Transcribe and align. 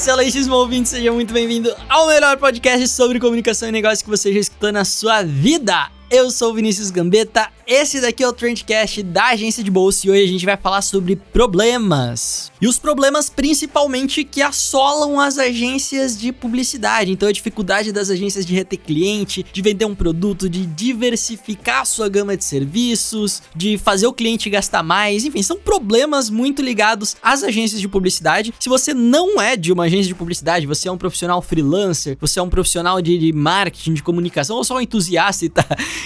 Excelentes 0.00 0.48
ouvintes, 0.48 0.92
seja 0.92 1.12
muito 1.12 1.34
bem-vindo 1.34 1.70
ao 1.86 2.06
melhor 2.06 2.38
podcast 2.38 2.88
sobre 2.88 3.20
comunicação 3.20 3.68
e 3.68 3.72
negócio 3.72 4.02
que 4.02 4.10
você 4.10 4.32
já 4.32 4.40
escutou 4.40 4.72
na 4.72 4.82
sua 4.82 5.22
vida. 5.22 5.90
Eu 6.12 6.28
sou 6.28 6.50
o 6.50 6.54
Vinícius 6.54 6.90
Gambetta, 6.90 7.48
esse 7.64 8.00
daqui 8.00 8.24
é 8.24 8.26
o 8.26 8.32
Trendcast 8.32 9.00
da 9.00 9.26
agência 9.26 9.62
de 9.62 9.70
bolsa 9.70 10.04
e 10.04 10.10
hoje 10.10 10.24
a 10.24 10.26
gente 10.26 10.44
vai 10.44 10.56
falar 10.56 10.82
sobre 10.82 11.14
problemas. 11.14 12.50
E 12.60 12.66
os 12.66 12.80
problemas 12.80 13.30
principalmente 13.30 14.24
que 14.24 14.42
assolam 14.42 15.20
as 15.20 15.38
agências 15.38 16.18
de 16.18 16.32
publicidade. 16.32 17.12
Então 17.12 17.28
a 17.28 17.32
dificuldade 17.32 17.92
das 17.92 18.10
agências 18.10 18.44
de 18.44 18.52
reter 18.56 18.76
cliente, 18.76 19.46
de 19.52 19.62
vender 19.62 19.84
um 19.84 19.94
produto, 19.94 20.50
de 20.50 20.66
diversificar 20.66 21.82
a 21.82 21.84
sua 21.84 22.08
gama 22.08 22.36
de 22.36 22.42
serviços, 22.42 23.40
de 23.54 23.78
fazer 23.78 24.08
o 24.08 24.12
cliente 24.12 24.50
gastar 24.50 24.82
mais, 24.82 25.24
enfim, 25.24 25.44
são 25.44 25.58
problemas 25.58 26.28
muito 26.28 26.60
ligados 26.60 27.16
às 27.22 27.44
agências 27.44 27.80
de 27.80 27.86
publicidade. 27.86 28.52
Se 28.58 28.68
você 28.68 28.92
não 28.92 29.40
é 29.40 29.56
de 29.56 29.72
uma 29.72 29.84
agência 29.84 30.08
de 30.08 30.14
publicidade, 30.16 30.66
você 30.66 30.88
é 30.88 30.92
um 30.92 30.98
profissional 30.98 31.40
freelancer, 31.40 32.18
você 32.20 32.40
é 32.40 32.42
um 32.42 32.50
profissional 32.50 33.00
de, 33.00 33.16
de 33.16 33.32
marketing, 33.32 33.94
de 33.94 34.02
comunicação, 34.02 34.56
ou 34.56 34.64
só 34.64 34.74
um 34.74 34.80
entusiasta 34.80 35.44
e 35.44 35.48
tá 35.48 35.64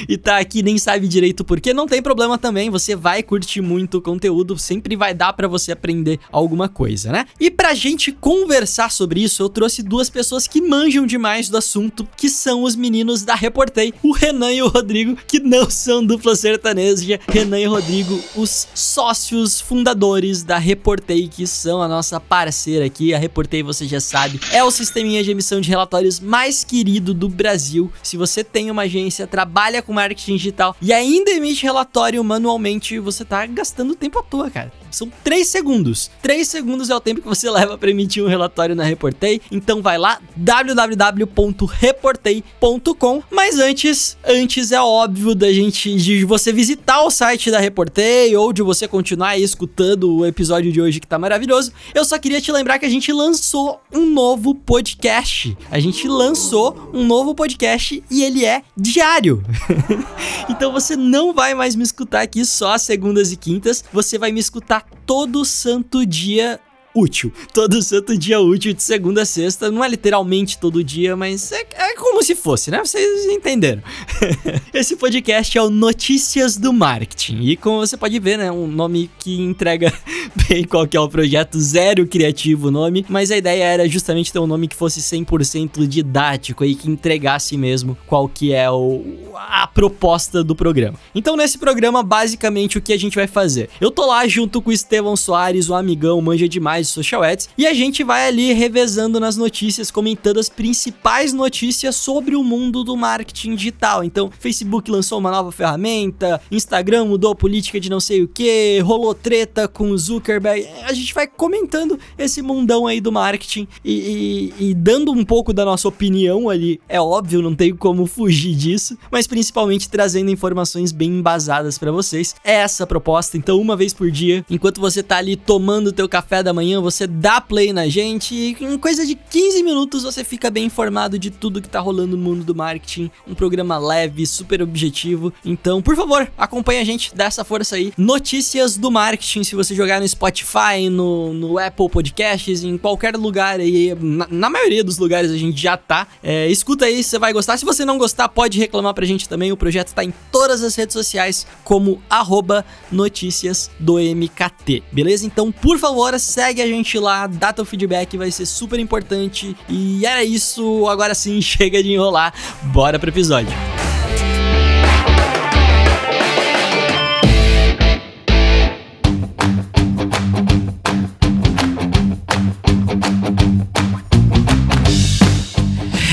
e 0.08 0.16
tá 0.16 0.38
aqui 0.38 0.62
nem 0.62 0.78
sabe 0.78 1.08
direito 1.08 1.44
por 1.44 1.60
quê, 1.60 1.72
não 1.72 1.86
tem 1.86 2.02
problema 2.02 2.38
também, 2.38 2.70
você 2.70 2.96
vai 2.96 3.22
curtir 3.22 3.60
muito 3.60 3.98
o 3.98 4.02
conteúdo, 4.02 4.58
sempre 4.58 4.96
vai 4.96 5.14
dar 5.14 5.32
para 5.32 5.48
você 5.48 5.72
aprender 5.72 6.18
alguma 6.30 6.68
coisa, 6.68 7.12
né? 7.12 7.26
E 7.40 7.50
pra 7.50 7.74
gente 7.74 8.12
conversar 8.12 8.90
sobre 8.90 9.22
isso, 9.22 9.42
eu 9.42 9.48
trouxe 9.48 9.82
duas 9.82 10.08
pessoas 10.10 10.46
que 10.46 10.60
manjam 10.60 11.06
demais 11.06 11.48
do 11.48 11.56
assunto, 11.56 12.06
que 12.16 12.28
são 12.28 12.62
os 12.62 12.76
meninos 12.76 13.22
da 13.22 13.34
Reportei, 13.34 13.92
o 14.02 14.12
Renan 14.12 14.52
e 14.52 14.62
o 14.62 14.68
Rodrigo, 14.68 15.16
que 15.26 15.40
não 15.40 15.68
são 15.70 16.04
dupla 16.04 16.34
sertaneja. 16.36 17.20
Renan 17.28 17.60
e 17.60 17.66
Rodrigo, 17.66 18.20
os 18.36 18.68
sócios 18.74 19.60
fundadores 19.60 20.42
da 20.42 20.58
Reportei, 20.58 21.28
que 21.28 21.46
são 21.46 21.82
a 21.82 21.88
nossa 21.88 22.20
parceira 22.20 22.84
aqui. 22.86 23.14
A 23.14 23.18
Reportei, 23.18 23.62
você 23.62 23.86
já 23.86 24.00
sabe, 24.00 24.40
é 24.52 24.62
o 24.62 24.70
sisteminha 24.70 25.22
de 25.22 25.30
emissão 25.30 25.60
de 25.60 25.68
relatórios 25.68 26.20
mais 26.20 26.64
querido 26.64 27.12
do 27.14 27.28
Brasil. 27.28 27.90
Se 28.02 28.16
você 28.16 28.44
tem 28.44 28.70
uma 28.70 28.82
agência, 28.82 29.26
trabalha 29.26 29.82
com 29.84 29.92
marketing 29.92 30.36
digital 30.36 30.74
e 30.80 30.92
ainda 30.92 31.30
emite 31.30 31.62
relatório 31.62 32.22
manualmente, 32.24 32.98
você 32.98 33.24
tá 33.24 33.46
gastando 33.46 33.94
tempo 33.94 34.18
à 34.18 34.22
toa, 34.22 34.50
cara. 34.50 34.72
São 34.94 35.10
3 35.24 35.46
segundos. 35.46 36.10
3 36.22 36.46
segundos 36.46 36.88
é 36.88 36.94
o 36.94 37.00
tempo 37.00 37.20
que 37.20 37.28
você 37.28 37.50
leva 37.54 37.76
para 37.76 37.90
emitir 37.90 38.22
um 38.22 38.28
relatório 38.28 38.76
na 38.76 38.84
Reportei. 38.84 39.40
Então 39.50 39.82
vai 39.82 39.98
lá 39.98 40.20
www.reportei.com. 40.36 43.22
Mas 43.30 43.58
antes, 43.58 44.16
antes 44.24 44.70
é 44.70 44.80
óbvio 44.80 45.34
da 45.34 45.52
gente 45.52 45.96
de 45.96 46.24
você 46.24 46.52
visitar 46.52 47.02
o 47.02 47.10
site 47.10 47.50
da 47.50 47.58
Reportei 47.58 48.36
ou 48.36 48.52
de 48.52 48.62
você 48.62 48.86
continuar 48.86 49.36
escutando 49.36 50.14
o 50.14 50.24
episódio 50.24 50.70
de 50.70 50.80
hoje 50.80 51.00
que 51.00 51.06
tá 51.06 51.18
maravilhoso. 51.18 51.72
Eu 51.92 52.04
só 52.04 52.16
queria 52.18 52.40
te 52.40 52.52
lembrar 52.52 52.78
que 52.78 52.86
a 52.86 52.90
gente 52.90 53.12
lançou 53.12 53.80
um 53.92 54.06
novo 54.06 54.54
podcast. 54.54 55.58
A 55.70 55.80
gente 55.80 56.06
lançou 56.06 56.90
um 56.94 57.04
novo 57.04 57.34
podcast 57.34 58.00
e 58.10 58.22
ele 58.22 58.44
é 58.44 58.62
diário. 58.76 59.42
então 60.48 60.72
você 60.72 60.96
não 60.96 61.32
vai 61.32 61.54
mais 61.54 61.74
me 61.76 61.82
escutar 61.82 62.22
aqui 62.22 62.44
só 62.44 62.74
às 62.74 62.82
segundas 62.82 63.32
e 63.32 63.36
quintas, 63.36 63.84
você 63.92 64.18
vai 64.18 64.32
me 64.32 64.40
escutar 64.40 64.86
todo 65.06 65.44
santo 65.44 66.04
dia 66.06 66.60
útil. 66.94 67.32
Todo 67.52 67.82
santo 67.82 68.16
dia 68.16 68.40
útil 68.40 68.72
de 68.72 68.82
segunda 68.82 69.22
a 69.22 69.26
sexta. 69.26 69.70
Não 69.70 69.82
é 69.82 69.88
literalmente 69.88 70.58
todo 70.58 70.84
dia, 70.84 71.16
mas 71.16 71.50
é, 71.50 71.66
é 71.74 71.94
como 71.96 72.22
se 72.22 72.34
fosse, 72.34 72.70
né? 72.70 72.78
Vocês 72.78 73.26
entenderam. 73.26 73.82
Esse 74.72 74.96
podcast 74.96 75.58
é 75.58 75.62
o 75.62 75.70
Notícias 75.70 76.56
do 76.56 76.72
Marketing. 76.72 77.40
E 77.42 77.56
como 77.56 77.78
você 77.78 77.96
pode 77.96 78.18
ver, 78.20 78.38
né? 78.38 78.52
Um 78.52 78.66
nome 78.66 79.10
que 79.18 79.40
entrega 79.40 79.92
bem 80.48 80.64
qual 80.64 80.86
que 80.86 80.96
é 80.96 81.00
o 81.00 81.08
projeto. 81.08 81.58
Zero 81.58 82.06
criativo 82.06 82.68
o 82.68 82.70
nome. 82.70 83.04
Mas 83.08 83.30
a 83.30 83.36
ideia 83.36 83.64
era 83.64 83.88
justamente 83.88 84.32
ter 84.32 84.38
um 84.38 84.46
nome 84.46 84.68
que 84.68 84.76
fosse 84.76 85.00
100% 85.00 85.86
didático 85.86 86.64
e 86.64 86.74
que 86.74 86.88
entregasse 86.88 87.56
mesmo 87.56 87.96
qual 88.06 88.28
que 88.28 88.52
é 88.52 88.70
o, 88.70 89.02
a 89.34 89.66
proposta 89.66 90.44
do 90.44 90.54
programa. 90.54 90.98
Então 91.14 91.36
nesse 91.36 91.58
programa, 91.58 92.02
basicamente, 92.02 92.78
o 92.78 92.80
que 92.80 92.92
a 92.92 92.98
gente 92.98 93.16
vai 93.16 93.26
fazer? 93.26 93.68
Eu 93.80 93.90
tô 93.90 94.06
lá 94.06 94.26
junto 94.28 94.62
com 94.62 94.70
o 94.70 94.72
Estevão 94.72 95.16
Soares, 95.16 95.68
o 95.68 95.74
amigão, 95.74 96.20
manja 96.20 96.48
demais 96.48 96.83
social 96.92 97.22
ads, 97.22 97.48
e 97.56 97.66
a 97.66 97.74
gente 97.74 98.02
vai 98.02 98.26
ali 98.28 98.52
revezando 98.52 99.18
nas 99.18 99.36
notícias, 99.36 99.90
comentando 99.90 100.38
as 100.38 100.48
principais 100.48 101.32
notícias 101.32 101.96
sobre 101.96 102.36
o 102.36 102.42
mundo 102.42 102.84
do 102.84 102.96
marketing 102.96 103.54
digital. 103.54 104.04
Então, 104.04 104.30
Facebook 104.38 104.90
lançou 104.90 105.18
uma 105.18 105.30
nova 105.30 105.50
ferramenta, 105.52 106.40
Instagram 106.50 107.04
mudou 107.06 107.32
a 107.32 107.34
política 107.34 107.78
de 107.80 107.90
não 107.90 108.00
sei 108.00 108.22
o 108.22 108.28
que, 108.28 108.80
rolou 108.80 109.14
treta 109.14 109.68
com 109.68 109.96
Zuckerberg. 109.96 110.66
A 110.84 110.92
gente 110.92 111.14
vai 111.14 111.26
comentando 111.26 111.98
esse 112.18 112.42
mundão 112.42 112.86
aí 112.86 113.00
do 113.00 113.12
marketing 113.12 113.66
e, 113.84 114.52
e, 114.58 114.70
e 114.70 114.74
dando 114.74 115.12
um 115.12 115.24
pouco 115.24 115.52
da 115.52 115.64
nossa 115.64 115.88
opinião 115.88 116.48
ali. 116.48 116.80
É 116.88 117.00
óbvio, 117.00 117.42
não 117.42 117.54
tem 117.54 117.74
como 117.74 118.06
fugir 118.06 118.54
disso, 118.54 118.96
mas 119.10 119.26
principalmente 119.26 119.88
trazendo 119.88 120.30
informações 120.30 120.92
bem 120.92 121.10
embasadas 121.10 121.78
para 121.78 121.92
vocês. 121.92 122.34
É 122.44 122.54
essa 122.54 122.84
a 122.84 122.86
proposta. 122.86 123.36
Então, 123.36 123.60
uma 123.60 123.76
vez 123.76 123.92
por 123.92 124.10
dia, 124.10 124.44
enquanto 124.48 124.80
você 124.80 125.02
tá 125.02 125.16
ali 125.16 125.36
tomando 125.36 125.88
o 125.88 125.92
teu 125.92 126.08
café 126.08 126.42
da 126.42 126.52
manhã, 126.52 126.73
você 126.82 127.06
dá 127.06 127.40
play 127.40 127.72
na 127.72 127.88
gente 127.88 128.34
e 128.34 128.56
em 128.60 128.78
coisa 128.78 129.06
de 129.06 129.14
15 129.14 129.62
minutos 129.62 130.02
você 130.02 130.24
fica 130.24 130.50
bem 130.50 130.64
informado 130.66 131.18
de 131.18 131.30
tudo 131.30 131.60
que 131.60 131.68
tá 131.68 131.80
rolando 131.80 132.16
no 132.16 132.22
mundo 132.22 132.44
do 132.44 132.54
marketing. 132.54 133.10
Um 133.26 133.34
programa 133.34 133.78
leve, 133.78 134.26
super 134.26 134.62
objetivo. 134.62 135.32
Então, 135.44 135.82
por 135.82 135.96
favor, 135.96 136.30
acompanhe 136.36 136.80
a 136.80 136.84
gente, 136.84 137.14
dá 137.14 137.24
essa 137.24 137.44
força 137.44 137.76
aí. 137.76 137.92
Notícias 137.96 138.76
do 138.76 138.90
marketing, 138.90 139.44
se 139.44 139.54
você 139.54 139.74
jogar 139.74 140.00
no 140.00 140.08
Spotify, 140.08 140.88
no, 140.90 141.32
no 141.32 141.58
Apple 141.58 141.88
Podcasts, 141.88 142.62
em 142.64 142.78
qualquer 142.78 143.16
lugar 143.16 143.60
aí, 143.60 143.94
na, 144.00 144.26
na 144.30 144.50
maioria 144.50 144.84
dos 144.84 144.98
lugares 144.98 145.30
a 145.30 145.36
gente 145.36 145.60
já 145.60 145.76
tá. 145.76 146.06
É, 146.22 146.48
escuta 146.48 146.86
aí, 146.86 147.02
você 147.02 147.18
vai 147.18 147.32
gostar. 147.32 147.56
Se 147.56 147.64
você 147.64 147.84
não 147.84 147.98
gostar, 147.98 148.28
pode 148.28 148.58
reclamar 148.58 148.94
pra 148.94 149.04
gente 149.04 149.28
também. 149.28 149.52
O 149.52 149.56
projeto 149.56 149.92
tá 149.92 150.04
em 150.04 150.12
todas 150.30 150.62
as 150.62 150.74
redes 150.74 150.92
sociais 150.92 151.46
como 151.62 152.02
arroba 152.08 152.64
notícias 152.90 153.70
do 153.78 153.98
MKT, 153.98 154.82
beleza? 154.92 155.26
Então, 155.26 155.50
por 155.50 155.78
favor, 155.78 156.18
segue 156.18 156.62
a 156.62 156.63
gente 156.66 156.98
lá, 156.98 157.26
dá 157.26 157.52
teu 157.52 157.64
feedback, 157.64 158.16
vai 158.16 158.30
ser 158.30 158.46
super 158.46 158.78
importante. 158.78 159.56
E 159.68 160.04
era 160.04 160.24
isso, 160.24 160.86
agora 160.88 161.14
sim, 161.14 161.40
chega 161.42 161.82
de 161.82 161.92
enrolar, 161.92 162.32
bora 162.64 162.98
pro 162.98 163.10
episódio. 163.10 163.52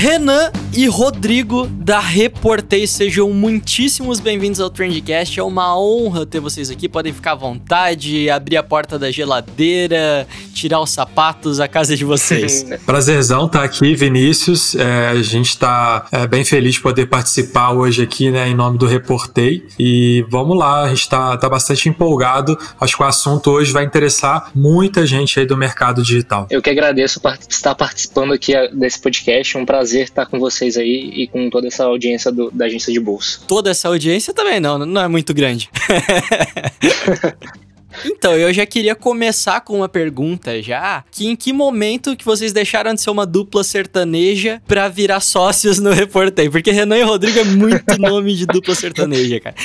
Renan 0.02 0.61
e 0.74 0.86
Rodrigo 0.86 1.66
da 1.66 2.00
Reportei, 2.00 2.86
sejam 2.86 3.30
muitíssimos 3.30 4.20
bem-vindos 4.20 4.58
ao 4.58 4.70
Trendcast. 4.70 5.38
É 5.38 5.42
uma 5.42 5.78
honra 5.78 6.24
ter 6.24 6.40
vocês 6.40 6.70
aqui. 6.70 6.88
Podem 6.88 7.12
ficar 7.12 7.32
à 7.32 7.34
vontade, 7.34 8.30
abrir 8.30 8.56
a 8.56 8.62
porta 8.62 8.98
da 8.98 9.10
geladeira, 9.10 10.26
tirar 10.54 10.80
os 10.80 10.90
sapatos, 10.90 11.60
a 11.60 11.68
casa 11.68 11.94
de 11.94 12.06
vocês. 12.06 12.64
Prazerzão 12.86 13.46
estar 13.46 13.58
tá 13.58 13.64
aqui, 13.64 13.94
Vinícius. 13.94 14.74
É, 14.74 15.08
a 15.08 15.22
gente 15.22 15.50
está 15.50 16.06
é, 16.10 16.26
bem 16.26 16.42
feliz 16.42 16.74
de 16.74 16.80
poder 16.80 17.06
participar 17.06 17.72
hoje 17.72 18.02
aqui, 18.02 18.30
né, 18.30 18.48
em 18.48 18.54
nome 18.54 18.78
do 18.78 18.86
Reportei. 18.86 19.66
E 19.78 20.24
vamos 20.30 20.56
lá, 20.56 20.84
a 20.84 20.88
gente 20.88 21.00
está 21.00 21.36
tá 21.36 21.50
bastante 21.50 21.90
empolgado. 21.90 22.58
Acho 22.80 22.96
que 22.96 23.02
o 23.02 23.06
assunto 23.06 23.50
hoje 23.50 23.72
vai 23.72 23.84
interessar 23.84 24.50
muita 24.54 25.06
gente 25.06 25.38
aí 25.38 25.44
do 25.44 25.56
mercado 25.56 26.02
digital. 26.02 26.46
Eu 26.48 26.62
que 26.62 26.70
agradeço 26.70 27.20
por 27.20 27.36
estar 27.46 27.74
participando 27.74 28.32
aqui 28.32 28.52
desse 28.72 28.98
podcast. 29.00 29.54
É 29.54 29.60
um 29.60 29.66
prazer 29.66 30.04
estar 30.04 30.24
com 30.24 30.38
vocês 30.38 30.61
aí 30.76 31.12
e 31.14 31.26
com 31.26 31.50
toda 31.50 31.66
essa 31.66 31.84
audiência 31.84 32.30
do, 32.30 32.50
da 32.50 32.66
agência 32.66 32.92
de 32.92 33.00
bolsa. 33.00 33.40
Toda 33.46 33.70
essa 33.70 33.88
audiência 33.88 34.32
também 34.32 34.60
não, 34.60 34.78
não 34.78 35.02
é 35.02 35.08
muito 35.08 35.32
grande. 35.34 35.70
Então, 38.04 38.36
eu 38.36 38.52
já 38.52 38.64
queria 38.64 38.94
começar 38.94 39.60
com 39.60 39.76
uma 39.76 39.88
pergunta 39.88 40.60
já, 40.62 41.04
que 41.10 41.26
em 41.26 41.36
que 41.36 41.52
momento 41.52 42.16
que 42.16 42.24
vocês 42.24 42.52
deixaram 42.52 42.94
de 42.94 43.00
ser 43.00 43.10
uma 43.10 43.26
dupla 43.26 43.62
sertaneja 43.62 44.62
pra 44.66 44.88
virar 44.88 45.20
sócios 45.20 45.78
no 45.78 45.90
Reportei? 45.90 46.48
Porque 46.48 46.70
Renan 46.70 46.98
e 46.98 47.02
Rodrigo 47.02 47.38
é 47.38 47.44
muito 47.44 47.96
nome 48.00 48.34
de 48.34 48.46
dupla 48.46 48.74
sertaneja, 48.74 49.40
cara. 49.40 49.56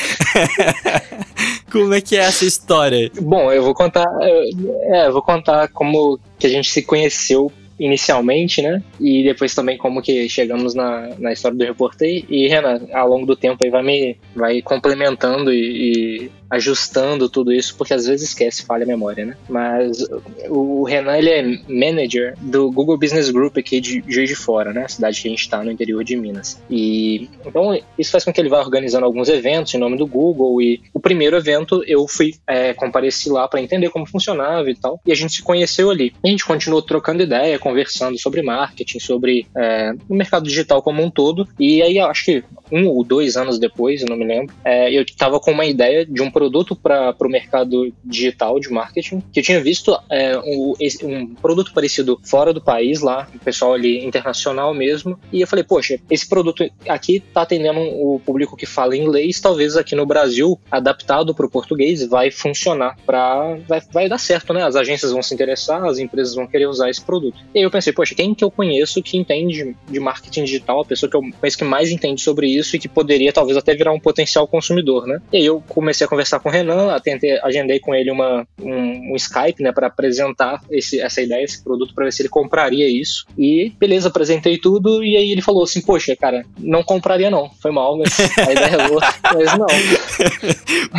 como 1.71 1.93
é 1.93 2.01
que 2.01 2.15
é 2.15 2.19
essa 2.19 2.45
história? 2.45 3.11
Bom, 3.19 3.51
eu 3.51 3.63
vou 3.63 3.73
contar, 3.73 4.05
é, 4.21 5.07
eu 5.07 5.13
vou 5.13 5.21
contar 5.21 5.67
como 5.69 6.19
que 6.37 6.47
a 6.47 6.49
gente 6.49 6.69
se 6.69 6.81
conheceu 6.81 7.51
inicialmente, 7.79 8.61
né? 8.61 8.81
E 8.99 9.23
depois 9.23 9.53
também 9.53 9.77
como 9.77 10.01
que 10.01 10.27
chegamos 10.29 10.73
na, 10.73 11.09
na 11.19 11.31
história 11.31 11.57
do 11.57 11.63
Reportei. 11.63 12.25
E, 12.29 12.47
Renan, 12.47 12.81
ao 12.93 13.07
longo 13.07 13.25
do 13.25 13.35
tempo 13.35 13.63
aí 13.63 13.69
vai 13.69 13.83
me 13.83 14.17
vai 14.35 14.61
complementando 14.61 15.53
e, 15.53 16.25
e 16.25 16.31
ajustando 16.49 17.29
tudo 17.29 17.51
isso, 17.51 17.75
porque 17.75 17.93
às 17.93 18.07
vezes 18.07 18.29
esquece, 18.29 18.65
falha 18.65 18.83
a 18.83 18.87
memória, 18.87 19.25
né? 19.25 19.37
Mas 19.49 20.05
o 20.49 20.83
Renan, 20.83 21.17
ele 21.17 21.29
é 21.29 21.41
manager 21.67 22.35
do 22.41 22.71
Google 22.71 22.97
Business 22.97 23.29
Group 23.29 23.57
aqui 23.57 23.79
de 23.79 24.03
Juiz 24.07 24.29
de 24.29 24.35
Fora, 24.35 24.73
né? 24.73 24.85
A 24.85 24.87
cidade 24.87 25.21
que 25.21 25.27
a 25.27 25.31
gente 25.31 25.41
está 25.41 25.63
no 25.63 25.71
interior 25.71 26.03
de 26.03 26.15
Minas. 26.15 26.61
E 26.69 27.29
então 27.45 27.77
isso 27.97 28.11
faz 28.11 28.23
com 28.23 28.31
que 28.31 28.39
ele 28.39 28.49
vá 28.49 28.59
organizando 28.59 29.05
alguns 29.05 29.29
eventos 29.29 29.73
em 29.73 29.77
nome 29.77 29.97
do 29.97 30.07
Google. 30.07 30.61
E 30.61 30.81
o 30.93 30.99
primeiro 30.99 31.35
evento 31.35 31.83
eu 31.85 32.07
fui 32.07 32.33
é, 32.47 32.73
compareci 32.73 33.29
lá 33.29 33.47
para 33.47 33.61
entender 33.61 33.89
como 33.89 34.05
funcionava 34.05 34.69
e 34.69 34.75
tal. 34.75 34.99
E 35.05 35.11
a 35.11 35.15
gente 35.15 35.33
se 35.33 35.43
conheceu 35.43 35.89
ali. 35.89 36.13
A 36.23 36.27
gente 36.27 36.45
continuou 36.45 36.81
trocando 36.81 37.23
ideia, 37.23 37.59
conversando 37.59 38.17
sobre 38.17 38.41
marketing, 38.41 38.99
sobre 38.99 39.47
é, 39.55 39.93
o 40.07 40.15
mercado 40.15 40.45
digital 40.45 40.81
como 40.81 41.03
um 41.03 41.09
todo. 41.09 41.47
E 41.59 41.81
aí 41.81 41.99
acho 41.99 42.25
que 42.25 42.43
um 42.71 42.87
ou 42.87 43.03
dois 43.03 43.37
anos 43.37 43.59
depois, 43.59 44.01
eu 44.01 44.07
não 44.07 44.17
me 44.17 44.25
lembro, 44.25 44.53
é, 44.63 44.91
eu 44.91 45.01
estava 45.01 45.39
com 45.39 45.51
uma 45.51 45.65
ideia 45.65 46.05
de 46.05 46.21
um 46.21 46.29
produto 46.37 46.75
para 46.75 47.15
o 47.19 47.29
mercado 47.29 47.91
digital 48.05 48.59
de 48.59 48.69
marketing, 48.69 49.23
que 49.33 49.39
eu 49.39 49.43
tinha 49.43 49.59
visto 49.59 49.97
é, 50.07 50.37
um, 50.37 50.73
um, 51.03 51.33
produto 51.33 51.73
parecido 51.73 52.19
fora 52.23 52.53
do 52.53 52.61
país, 52.61 53.01
lá, 53.01 53.27
o 53.33 53.39
pessoal 53.39 53.73
ali 53.73 54.05
internacional 54.05 54.71
mesmo, 54.71 55.19
e 55.33 55.41
eu 55.41 55.47
falei, 55.47 55.63
poxa, 55.63 55.99
esse 56.11 56.29
produto 56.29 56.63
aqui 56.87 57.15
está 57.15 57.41
atendendo 57.41 57.79
o 57.79 58.21
público 58.23 58.55
que 58.55 58.67
fala 58.67 58.95
inglês, 58.95 59.39
talvez 59.39 59.75
aqui 59.75 59.95
no 59.95 60.05
Brasil, 60.05 60.59
adaptado 60.69 61.33
para 61.33 61.47
o 61.47 61.49
português, 61.49 62.05
vai 62.05 62.29
funcionar 62.29 62.95
para 63.03 63.57
vai, 63.67 63.81
vai 63.91 64.07
dar 64.07 64.19
certo, 64.19 64.53
né? 64.53 64.63
As 64.63 64.75
agências 64.75 65.11
vão 65.11 65.23
se 65.23 65.33
interessar, 65.33 65.83
as 65.85 65.97
empresas 65.97 66.35
vão 66.35 66.45
querer 66.45 66.67
usar 66.67 66.87
esse 66.87 67.01
produto. 67.01 67.39
E 67.55 67.57
aí 67.57 67.63
eu 67.63 67.71
pensei, 67.71 67.93
poxa, 67.93 68.13
quem 68.13 68.35
que 68.35 68.43
eu 68.43 68.51
conheço 68.51 69.01
que 69.01 69.17
entende 69.17 69.75
de 69.89 69.99
marketing 69.99 70.43
digital, 70.43 70.81
a 70.81 70.85
pessoa 70.85 71.09
que 71.09 71.17
eu 71.17 71.21
conheço 71.39 71.57
que 71.57 71.63
mais 71.63 71.89
entende 71.89 72.21
sobre 72.21 72.47
isso 72.47 72.75
e 72.75 72.79
que 72.79 72.87
poderia 72.87 73.33
talvez 73.33 73.57
até 73.57 73.73
virar 73.73 73.91
um 73.91 73.99
potencial 73.99 74.47
consumidor, 74.47 75.07
né? 75.07 75.19
E 75.33 75.37
aí 75.37 75.45
eu 75.45 75.63
comecei 75.67 76.05
a 76.05 76.07
conversar 76.07 76.26
com 76.39 76.49
o 76.49 76.51
Renan, 76.51 76.97
tentei, 76.99 77.39
agendei 77.41 77.79
com 77.79 77.93
ele 77.93 78.11
uma, 78.11 78.47
um, 78.61 79.13
um 79.13 79.15
Skype, 79.15 79.61
né, 79.61 79.71
para 79.71 79.87
apresentar 79.87 80.61
esse, 80.69 80.99
essa 80.99 81.21
ideia, 81.21 81.43
esse 81.43 81.63
produto, 81.63 81.93
para 81.93 82.05
ver 82.05 82.11
se 82.11 82.21
ele 82.21 82.29
compraria 82.29 82.87
isso. 82.89 83.25
E 83.37 83.71
beleza, 83.79 84.09
apresentei 84.09 84.57
tudo 84.57 85.03
e 85.03 85.15
aí 85.15 85.31
ele 85.31 85.41
falou 85.41 85.63
assim: 85.63 85.81
Poxa, 85.81 86.15
cara, 86.15 86.45
não 86.59 86.83
compraria 86.83 87.29
não, 87.29 87.49
foi 87.61 87.71
mal, 87.71 87.97
mas 87.97 88.17
a 88.37 88.51
ideia 88.51 88.75
é 88.75 88.87
boa, 88.87 89.01
mas 89.33 89.57
não. 89.57 89.67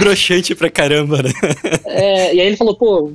Broxante 0.01 0.55
pra 0.55 0.71
caramba, 0.71 1.23
né? 1.23 1.31
É, 1.85 2.35
e 2.35 2.41
aí 2.41 2.47
ele 2.47 2.57
falou: 2.57 2.77
Pô, 2.77 3.13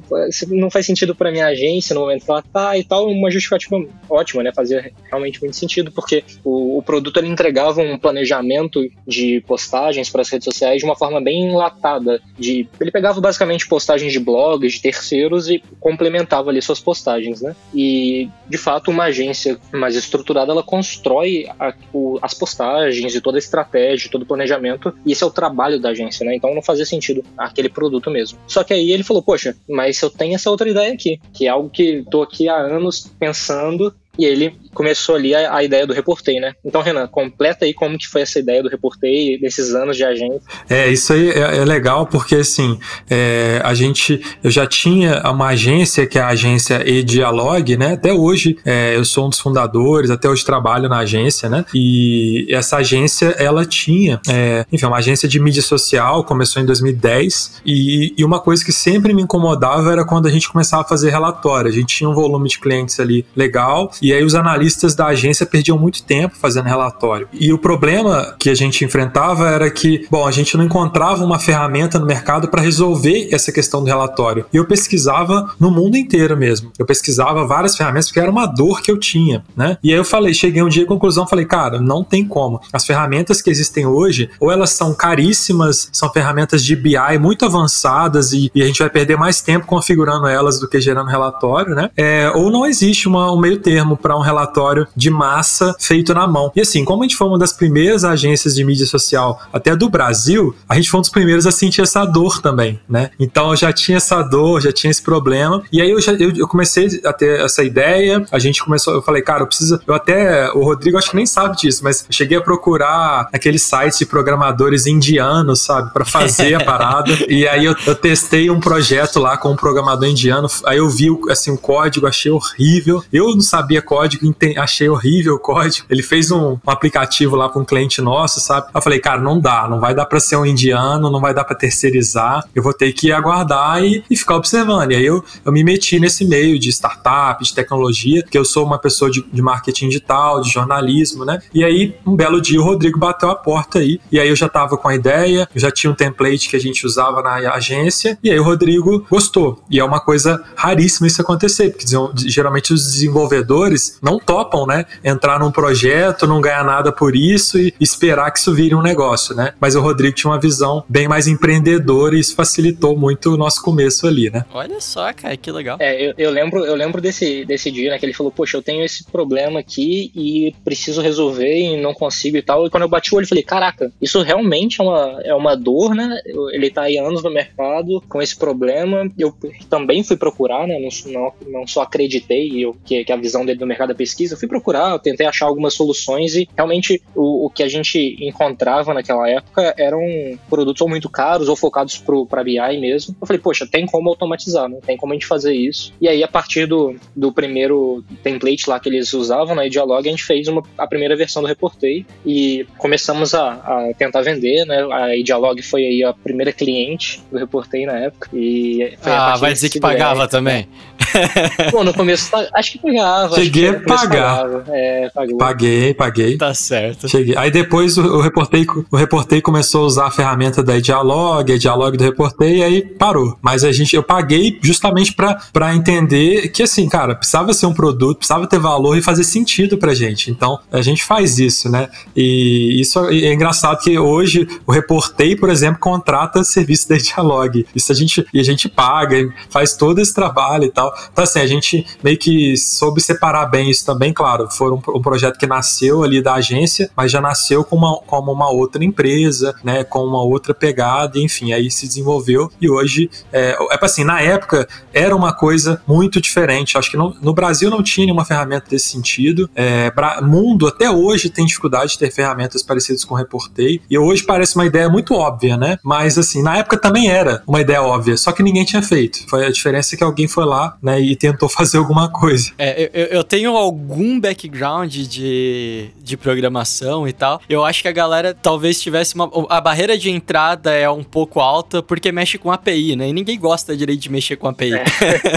não 0.50 0.70
faz 0.70 0.86
sentido 0.86 1.16
pra 1.16 1.32
minha 1.32 1.48
agência 1.48 1.94
no 1.94 2.02
momento 2.02 2.26
que 2.26 2.32
ela 2.32 2.42
tá 2.42 2.78
e 2.78 2.84
tal, 2.84 3.08
uma 3.08 3.32
justificativa 3.32 3.84
ótima, 4.10 4.44
né? 4.44 4.52
Fazia 4.54 4.92
realmente 5.10 5.42
muito 5.42 5.56
sentido, 5.56 5.92
porque 5.92 6.24
o, 6.44 6.78
o 6.78 6.84
produto 6.84 7.18
ele 7.18 7.28
entregava 7.28 7.82
um 7.82 7.98
planejamento 7.98 8.82
de 9.08 9.42
postagens 9.48 10.10
para 10.10 10.22
as 10.22 10.30
redes 10.30 10.46
sociais 10.46 10.80
de 10.80 10.86
uma 10.86 10.96
forma 10.96 11.22
bem 11.22 11.50
enlatada. 11.50 12.03
De, 12.38 12.68
ele 12.80 12.92
pegava 12.92 13.20
basicamente 13.20 13.68
postagens 13.68 14.12
de 14.12 14.20
blogs, 14.20 14.74
de 14.74 14.82
terceiros 14.82 15.50
e 15.50 15.64
complementava 15.80 16.50
ali 16.50 16.62
suas 16.62 16.80
postagens, 16.80 17.42
né? 17.42 17.56
E 17.74 18.30
de 18.48 18.58
fato 18.58 18.92
uma 18.92 19.06
agência 19.06 19.58
mais 19.72 19.96
estruturada 19.96 20.52
ela 20.52 20.64
constrói 20.64 21.48
a, 21.60 21.74
o, 21.94 22.20
as 22.22 22.34
postagens 22.34 23.16
e 23.16 23.22
toda 23.22 23.38
a 23.38 23.40
estratégia, 23.40 24.10
todo 24.12 24.24
o 24.24 24.26
planejamento. 24.26 24.94
E 25.06 25.12
esse 25.12 25.24
é 25.24 25.28
o 25.28 25.32
trabalho 25.32 25.80
da 25.80 25.90
agência, 25.90 26.26
né? 26.26 26.36
Então 26.36 26.54
não 26.54 26.62
fazia 26.62 26.86
sentido 26.86 27.24
aquele 27.38 27.70
produto 27.70 28.10
mesmo. 28.10 28.38
Só 28.48 28.64
que 28.64 28.74
aí 28.74 28.92
ele 28.92 29.04
falou, 29.04 29.24
poxa, 29.24 29.56
mas 29.70 30.02
eu 30.02 30.10
tenho 30.10 30.36
essa 30.36 30.50
outra 30.50 30.70
ideia 30.70 30.94
aqui, 30.94 31.20
que 31.34 31.48
é 31.48 31.50
algo 31.50 31.70
que 31.70 32.04
tô 32.10 32.22
aqui 32.22 32.48
há 32.48 32.56
anos 32.56 33.12
pensando 33.20 33.94
e 34.18 34.26
ele 34.26 34.56
começou 34.74 35.16
ali 35.16 35.34
a, 35.34 35.56
a, 35.56 35.64
ideia 35.64 35.88
do 35.88 35.94
Reportei, 35.94 36.40
né? 36.40 36.54
Então, 36.64 36.82
Renan, 36.82 37.08
completa 37.08 37.66
aí 37.66 37.74
como 37.74 37.98
que 37.98 38.08
foi 38.08 38.22
essa 38.22 38.40
ideia 38.40 38.62
do 38.62 38.70
Reportei 38.70 39.40
nesses 39.40 39.74
anos 39.74 39.98
de 39.98 40.04
agência. 40.04 40.42
É, 40.70 40.88
isso 40.88 41.14
aí 41.14 41.30
é, 41.30 41.58
é 41.58 41.66
legal 41.66 42.06
porque, 42.08 42.36
assim, 42.36 42.80
é, 43.10 43.62
a 43.64 43.74
gente, 43.74 44.22
eu 44.44 44.52
já 44.52 44.68
tinha 44.68 45.22
uma 45.32 45.50
agência 45.50 46.06
que 46.06 46.18
é 46.18 46.22
a 46.22 46.28
agência 46.28 46.88
E-Dialog, 46.88 47.76
né? 47.78 47.94
Até 47.94 48.14
hoje 48.14 48.58
é, 48.66 48.96
eu 48.96 49.06
sou 49.06 49.28
um 49.28 49.30
dos 49.30 49.40
fundadores, 49.40 50.10
até 50.10 50.30
hoje 50.30 50.46
trabalho 50.46 50.88
na 50.88 51.00
agência, 51.00 51.50
né? 51.50 51.66
E 51.74 52.48
essa 52.50 52.78
agência, 52.78 53.28
ela 53.38 53.66
tinha, 53.66 54.20
é, 54.28 54.66
enfim, 54.72 54.86
uma 54.86 54.98
agência 54.98 55.28
de 55.28 55.40
mídia 55.40 55.62
social, 55.62 56.24
começou 56.24 56.62
em 56.62 56.66
2010 56.66 57.62
e, 57.66 58.14
e 58.18 58.24
uma 58.24 58.40
coisa 58.40 58.64
que 58.64 58.72
sempre 58.72 59.14
me 59.14 59.24
incomodava 59.24 59.92
era 59.92 60.06
quando 60.06 60.28
a 60.28 60.32
gente 60.32 60.50
começava 60.50 60.84
a 60.84 60.86
fazer 60.86 61.10
relatório. 61.10 61.70
A 61.70 61.74
gente 61.74 61.96
tinha 61.96 62.10
um 62.10 62.14
volume 62.14 62.50
de 62.50 62.60
clientes 62.60 63.00
ali 63.00 63.26
legal 63.36 63.92
e 64.04 64.14
aí 64.14 64.24
os 64.24 64.36
analistas 64.36 64.94
da 64.94 65.08
agência 65.08 65.46
perdiam 65.46 65.78
muito 65.78 66.04
tempo 66.04 66.36
fazendo 66.36 66.66
relatório. 66.66 67.28
E 67.32 67.54
o 67.54 67.58
problema 67.58 68.36
que 68.38 68.50
a 68.50 68.54
gente 68.54 68.84
enfrentava 68.84 69.50
era 69.50 69.72
que, 69.72 70.06
bom, 70.12 70.28
a 70.28 70.32
gente 70.32 70.58
não 70.58 70.66
encontrava 70.66 71.24
uma 71.24 71.40
ferramenta 71.40 71.98
no 71.98 72.06
mercado 72.06 72.50
para 72.50 72.62
resolver 72.62 73.30
essa 73.32 73.52
questão 73.52 73.82
do 73.82 73.88
relatório. 73.88 74.46
E 74.54 74.58
eu 74.58 74.66
pesquisava 74.66 75.54
no 75.60 75.72
mundo 75.72 75.96
inteiro 75.96 76.36
mesmo. 76.36 76.72
Eu 76.78 76.86
pesquisava 76.86 77.48
várias 77.48 77.78
ferramentas 77.78 78.08
porque 78.08 78.20
era 78.20 78.30
uma 78.30 78.46
dor 78.46 78.82
que 78.82 78.92
eu 78.92 78.98
tinha, 78.98 79.44
né? 79.56 79.78
E 79.82 79.92
aí 79.92 79.98
eu 79.98 80.04
falei, 80.04 80.34
cheguei 80.34 80.62
um 80.62 80.68
dia 80.68 80.84
à 80.84 80.88
conclusão, 80.88 81.26
falei, 81.26 81.46
cara, 81.46 81.80
não 81.80 82.04
tem 82.04 82.26
como. 82.26 82.60
As 82.74 82.86
ferramentas 82.86 83.42
que 83.42 83.50
existem 83.50 83.86
hoje, 83.86 84.30
ou 84.40 84.52
elas 84.52 84.72
são 84.72 84.94
caríssimas, 84.94 85.90
são 85.94 86.12
ferramentas 86.12 86.64
de 86.64 86.76
BI 86.76 87.18
muito 87.20 87.46
avançadas 87.46 88.34
e, 88.34 88.52
e 88.54 88.62
a 88.62 88.66
gente 88.66 88.80
vai 88.80 88.90
perder 88.90 89.18
mais 89.18 89.42
tempo 89.42 89.66
configurando 89.66 90.28
elas 90.28 90.60
do 90.60 90.68
que 90.68 90.82
gerando 90.82 91.08
relatório, 91.08 91.74
né? 91.74 91.90
É, 91.96 92.30
ou 92.36 92.52
não 92.52 92.66
existe 92.66 93.08
uma, 93.08 93.32
um 93.32 93.40
meio 93.40 93.60
termo 93.60 93.93
para 93.96 94.18
um 94.18 94.22
relatório 94.22 94.88
de 94.96 95.10
massa 95.10 95.76
feito 95.80 96.14
na 96.14 96.28
mão. 96.28 96.52
E 96.56 96.62
assim, 96.62 96.84
como 96.86 97.04
a 97.04 97.06
gente 97.06 97.16
foi 97.16 97.28
uma 97.28 97.40
das 97.40 97.54
primeiras 97.54 98.04
agências 98.04 98.56
de 98.56 98.64
mídia 98.64 98.86
social 98.86 99.42
até 99.52 99.76
do 99.76 99.90
Brasil, 99.90 100.56
a 100.68 100.76
gente 100.76 100.90
foi 100.90 101.00
um 101.00 101.02
dos 101.02 101.10
primeiros 101.10 101.46
a 101.46 101.52
sentir 101.52 101.82
essa 101.82 102.06
dor 102.06 102.42
também, 102.42 102.80
né? 102.88 103.12
Então 103.20 103.52
eu 103.52 103.56
já 103.56 103.72
tinha 103.72 103.98
essa 103.98 104.22
dor, 104.22 104.62
já 104.62 104.72
tinha 104.72 104.92
esse 104.92 105.02
problema. 105.02 105.64
E 105.72 105.82
aí 105.82 105.92
eu, 105.92 106.02
já, 106.02 106.14
eu, 106.14 106.32
eu 106.36 106.48
comecei 106.48 107.02
a 107.06 107.14
ter 107.14 107.40
essa 107.42 107.64
ideia, 107.64 108.26
a 108.32 108.40
gente 108.40 108.64
começou, 108.64 108.94
eu 108.94 109.02
falei, 109.02 109.22
cara, 109.22 109.42
eu 109.44 109.48
preciso. 109.48 109.80
Eu 109.86 109.94
até. 109.94 110.52
O 110.52 110.64
Rodrigo 110.64 110.98
acho 110.98 111.10
que 111.10 111.16
nem 111.16 111.26
sabe 111.26 111.58
disso, 111.58 111.84
mas 111.84 112.02
eu 112.02 112.14
cheguei 112.14 112.38
a 112.38 112.42
procurar 112.42 113.28
aqueles 113.34 113.62
sites 113.62 114.00
de 114.00 114.06
programadores 114.06 114.86
indianos, 114.86 115.62
sabe, 115.62 115.92
para 115.94 116.06
fazer 116.06 116.56
a 116.56 116.64
parada. 116.64 117.12
e 117.28 117.48
aí 117.48 117.66
eu, 117.66 117.76
eu, 117.86 117.96
testei 117.96 118.50
um 118.50 118.60
projeto 118.60 119.20
lá 119.20 119.38
com 119.38 119.52
um 119.52 119.56
programador 119.56 120.08
indiano. 120.08 120.48
Aí 120.66 120.78
eu 120.78 120.90
vi 120.90 121.08
assim, 121.30 121.52
o 121.52 121.58
código, 121.58 122.08
achei 122.08 122.32
horrível. 122.32 123.04
Eu 123.12 123.30
não 123.30 123.42
sabia 123.42 123.82
código, 123.84 124.34
achei 124.58 124.90
horrível 124.90 125.36
o 125.36 125.40
código. 125.40 125.86
Ele 125.90 126.04
fez 126.04 126.32
um, 126.32 126.54
um 126.54 126.72
aplicativo 126.72 127.36
lá 127.36 127.50
para 127.50 127.62
um 127.62 127.66
cliente 127.66 128.02
nosso, 128.02 128.40
sabe? 128.40 128.68
Eu 128.74 128.82
falei, 128.82 129.00
cara, 129.00 129.22
não 129.22 129.40
dá, 129.40 129.68
não 129.68 129.80
vai 129.80 129.94
dar 129.94 130.06
para 130.06 130.20
ser 130.20 130.36
um 130.36 130.46
indiano, 130.46 131.10
não 131.10 131.22
vai 131.22 131.34
dar 131.34 131.44
para 131.44 131.56
terceirizar. 131.56 132.44
Eu 132.54 132.64
vou 132.64 132.74
ter 132.74 132.92
que 132.94 133.12
aguardar 133.12 133.84
e, 133.84 134.04
e, 134.10 134.16
ficar 134.16 134.36
observando. 134.36 134.92
E 134.92 134.96
aí 134.96 135.06
eu, 135.06 135.24
eu 135.46 135.52
me 135.52 135.64
meti 135.64 136.00
nesse 136.00 136.26
meio 136.26 136.58
de 136.60 136.70
startup, 136.70 137.44
de 137.44 137.54
tecnologia, 137.54 138.24
que 138.24 138.38
eu 138.38 138.46
sou 138.46 138.66
uma 138.66 138.80
pessoa 138.80 139.10
de, 139.10 139.24
de 139.32 139.42
marketing 139.42 139.90
digital, 139.90 140.42
de 140.42 140.50
jornalismo, 140.50 141.26
né? 141.26 141.42
E 141.54 141.64
aí, 141.64 141.96
um 142.06 142.16
belo 142.16 142.42
dia, 142.42 142.60
o 142.60 142.64
Rodrigo 142.64 143.00
bateu 143.00 143.30
a 143.30 143.36
porta 143.36 143.80
aí. 143.80 144.00
E 144.12 144.20
aí 144.20 144.30
eu 144.30 144.36
já 144.36 144.50
tava 144.50 144.78
com 144.78 144.88
a 144.88 144.96
ideia, 144.96 145.48
eu 145.54 145.62
já 145.62 145.72
tinha 145.72 145.92
um 145.92 145.96
template 145.96 146.50
que 146.50 146.56
a 146.56 146.60
gente 146.60 146.86
usava 146.86 147.22
na 147.22 147.54
agência, 147.54 148.18
e 148.24 148.30
aí 148.30 148.40
o 148.40 148.44
Rodrigo 148.44 149.06
gostou. 149.10 149.64
E 149.70 149.80
é 149.80 149.84
uma 149.84 150.00
coisa 150.00 150.44
raríssima 150.56 151.08
isso 151.08 151.22
acontecer, 151.22 151.72
porque 151.72 151.86
geralmente 152.30 152.74
os 152.74 152.84
desenvolvedores 152.84 153.73
não 154.02 154.20
topam, 154.20 154.66
né? 154.66 154.86
Entrar 155.04 155.40
num 155.40 155.52
projeto, 155.52 156.28
não 156.28 156.42
ganhar 156.42 156.64
nada 156.64 156.92
por 156.92 157.16
isso 157.16 157.60
e 157.60 157.74
esperar 157.80 158.32
que 158.32 158.40
isso 158.40 158.54
vire 158.54 158.76
um 158.76 158.82
negócio, 158.82 159.36
né? 159.36 159.54
Mas 159.60 159.76
o 159.76 159.82
Rodrigo 159.82 160.16
tinha 160.16 160.32
uma 160.32 160.40
visão 160.40 160.84
bem 160.88 161.08
mais 161.08 161.28
empreendedora 161.28 162.16
e 162.16 162.20
isso 162.20 162.36
facilitou 162.36 162.98
muito 162.98 163.34
o 163.34 163.38
nosso 163.38 163.62
começo 163.62 164.08
ali, 164.08 164.30
né? 164.30 164.46
Olha 164.54 164.80
só, 164.80 165.12
cara, 165.14 165.36
que 165.38 165.52
legal. 165.52 165.78
É, 165.80 166.10
eu, 166.10 166.14
eu 166.18 166.32
lembro, 166.32 166.66
eu 166.66 166.76
lembro 166.76 167.02
desse, 167.02 167.46
desse 167.46 167.72
dia, 167.72 167.92
né? 167.92 168.00
Que 168.00 168.06
ele 168.06 168.14
falou, 168.14 168.32
poxa, 168.32 168.58
eu 168.58 168.62
tenho 168.62 168.84
esse 168.84 169.04
problema 169.06 169.60
aqui 169.60 170.12
e 170.16 170.56
preciso 170.64 171.02
resolver 171.02 171.56
e 171.58 171.82
não 171.82 171.94
consigo 171.94 172.38
e 172.38 172.42
tal. 172.42 172.66
E 172.66 172.70
quando 172.70 172.84
eu 172.84 172.90
bati 172.90 173.14
o 173.14 173.18
olho, 173.18 173.26
eu 173.26 173.30
falei, 173.30 173.44
caraca, 173.44 173.92
isso 174.02 174.22
realmente 174.22 174.82
é 174.82 174.84
uma, 174.84 175.22
é 175.24 175.34
uma 175.34 175.56
dor, 175.56 175.96
né? 175.96 176.20
Ele 176.52 176.70
tá 176.70 176.84
aí 176.84 176.98
anos 176.98 177.24
no 177.24 177.32
mercado 177.32 178.02
com 178.08 178.22
esse 178.22 178.36
problema. 178.36 179.10
Eu 179.18 179.36
também 179.70 180.04
fui 180.04 180.18
procurar, 180.18 180.68
né? 180.68 180.78
Não, 180.80 181.12
não, 181.12 181.34
não 181.48 181.68
só 181.68 181.82
acreditei 181.82 182.64
eu, 182.64 182.76
que, 182.86 183.04
que 183.04 183.12
a 183.12 183.18
visão 183.18 183.46
dele 183.46 183.60
do 183.64 183.68
mercado 183.68 183.90
da 183.90 183.96
pesquisa, 183.96 184.34
eu 184.34 184.38
fui 184.38 184.48
procurar, 184.48 184.92
eu 184.92 185.00
tentei 185.00 185.26
achar 185.26 185.46
algumas 185.46 185.74
soluções 185.74 186.36
e 186.36 186.48
realmente 186.56 187.02
o, 187.16 187.46
o 187.46 187.50
que 187.50 187.64
a 187.64 187.68
gente 187.68 188.18
encontrava 188.20 188.94
naquela 188.94 189.28
época 189.30 189.74
eram 189.78 190.02
produtos 190.50 190.82
ou 190.82 190.90
muito 190.90 191.10
caros 191.10 191.50
ou 191.50 191.56
focados 191.56 192.02
para 192.30 192.44
BI 192.44 192.78
mesmo. 192.80 193.16
Eu 193.20 193.28
falei, 193.28 193.42
poxa, 193.42 193.68
tem 193.70 193.86
como 193.86 194.10
automatizar, 194.10 194.68
né? 194.68 194.80
Tem 194.86 194.98
como 194.98 195.14
a 195.14 195.16
gente 195.16 195.26
fazer 195.26 195.54
isso. 195.54 195.94
E 196.00 196.08
aí, 196.08 196.24
a 196.24 196.28
partir 196.28 196.66
do, 196.66 196.96
do 197.16 197.32
primeiro 197.32 198.04
template 198.22 198.70
lá 198.70 198.80
que 198.80 198.90
eles 198.90 199.14
usavam 199.14 199.56
na 199.56 199.68
Dialog, 199.68 200.08
a 200.08 200.12
gente 200.12 200.24
fez 200.24 200.48
uma, 200.48 200.64
a 200.78 200.88
primeira 200.88 201.16
versão 201.16 201.42
do 201.42 201.48
Reportei 201.48 202.06
e 202.26 202.66
começamos 202.78 203.34
a, 203.34 203.54
a 203.54 203.92
tentar 203.98 204.22
vender, 204.22 204.66
né? 204.66 204.82
A 204.92 205.24
Dialog 205.24 205.62
foi 205.62 205.84
aí 205.84 206.04
a 206.04 206.14
primeira 206.14 206.52
cliente 206.52 207.22
do 207.32 207.38
Reportei 207.38 207.86
na 207.86 207.98
época. 207.98 208.30
E 208.34 208.94
ah, 209.04 209.36
vai 209.38 209.54
dizer 209.54 209.70
que 209.70 209.80
pagava 209.80 210.28
também. 210.28 210.68
Bom, 211.72 211.84
no 211.84 211.94
começo, 211.94 212.30
tá, 212.30 212.48
acho 212.54 212.74
que 212.74 212.80
pagava. 212.80 213.36
Cheguei 213.36 213.54
cheguei 213.54 213.70
a 213.70 213.80
pagar. 213.98 214.64
É, 214.68 215.10
pagou. 215.14 215.38
Paguei, 215.38 215.94
paguei. 215.94 216.38
Tá 216.38 216.54
certo. 216.54 217.08
Cheguei. 217.08 217.36
Aí 217.38 217.52
depois 217.52 217.98
o, 217.98 218.02
o 218.02 218.22
Reportei, 218.22 218.66
o 218.92 218.98
Reportei 218.98 219.42
começou 219.42 219.84
a 219.84 219.86
usar 219.86 220.08
a 220.08 220.12
ferramenta 220.12 220.64
da 220.64 220.80
Dialog, 220.80 221.52
a 221.52 221.58
Dialog 221.58 221.98
do 221.98 222.04
Reportei, 222.04 222.58
e 222.58 222.64
aí 222.64 222.82
parou. 222.82 223.38
Mas 223.42 223.64
a 223.64 223.72
gente, 223.72 223.96
eu 223.96 224.04
paguei 224.04 224.60
justamente 224.62 225.14
para 225.14 225.76
entender 225.76 226.50
que, 226.50 226.64
assim, 226.64 226.88
cara, 226.90 227.16
precisava 227.16 227.54
ser 227.54 227.66
um 227.66 227.74
produto, 227.74 228.18
precisava 228.18 228.48
ter 228.48 228.60
valor 228.60 228.98
e 228.98 229.02
fazer 229.02 229.24
sentido 229.24 229.78
pra 229.78 229.94
gente. 229.94 230.32
Então, 230.32 230.60
a 230.72 230.82
gente 230.82 231.04
faz 231.04 231.40
isso, 231.40 231.70
né? 231.70 231.90
E 232.16 232.80
isso 232.80 233.00
é 233.08 233.34
engraçado 233.34 233.82
que 233.82 233.98
hoje 233.98 234.48
o 234.66 234.72
Reportei, 234.72 235.36
por 235.36 235.50
exemplo, 235.50 235.80
contrata 235.80 236.44
serviço 236.44 236.90
da 236.90 236.98
Dialog. 236.98 237.66
Isso 237.76 237.92
a 237.92 237.96
gente, 237.96 238.26
e 238.34 238.40
a 238.40 238.44
gente 238.44 238.68
paga, 238.70 239.34
faz 239.50 239.76
todo 239.76 240.00
esse 240.00 240.14
trabalho 240.14 240.66
e 240.66 240.72
tal. 240.72 240.93
Então, 241.12 241.24
assim, 241.24 241.40
a 241.40 241.48
gente 241.48 241.86
meio 242.04 242.18
que 242.18 242.56
soube 242.58 243.02
separar 243.02 243.46
bem 243.46 243.70
isso 243.70 243.86
também, 243.86 244.14
claro. 244.14 244.50
Foi 244.50 244.72
um, 244.72 244.82
um 244.96 245.02
projeto 245.02 245.38
que 245.38 245.48
nasceu 245.48 246.04
ali 246.04 246.22
da 246.22 246.36
agência, 246.36 246.90
mas 246.96 247.12
já 247.12 247.22
nasceu 247.22 247.64
como 247.64 247.86
uma, 247.86 247.98
como 248.00 248.32
uma 248.32 248.50
outra 248.50 248.84
empresa, 248.84 249.54
né? 249.64 249.84
Com 249.84 250.00
uma 250.06 250.22
outra 250.22 250.54
pegada, 250.54 251.20
enfim, 251.20 251.54
aí 251.54 251.70
se 251.70 251.88
desenvolveu 251.88 252.52
e 252.60 252.70
hoje, 252.70 253.10
é, 253.32 253.58
é 253.72 253.78
assim, 253.82 254.04
na 254.04 254.22
época 254.22 254.68
era 254.94 255.16
uma 255.16 255.34
coisa 255.34 255.82
muito 255.88 256.22
diferente. 256.22 256.78
Acho 256.78 256.92
que 256.92 256.98
no, 256.98 257.16
no 257.22 257.34
Brasil 257.34 257.70
não 257.70 257.84
tinha 257.84 258.06
nenhuma 258.06 258.26
ferramenta 258.26 258.70
desse 258.70 258.90
sentido. 258.90 259.50
É, 259.56 259.92
mundo 260.22 260.68
até 260.68 260.90
hoje 260.90 261.30
tem 261.30 261.46
dificuldade 261.46 261.94
de 261.94 262.00
ter 262.00 262.12
ferramentas 262.12 262.64
parecidas 262.64 263.04
com 263.04 263.16
o 263.16 263.18
Reportei. 263.18 263.82
E 263.90 263.98
hoje 263.98 264.24
parece 264.24 264.56
uma 264.56 264.66
ideia 264.66 264.90
muito 264.90 265.14
óbvia, 265.14 265.58
né? 265.58 265.78
Mas 265.84 266.18
assim, 266.18 266.42
na 266.42 266.58
época 266.58 266.78
também 266.78 267.10
era 267.10 267.44
uma 267.48 267.62
ideia 267.62 267.82
óbvia, 267.82 268.18
só 268.18 268.32
que 268.32 268.44
ninguém 268.44 268.66
tinha 268.66 268.82
feito. 268.82 269.28
Foi 269.28 269.46
a 269.46 269.52
diferença 269.52 269.98
que 269.98 270.04
alguém 270.04 270.28
foi 270.28 270.46
lá, 270.46 270.78
né, 270.84 271.00
e 271.00 271.16
tentou 271.16 271.48
fazer 271.48 271.78
alguma 271.78 272.10
coisa. 272.12 272.52
É, 272.58 272.90
eu, 272.94 273.06
eu 273.06 273.24
tenho 273.24 273.56
algum 273.56 274.20
background 274.20 274.94
de, 274.94 275.88
de 275.98 276.18
programação 276.18 277.08
e 277.08 277.14
tal. 277.14 277.42
Eu 277.48 277.64
acho 277.64 277.82
que 277.82 277.88
a 277.88 277.92
galera 277.94 278.34
talvez 278.34 278.82
tivesse 278.82 279.16
uma. 279.16 279.32
A 279.50 279.62
barreira 279.62 279.98
de 279.98 280.10
entrada 280.10 280.74
é 280.74 280.90
um 280.90 281.04
pouco 281.04 281.40
alta 281.40 281.82
porque 281.82 282.12
mexe 282.12 282.38
com 282.38 282.52
API, 282.52 282.98
né? 282.98 283.08
E 283.08 283.14
ninguém 283.14 283.40
gosta 283.40 283.78
direito 283.78 284.02
de 284.02 284.12
mexer 284.12 284.36
com 284.36 284.50
API. 284.50 284.74
É. 284.74 284.84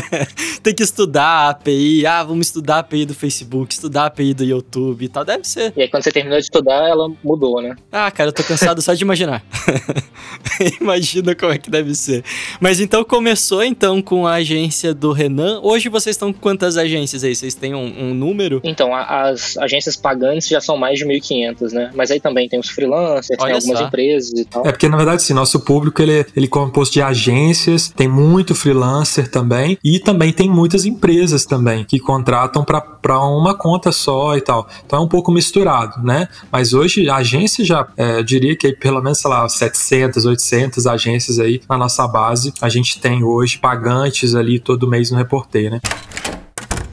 tem 0.65 0.75
que 0.75 0.83
estudar 0.83 1.23
a 1.23 1.51
API. 1.51 2.05
Ah, 2.05 2.25
vamos 2.25 2.49
estudar 2.49 2.77
a 2.77 2.79
API 2.81 3.07
do 3.07 3.15
Facebook, 3.15 3.73
estudar 3.73 4.03
a 4.03 4.07
API 4.07 4.35
do 4.35 4.45
YouTube 4.45 5.05
e 5.05 5.09
tal. 5.09 5.25
Deve 5.25 5.47
ser. 5.47 5.73
E 5.77 5.83
aí, 5.83 5.89
quando 5.89 6.03
você 6.03 6.11
terminou 6.11 6.39
de 6.39 6.45
estudar, 6.45 6.89
ela 6.89 7.09
mudou, 7.23 7.63
né? 7.63 7.77
Ah, 7.93 8.11
cara, 8.11 8.31
eu 8.31 8.33
tô 8.33 8.43
cansado 8.43 8.83
só 8.83 8.95
de 8.95 9.03
imaginar. 9.05 9.45
Imagina 10.81 11.37
como 11.37 11.53
é 11.53 11.59
que 11.59 11.71
deve 11.71 11.95
ser. 11.95 12.25
Mas 12.61 12.81
então 12.81 13.05
começou 13.05 13.63
então 13.63 14.03
com 14.03 14.27
a 14.27 14.35
agência 14.35 14.93
do 14.93 15.13
Renan. 15.13 15.36
Hoje 15.63 15.89
vocês 15.89 16.15
estão 16.15 16.33
com 16.33 16.39
quantas 16.39 16.77
agências 16.77 17.25
aí? 17.25 17.35
Vocês 17.35 17.55
têm 17.55 17.75
um, 17.75 18.11
um 18.11 18.15
número? 18.15 18.61
Então, 18.65 18.95
a, 18.95 19.29
as 19.29 19.57
agências 19.59 19.97
pagantes 19.97 20.49
já 20.49 20.61
são 20.61 20.77
mais 20.77 20.99
de 20.99 21.05
1.500, 21.05 21.73
né? 21.73 21.91
Mas 21.95 22.11
aí 22.11 22.21
também 22.21 22.49
tem 22.49 22.59
os 22.59 22.69
freelancers, 22.69 23.39
Olha 23.41 23.53
tem 23.53 23.55
algumas 23.55 23.79
só. 23.79 23.87
empresas 23.87 24.39
e 24.39 24.45
tal. 24.45 24.67
É 24.67 24.73
porque, 24.73 24.89
na 24.89 24.97
verdade, 24.97 25.23
sim, 25.23 25.35
nosso 25.35 25.61
público 25.61 26.01
ele, 26.01 26.25
ele 26.35 26.47
é 26.47 26.49
composto 26.49 26.95
de 26.95 27.03
agências, 27.03 27.89
tem 27.89 28.09
muito 28.09 28.55
freelancer 28.55 29.29
também, 29.29 29.79
e 29.85 29.99
também 29.99 30.33
tem 30.33 30.49
muitas 30.49 30.85
empresas 30.85 31.45
também 31.45 31.85
que 31.85 31.99
contratam 31.99 32.65
para 32.65 33.21
uma 33.21 33.55
conta 33.55 33.93
só 33.93 34.37
e 34.37 34.41
tal. 34.41 34.67
Então 34.85 35.01
é 35.01 35.03
um 35.03 35.09
pouco 35.09 35.31
misturado, 35.31 36.03
né? 36.03 36.29
Mas 36.51 36.73
hoje 36.73 37.09
a 37.09 37.17
agência 37.17 37.65
já, 37.65 37.87
é, 37.97 38.19
eu 38.19 38.25
diria 38.25 38.57
que 38.57 38.73
pelo 38.73 39.03
menos, 39.03 39.19
sei 39.19 39.31
lá, 39.31 39.49
700, 39.49 40.25
800 40.25 40.87
agências 40.87 41.39
aí 41.39 41.61
na 41.69 41.77
nossa 41.77 42.07
base. 42.07 42.53
A 42.61 42.69
gente 42.69 43.01
tem 43.01 43.23
hoje 43.25 43.59
pagantes 43.59 44.35
ali 44.35 44.59
todo 44.59 44.89
mês 44.89 45.11
no 45.11 45.19
Reporteio, 45.27 45.71
né? 45.71 45.81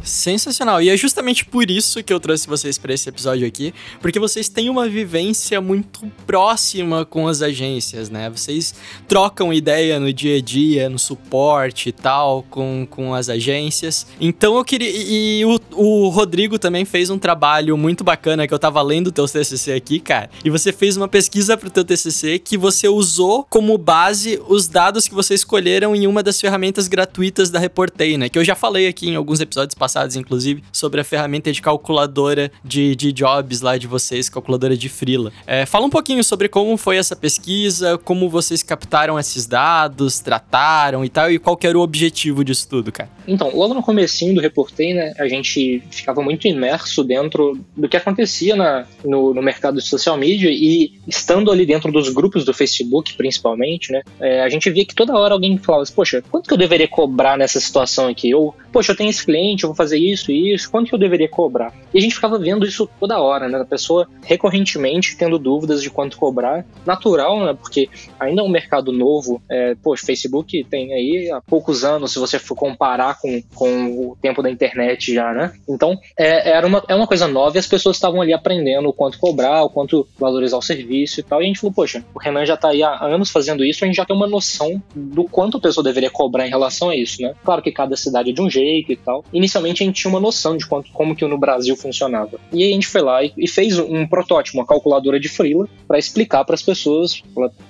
Sensacional. 0.04 0.82
E 0.82 0.90
é 0.90 0.98
justamente 0.98 1.46
por 1.46 1.72
isso 1.72 2.04
que 2.04 2.12
eu 2.12 2.20
trouxe 2.20 2.46
vocês 2.46 2.78
para 2.78 2.94
esse 2.94 3.08
episódio 3.08 3.48
aqui, 3.48 3.74
porque 4.02 4.20
vocês 4.20 4.50
têm 4.50 4.70
uma 4.70 4.88
vivência 4.88 5.62
muito 5.62 6.06
próxima 6.28 7.06
com 7.06 7.26
as 7.28 7.42
agências, 7.42 8.10
né? 8.10 8.30
Vocês 8.30 8.76
trocam 9.08 9.54
ideia 9.54 10.00
no 10.00 10.12
dia 10.12 10.38
a 10.38 10.42
dia, 10.42 10.90
no 10.90 11.00
suporte 11.00 11.90
e 11.90 11.92
tal, 11.94 12.44
com, 12.50 12.86
com 12.90 13.14
as 13.14 13.30
agências. 13.30 14.06
Então 14.20 14.58
eu 14.58 14.66
queria. 14.66 14.92
E 14.92 15.46
o, 15.46 15.60
o 15.72 16.10
Rodrigo 16.10 16.60
também 16.60 16.84
fez 16.84 17.10
um 17.10 17.18
trabalho 17.18 17.78
muito 17.78 18.04
bacana 18.04 18.46
que 18.46 18.54
eu 18.54 18.60
tava 18.60 18.82
lendo 18.82 19.08
o 19.08 19.12
teu 19.12 19.26
TCC 19.26 19.72
aqui, 19.72 20.00
cara. 20.02 20.30
E 20.44 20.50
você 20.50 20.74
fez 20.74 20.98
uma 20.98 21.08
pesquisa 21.08 21.56
pro 21.56 21.70
teu 21.70 21.86
TCC 21.86 22.40
que 22.40 22.58
você 22.58 22.90
usou 22.90 23.46
como 23.50 23.78
base 23.78 24.42
os 24.50 24.68
dados 24.68 25.08
que 25.08 25.16
você 25.16 25.34
escolheram 25.34 25.96
em 25.96 26.08
uma 26.08 26.22
das 26.22 26.42
ferramentas 26.42 26.90
gratuitas 26.90 27.50
da 27.50 27.58
Reportei, 27.58 28.18
né? 28.18 28.28
Que 28.28 28.38
eu 28.38 28.44
já 28.44 28.56
falei 28.56 28.88
aqui 28.88 29.08
em 29.08 29.16
alguns 29.16 29.40
episódios 29.40 29.76
passados 29.76 29.93
passados, 29.94 30.16
inclusive, 30.16 30.64
sobre 30.72 31.00
a 31.00 31.04
ferramenta 31.04 31.52
de 31.52 31.62
calculadora 31.62 32.52
de, 32.64 32.96
de 32.96 33.12
jobs 33.12 33.62
lá 33.62 33.78
de 33.78 33.86
vocês, 33.86 34.28
calculadora 34.28 34.76
de 34.76 34.90
Freela. 34.90 35.32
É, 35.46 35.66
fala 35.66 35.86
um 35.86 35.90
pouquinho 35.90 36.24
sobre 36.24 36.50
como 36.50 36.76
foi 36.78 36.98
essa 36.98 37.16
pesquisa, 37.16 37.98
como 38.00 38.28
vocês 38.28 38.64
captaram 38.64 39.20
esses 39.20 39.46
dados, 39.46 40.20
trataram 40.20 41.06
e 41.06 41.10
tal, 41.10 41.32
e 41.32 41.38
qual 41.38 41.58
era 41.64 41.78
o 41.78 41.82
objetivo 41.82 42.44
disso 42.44 42.68
tudo, 42.68 42.92
cara. 42.92 43.10
Então, 43.28 43.56
logo 43.56 43.74
no 43.74 43.84
comecinho 43.84 44.34
do 44.36 44.42
Reportei, 44.42 44.94
né, 44.94 45.14
a 45.18 45.28
gente 45.28 45.82
ficava 45.92 46.22
muito 46.22 46.48
imerso 46.48 47.04
dentro 47.04 47.58
do 47.78 47.88
que 47.88 47.96
acontecia 47.96 48.56
na, 48.56 48.86
no, 49.06 49.34
no 49.34 49.42
mercado 49.42 49.76
de 49.76 49.88
social 49.88 50.18
media 50.18 50.50
e 50.50 50.94
estando 51.08 51.52
ali 51.52 51.66
dentro 51.66 51.92
dos 51.92 52.10
grupos 52.10 52.44
do 52.44 52.54
Facebook, 52.54 53.16
principalmente, 53.16 53.92
né, 53.92 54.02
é, 54.20 54.42
a 54.42 54.50
gente 54.50 54.70
via 54.70 54.86
que 54.86 54.96
toda 54.96 55.18
hora 55.18 55.34
alguém 55.34 55.58
falava 55.58 55.84
assim, 55.84 55.94
poxa, 55.94 56.24
quanto 56.32 56.48
que 56.48 56.54
eu 56.54 56.58
deveria 56.58 56.88
cobrar 56.88 57.38
nessa 57.38 57.60
situação 57.60 58.08
aqui? 58.08 58.34
Ou, 58.34 58.56
poxa, 58.72 58.92
eu 58.92 58.96
tenho 58.96 59.10
esse 59.10 59.24
cliente, 59.24 59.64
eu 59.64 59.70
vou 59.70 59.76
fazer 59.76 59.83
isso 59.92 60.32
e 60.32 60.54
isso, 60.54 60.70
quanto 60.70 60.90
que 60.90 60.96
eu 60.96 61.00
deveria 61.00 61.28
cobrar? 61.28 61.74
E 61.94 61.98
a 61.98 62.02
gente 62.02 62.16
ficava 62.16 62.38
vendo 62.40 62.66
isso 62.66 62.90
toda 63.00 63.20
hora, 63.20 63.48
né? 63.48 63.60
A 63.60 63.66
pessoa 63.66 64.08
recorrentemente 64.24 65.16
tendo 65.18 65.38
dúvidas 65.38 65.82
de 65.82 65.90
quanto 65.90 66.18
cobrar. 66.18 66.66
Natural, 66.86 67.46
né? 67.46 67.54
Porque 67.54 67.90
ainda 68.20 68.42
é 68.42 68.44
um 68.44 68.50
mercado 68.50 68.92
novo. 68.92 69.42
É, 69.50 69.75
poxa, 69.75 70.06
Facebook 70.06 70.63
tem 70.70 70.94
aí 70.94 71.32
há 71.32 71.42
poucos 71.42 71.84
anos, 71.84 72.12
se 72.12 72.20
você 72.20 72.40
for 72.40 72.56
comparar 72.56 73.20
com, 73.20 73.42
com 73.54 74.10
o 74.10 74.18
tempo 74.22 74.42
da 74.42 74.50
internet 74.50 75.13
já, 75.13 75.34
né? 75.34 75.54
Então, 75.68 75.98
é, 76.18 76.52
era 76.52 76.66
uma, 76.66 76.84
é 76.88 76.96
uma 76.96 77.08
coisa 77.08 77.28
nova 77.28 77.58
e 77.58 77.60
as 77.60 77.68
pessoas 77.68 77.96
estavam 77.96 78.22
ali 78.22 78.34
aprendendo 78.34 78.88
o 78.88 78.94
quanto 78.94 79.20
cobrar, 79.20 79.63
o 79.63 79.70
quanto 79.70 80.08
valorizar 80.18 80.58
o 80.58 80.62
serviço 80.62 81.20
e 81.20 81.24
tal. 81.24 81.42
E 81.42 81.46
a 81.46 81.48
gente 81.48 81.60
falou, 81.60 81.74
poxa, 81.74 82.04
o 82.13 82.20
Renan 82.20 82.46
já 82.46 82.58
tá 82.58 82.70
aí 82.70 82.84
há 82.84 83.04
anos 83.04 83.30
fazendo 83.30 83.63
isso, 83.63 83.84
a 83.84 83.88
gente 83.88 83.96
já 83.96 84.06
tem 84.06 84.16
uma 84.16 84.28
noção 84.28 84.82
do 84.96 85.24
quanto 85.25 85.58
a 85.58 85.62
pessoa 85.62 85.84
deveria 85.84 86.10
cobrar 86.10 86.46
em 86.46 86.50
relação 86.50 86.90
a 86.90 86.96
isso, 86.96 87.22
né? 87.22 87.34
Claro 87.44 87.62
que 87.62 87.72
cada 87.72 87.96
cidade 87.96 88.30
é 88.30 88.34
de 88.34 88.42
um 88.42 88.50
jeito 88.50 88.92
e 88.92 88.96
tal. 88.96 89.24
Inicialmente 89.34 89.73
a 89.82 89.86
gente 89.86 90.01
tinha 90.01 90.12
uma 90.12 90.20
noção 90.20 90.56
de 90.56 90.68
quanto, 90.68 90.92
como 90.92 91.15
que 91.15 91.25
no 91.25 91.38
Brasil 91.38 91.75
funcionava. 91.75 92.39
E 92.51 92.63
aí 92.63 92.70
a 92.70 92.74
gente 92.74 92.88
foi 92.88 93.01
lá 93.01 93.24
e, 93.24 93.34
e 93.38 93.48
fez 93.48 93.80
um 93.80 94.06
protótipo, 94.06 94.58
uma 94.58 94.65
calculadora 94.65 95.20
de 95.20 95.30
Freela, 95.30 95.68
para 95.88 95.98
explicar 95.98 96.44
para 96.44 96.56
as 96.56 96.62
pessoas. 96.62 97.22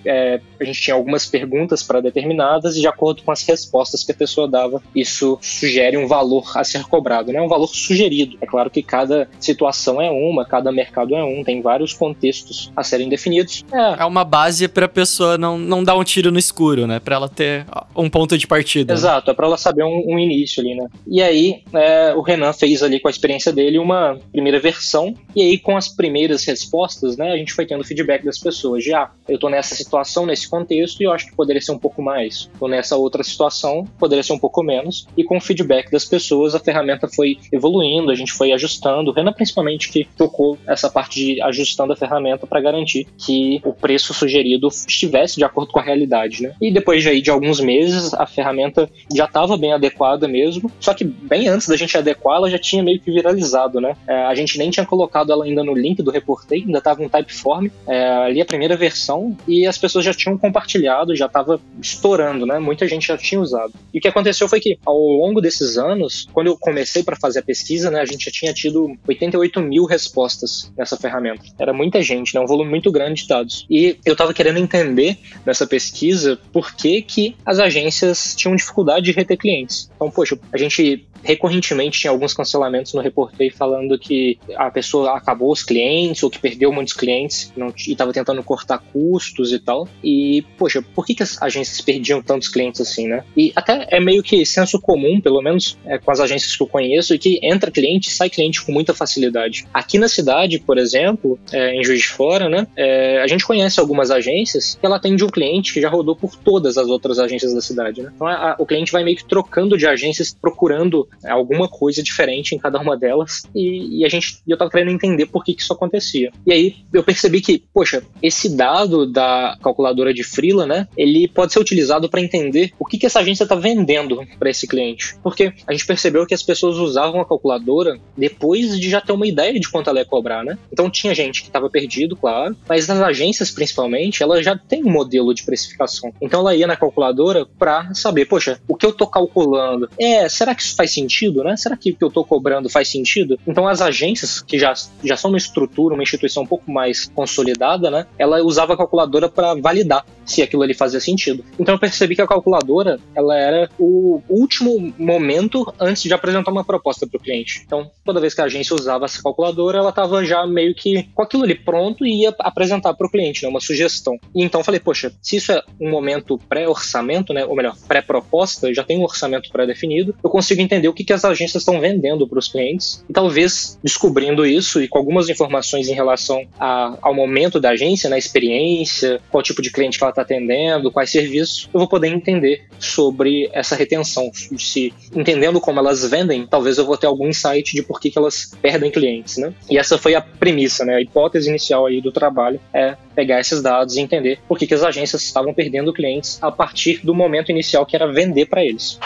É, 0.06 0.40
a 0.60 0.64
gente 0.64 0.82
tinha 0.82 0.96
algumas 0.96 1.26
perguntas 1.26 1.84
para 1.84 2.02
determinadas 2.02 2.76
e 2.76 2.82
de 2.82 2.88
acordo 2.88 3.24
com 3.24 3.32
as 3.32 3.44
respostas 3.44 4.04
que 4.04 4.12
a 4.12 4.16
pessoa 4.16 4.48
dava, 4.48 4.82
isso 4.96 5.38
sugere 5.42 5.98
um 5.98 6.08
valor 6.08 6.52
a 6.56 6.64
ser 6.64 6.84
cobrado, 6.84 7.32
né? 7.32 7.42
Um 7.42 7.48
valor 7.48 7.68
sugerido. 7.68 8.38
É 8.42 8.46
claro 8.46 8.70
que 8.70 8.82
cada 8.82 9.30
situação 9.40 10.02
é 10.02 10.10
uma, 10.10 10.46
cada 10.46 10.72
mercado 10.72 11.16
é 11.16 11.24
um, 11.24 11.44
tem 11.44 11.62
vários 11.62 11.94
contextos 11.94 12.72
a 12.76 12.84
serem 12.84 13.10
definidos. 13.10 13.64
É, 13.72 14.02
é 14.02 14.06
uma 14.06 14.24
base 14.24 14.68
para 14.68 14.86
a 14.86 14.90
pessoa 14.90 15.38
não, 15.38 15.58
não 15.58 15.84
dar 15.84 15.96
um 15.96 16.04
tiro 16.04 16.32
no 16.32 16.40
escuro, 16.40 16.88
né? 16.88 17.00
Para 17.00 17.16
ela 17.16 17.30
ter 17.30 17.66
um 17.96 18.10
ponto 18.10 18.38
de 18.38 18.48
partida. 18.48 18.94
Né? 18.94 19.00
Exato, 19.00 19.28
né? 19.28 19.32
é 19.32 19.36
para 19.36 19.48
ela 19.48 19.58
saber 19.58 19.84
um, 19.84 20.04
um, 20.08 20.20
início 20.20 20.62
ali, 20.62 20.76
né? 20.76 20.88
E 21.08 21.22
aí 21.22 21.64
é, 21.74 21.93
o 22.16 22.22
Renan 22.22 22.54
fez 22.54 22.84
ali 22.84 23.00
com 23.00 23.08
a 23.08 23.12
experiência 23.12 23.52
dele 23.52 23.78
uma 23.78 24.20
primeira 24.32 24.60
versão, 24.60 25.14
e 25.36 25.42
aí 25.42 25.58
com 25.58 25.76
as 25.78 25.88
primeiras 25.88 26.44
respostas, 26.46 27.18
né, 27.18 27.32
a 27.32 27.38
gente 27.38 27.54
foi 27.54 27.66
tendo 27.66 27.84
feedback 27.84 28.24
das 28.24 28.40
pessoas, 28.40 28.84
já, 28.84 29.04
ah, 29.04 29.12
eu 29.28 29.38
tô 29.38 29.50
nessa 29.50 29.76
situação, 29.76 30.26
nesse 30.26 30.50
contexto, 30.50 31.02
e 31.02 31.06
eu 31.06 31.12
acho 31.12 31.28
que 31.28 31.36
poderia 31.36 31.62
ser 31.62 31.72
um 31.72 31.80
pouco 31.80 32.02
mais, 32.02 32.50
tô 32.60 32.68
nessa 32.68 32.96
outra 32.96 33.24
situação, 33.24 33.86
poderia 33.98 34.24
ser 34.24 34.34
um 34.34 34.40
pouco 34.40 34.64
menos, 34.64 35.08
e 35.18 35.24
com 35.24 35.38
o 35.38 35.42
feedback 35.42 35.92
das 35.92 36.06
pessoas, 36.06 36.56
a 36.56 36.60
ferramenta 36.60 37.08
foi 37.08 37.38
evoluindo, 37.52 38.12
a 38.12 38.16
gente 38.16 38.32
foi 38.32 38.52
ajustando, 38.52 39.12
o 39.12 39.14
Renan 39.14 39.34
principalmente 39.34 39.90
que 39.90 40.08
tocou 40.18 40.58
essa 40.68 40.90
parte 40.90 41.20
de 41.20 41.42
ajustando 41.42 41.94
a 41.94 41.96
ferramenta 41.96 42.48
para 42.48 42.62
garantir 42.62 43.08
que 43.18 43.62
o 43.64 43.74
preço 43.74 44.14
sugerido 44.14 44.68
estivesse 44.68 45.38
de 45.38 45.44
acordo 45.44 45.72
com 45.72 45.80
a 45.80 45.84
realidade, 45.84 46.44
né? 46.44 46.56
E 46.62 46.72
depois 46.72 47.02
de, 47.02 47.10
aí, 47.10 47.22
de 47.22 47.30
alguns 47.30 47.60
meses, 47.60 48.14
a 48.14 48.26
ferramenta 48.26 48.90
já 49.14 49.26
estava 49.26 49.58
bem 49.58 49.74
adequada 49.74 50.28
mesmo, 50.28 50.72
só 50.80 50.94
que 50.94 51.04
bem 51.04 51.48
antes 51.48 51.68
da 51.68 51.76
gente 51.76 51.83
adequar 51.98 52.38
ela 52.38 52.50
já 52.50 52.58
tinha 52.58 52.84
meio 52.84 53.00
que 53.00 53.12
viralizado, 53.12 53.80
né? 53.80 53.96
É, 54.08 54.24
a 54.24 54.36
gente 54.36 54.58
nem 54.58 54.70
tinha 54.70 54.86
colocado 54.86 55.32
ela 55.32 55.46
ainda 55.46 55.64
no 55.64 55.74
link 55.74 56.02
do 56.02 56.12
Reportei, 56.12 56.64
ainda 56.66 56.78
estava 56.80 57.02
um 57.02 57.10
Typeform, 57.10 57.68
é, 57.88 58.08
ali 58.08 58.42
a 58.42 58.46
primeira 58.46 58.76
versão, 58.76 59.36
e 59.48 59.66
as 59.66 59.78
pessoas 59.78 60.06
já 60.06 60.14
tinham 60.14 60.38
compartilhado, 60.38 61.16
já 61.16 61.26
estava 61.26 61.60
estourando, 61.82 62.46
né? 62.46 62.60
Muita 62.60 62.88
gente 62.88 63.08
já 63.08 63.18
tinha 63.18 63.40
usado. 63.40 63.74
E 63.94 64.00
o 64.00 64.02
que 64.02 64.08
aconteceu 64.08 64.48
foi 64.48 64.60
que, 64.60 64.78
ao 64.86 64.98
longo 64.98 65.42
desses 65.42 65.78
anos, 65.78 66.28
quando 66.34 66.48
eu 66.48 66.58
comecei 66.58 67.04
para 67.04 67.16
fazer 67.16 67.40
a 67.40 67.44
pesquisa, 67.44 67.92
né, 67.92 68.00
a 68.00 68.06
gente 68.06 68.26
já 68.26 68.32
tinha 68.32 68.54
tido 68.54 68.96
88 69.08 69.60
mil 69.62 69.86
respostas 69.86 70.72
nessa 70.78 70.98
ferramenta. 70.98 71.44
Era 71.60 71.74
muita 71.74 72.02
gente, 72.02 72.34
né? 72.36 72.42
Um 72.42 72.48
volume 72.48 72.70
muito 72.70 72.92
grande 72.92 73.24
de 73.24 73.28
dados. 73.28 73.66
E 73.70 73.98
eu 74.06 74.14
estava 74.14 74.34
querendo 74.34 74.58
entender 74.58 75.18
nessa 75.46 75.68
pesquisa 75.68 76.40
por 76.52 76.74
que, 76.74 77.02
que 77.02 77.36
as 77.46 77.60
agências 77.60 78.36
tinham 78.36 78.56
dificuldade 78.56 79.06
de 79.06 79.12
reter 79.12 79.38
clientes. 79.38 79.90
Então, 79.96 80.10
poxa, 80.10 80.38
a 80.52 80.58
gente 80.58 81.06
recorrentemente 81.24 81.73
tinha 81.90 82.12
alguns 82.12 82.34
cancelamentos 82.34 82.94
no 82.94 83.02
Reportei 83.02 83.50
falando 83.50 83.98
que 83.98 84.38
a 84.56 84.70
pessoa 84.72 85.18
acabou 85.18 85.52
os 85.52 85.64
clientes 85.64 86.24
ou 86.24 86.30
que 86.30 86.40
perdeu 86.40 86.72
muitos 86.72 86.94
clientes 86.94 87.52
não, 87.56 87.74
e 87.88 87.92
estava 87.92 88.14
tentando 88.14 88.44
cortar 88.44 88.80
custos 88.92 89.52
e 89.52 89.60
tal. 89.60 89.88
E, 90.04 90.44
poxa, 90.58 90.82
por 90.82 91.06
que, 91.06 91.16
que 91.16 91.24
as 91.24 91.42
agências 91.42 91.82
perdiam 91.82 92.22
tantos 92.22 92.48
clientes 92.48 92.82
assim, 92.82 93.08
né? 93.08 93.24
E 93.36 93.52
até 93.56 93.88
é 93.90 94.00
meio 94.00 94.24
que 94.24 94.46
senso 94.46 94.80
comum, 94.80 95.20
pelo 95.22 95.42
menos 95.42 95.78
é, 95.86 95.98
com 95.98 96.12
as 96.12 96.20
agências 96.20 96.56
que 96.56 96.64
eu 96.64 96.68
conheço, 96.68 97.14
e 97.14 97.20
que 97.20 97.40
entra 97.44 97.72
cliente 97.72 98.10
e 98.10 98.12
sai 98.12 98.30
cliente 98.30 98.64
com 98.64 98.72
muita 98.72 98.94
facilidade. 98.94 99.66
Aqui 99.74 99.98
na 99.98 100.08
cidade, 100.08 100.60
por 100.60 100.78
exemplo, 100.78 101.40
é, 101.52 101.76
em 101.76 101.84
Juiz 101.84 102.02
de 102.02 102.08
Fora, 102.08 102.50
né, 102.50 102.68
é, 102.76 103.22
a 103.22 103.28
gente 103.28 103.46
conhece 103.46 103.80
algumas 103.80 104.12
agências 104.12 104.78
que 104.80 104.86
ela 104.86 104.98
atende 104.98 105.24
um 105.24 105.30
cliente 105.30 105.74
que 105.74 105.82
já 105.82 105.90
rodou 105.90 106.16
por 106.16 106.36
todas 106.36 106.78
as 106.78 106.88
outras 106.88 107.20
agências 107.20 107.54
da 107.54 107.62
cidade, 107.62 108.02
né? 108.02 108.12
Então 108.16 108.28
a, 108.28 108.52
a, 108.52 108.56
o 108.60 108.66
cliente 108.66 108.92
vai 108.92 109.04
meio 109.04 109.18
que 109.18 109.26
trocando 109.26 109.78
de 109.78 109.88
agências, 109.88 110.36
procurando 110.40 111.08
alguma 111.26 111.63
coisa 111.68 112.04
diferente 112.04 112.56
em 112.56 112.58
cada 112.58 112.80
uma 112.80 112.98
delas, 112.98 113.44
e, 113.56 114.00
e 114.00 114.06
a 114.06 114.10
gente, 114.10 114.40
eu 114.48 114.58
tava 114.58 114.72
querendo 114.72 114.92
entender 114.92 115.26
por 115.28 115.44
que, 115.44 115.54
que 115.54 115.62
isso 115.62 115.74
acontecia. 115.74 116.32
E 116.46 116.54
aí 116.54 116.76
eu 116.94 117.04
percebi 117.04 117.42
que, 117.42 117.64
poxa, 117.74 118.04
esse 118.22 118.56
dado 118.56 119.06
da 119.06 119.58
calculadora 119.62 120.14
de 120.14 120.24
Freela, 120.24 120.66
né, 120.66 120.88
ele 120.98 121.28
pode 121.28 121.54
ser 121.54 121.60
utilizado 121.60 122.10
para 122.10 122.22
entender 122.22 122.72
o 122.80 122.86
que, 122.86 122.98
que 122.98 123.06
essa 123.06 123.20
agência 123.20 123.44
está 123.44 123.56
vendendo 123.56 124.26
para 124.38 124.50
esse 124.50 124.68
cliente. 124.68 125.16
Porque 125.24 125.54
a 125.68 125.72
gente 125.72 125.86
percebeu 125.86 126.26
que 126.26 126.34
as 126.34 126.44
pessoas 126.44 126.78
usavam 126.78 127.22
a 127.22 127.26
calculadora 127.26 128.00
depois 128.18 128.80
de 128.80 128.90
já 128.90 129.02
ter 129.02 129.14
uma 129.14 129.28
ideia 129.28 129.60
de 129.60 129.70
quanto 129.70 129.90
ela 129.90 130.00
ia 130.00 130.06
cobrar, 130.06 130.44
né? 130.44 130.58
Então 130.72 130.90
tinha 130.90 131.14
gente 131.14 131.42
que 131.42 131.48
estava 131.48 131.70
perdido, 131.70 132.16
claro, 132.16 132.56
mas 132.68 132.88
nas 132.88 133.02
agências 133.02 133.52
principalmente, 133.52 134.22
ela 134.22 134.42
já 134.42 134.58
tem 134.58 134.84
um 134.84 134.92
modelo 134.92 135.34
de 135.34 135.44
precificação. 135.44 136.14
Então 136.22 136.42
ela 136.42 136.56
ia 136.56 136.68
na 136.68 136.76
calculadora 136.76 137.46
para 137.46 137.94
saber, 137.94 138.26
poxa, 138.26 138.60
o 138.68 138.76
que 138.76 138.86
eu 138.86 138.92
tô 138.92 139.08
calculando, 139.08 139.90
é, 140.00 140.28
será 140.28 140.54
que 140.54 140.62
isso 140.62 140.76
faz 140.76 140.94
sentido, 140.94 141.44
né? 141.44 141.53
Será 141.58 141.78
que 141.78 141.92
o 141.92 141.96
que 141.96 142.04
eu 142.04 142.12
tô 142.12 142.24
cobrando 142.24 142.70
faz 142.70 142.90
sentido? 142.90 143.40
Então 143.48 143.68
as 143.68 143.82
agências 143.82 144.42
que 144.42 144.58
já, 144.58 144.74
já 145.04 145.16
são 145.16 145.32
uma 145.32 145.38
estrutura, 145.38 145.94
uma 145.94 146.04
instituição 146.04 146.44
um 146.44 146.48
pouco 146.48 146.72
mais 146.72 147.10
consolidada, 147.14 147.90
né? 147.90 148.06
Ela 148.18 148.44
usava 148.44 148.74
a 148.74 148.78
calculadora 148.78 149.30
para 149.30 149.54
validar 149.56 150.06
se 150.26 150.42
aquilo 150.42 150.64
ali 150.64 150.74
fazia 150.74 151.00
sentido. 151.00 151.44
Então 151.60 151.76
eu 151.76 151.80
percebi 151.80 152.16
que 152.16 152.22
a 152.22 152.28
calculadora, 152.28 153.00
ela 153.16 153.38
era 153.38 153.70
o 153.78 154.22
último 154.30 154.94
momento 154.98 155.74
antes 155.80 156.04
de 156.04 156.14
apresentar 156.14 156.52
uma 156.52 156.64
proposta 156.64 157.08
para 157.08 157.18
o 157.18 157.22
cliente. 157.22 157.64
Então, 157.66 157.90
toda 158.04 158.20
vez 158.20 158.34
que 158.34 158.42
a 158.42 158.46
agência 158.46 158.76
usava 158.76 159.06
essa 159.06 159.22
calculadora, 159.22 159.80
ela 159.80 159.90
estava 159.90 160.24
já 160.24 160.46
meio 160.46 160.74
que 160.76 161.04
com 161.14 161.22
aquilo 161.22 161.44
ali 161.44 161.56
pronto 161.56 162.06
e 162.06 162.22
ia 162.22 162.36
apresentar 162.40 162.94
para 162.94 163.08
o 163.08 163.10
cliente, 163.10 163.44
né, 163.44 163.50
uma 163.50 163.60
sugestão. 163.60 164.18
E 164.34 164.44
então 164.44 164.64
falei, 164.64 164.80
poxa, 164.80 165.12
se 165.22 165.38
isso 165.38 165.52
é 165.52 165.62
um 165.80 165.90
momento 165.90 166.38
pré-orçamento, 166.50 167.34
né, 167.34 167.46
ou 167.46 167.56
melhor, 167.56 167.76
pré-proposta, 167.88 168.74
já 168.74 168.84
tem 168.84 169.00
um 169.00 169.04
orçamento 169.04 169.50
pré-definido, 169.52 170.16
eu 170.24 170.30
consigo 170.30 170.62
entender 170.62 170.88
o 170.88 170.94
que, 170.94 171.04
que 171.04 171.14
as 171.14 171.26
agências 171.26 171.62
estão 171.62 171.80
vendendo 171.80 172.28
para 172.28 172.40
os 172.40 172.48
clientes 172.48 173.04
e 173.10 173.14
talvez 173.14 173.80
descobrindo 173.84 174.46
isso 174.46 174.82
e 174.82 174.88
com 174.88 174.98
algumas 174.98 175.30
informações 175.30 175.88
em 175.88 175.94
relação 175.94 176.46
a, 176.60 176.98
ao 177.02 177.14
momento 177.14 177.60
da 177.60 177.72
agência, 177.72 178.10
na 178.10 178.16
né, 178.16 178.20
experiência, 178.20 179.22
qual 179.30 179.44
tipo 179.44 179.62
de 179.62 179.72
cliente 179.72 179.98
que 179.98 180.04
ela 180.04 180.13
está 180.14 180.22
atendendo, 180.22 180.92
quais 180.92 181.12
serviços, 181.12 181.70
eu 181.74 181.80
vou 181.80 181.88
poder 181.88 182.08
entender 182.08 182.66
sobre 182.80 183.50
essa 183.54 183.76
retenção. 183.76 184.32
Se 184.34 184.94
entendendo 185.16 185.60
como 185.60 185.80
elas 185.80 186.08
vendem, 186.10 186.48
talvez 186.48 186.78
eu 186.78 186.86
vou 186.86 186.98
ter 186.98 187.08
algum 187.08 187.28
insight 187.28 187.74
de 187.74 187.84
por 187.84 188.00
que, 188.00 188.10
que 188.10 188.18
elas 188.18 188.52
perdem 188.62 188.92
clientes, 188.92 189.38
né? 189.38 189.54
E 189.70 189.78
essa 189.78 189.98
foi 189.98 190.16
a 190.16 190.22
premissa, 190.22 190.86
né? 190.86 190.96
A 190.96 191.02
hipótese 191.02 191.50
inicial 191.50 191.86
aí 191.86 192.02
do 192.02 192.12
trabalho 192.12 192.60
é 192.74 192.96
pegar 193.16 193.40
esses 193.40 193.62
dados 193.62 193.96
e 193.96 194.02
entender 194.02 194.40
por 194.48 194.58
que, 194.58 194.68
que 194.68 194.74
as 194.74 194.84
agências 194.84 195.24
estavam 195.24 195.54
perdendo 195.54 195.94
clientes 195.94 196.38
a 196.42 196.52
partir 196.52 197.00
do 197.04 197.14
momento 197.14 197.52
inicial 197.52 197.86
que 197.86 197.96
era 197.96 198.12
vender 198.12 198.46
para 198.48 198.64
eles. 198.64 199.00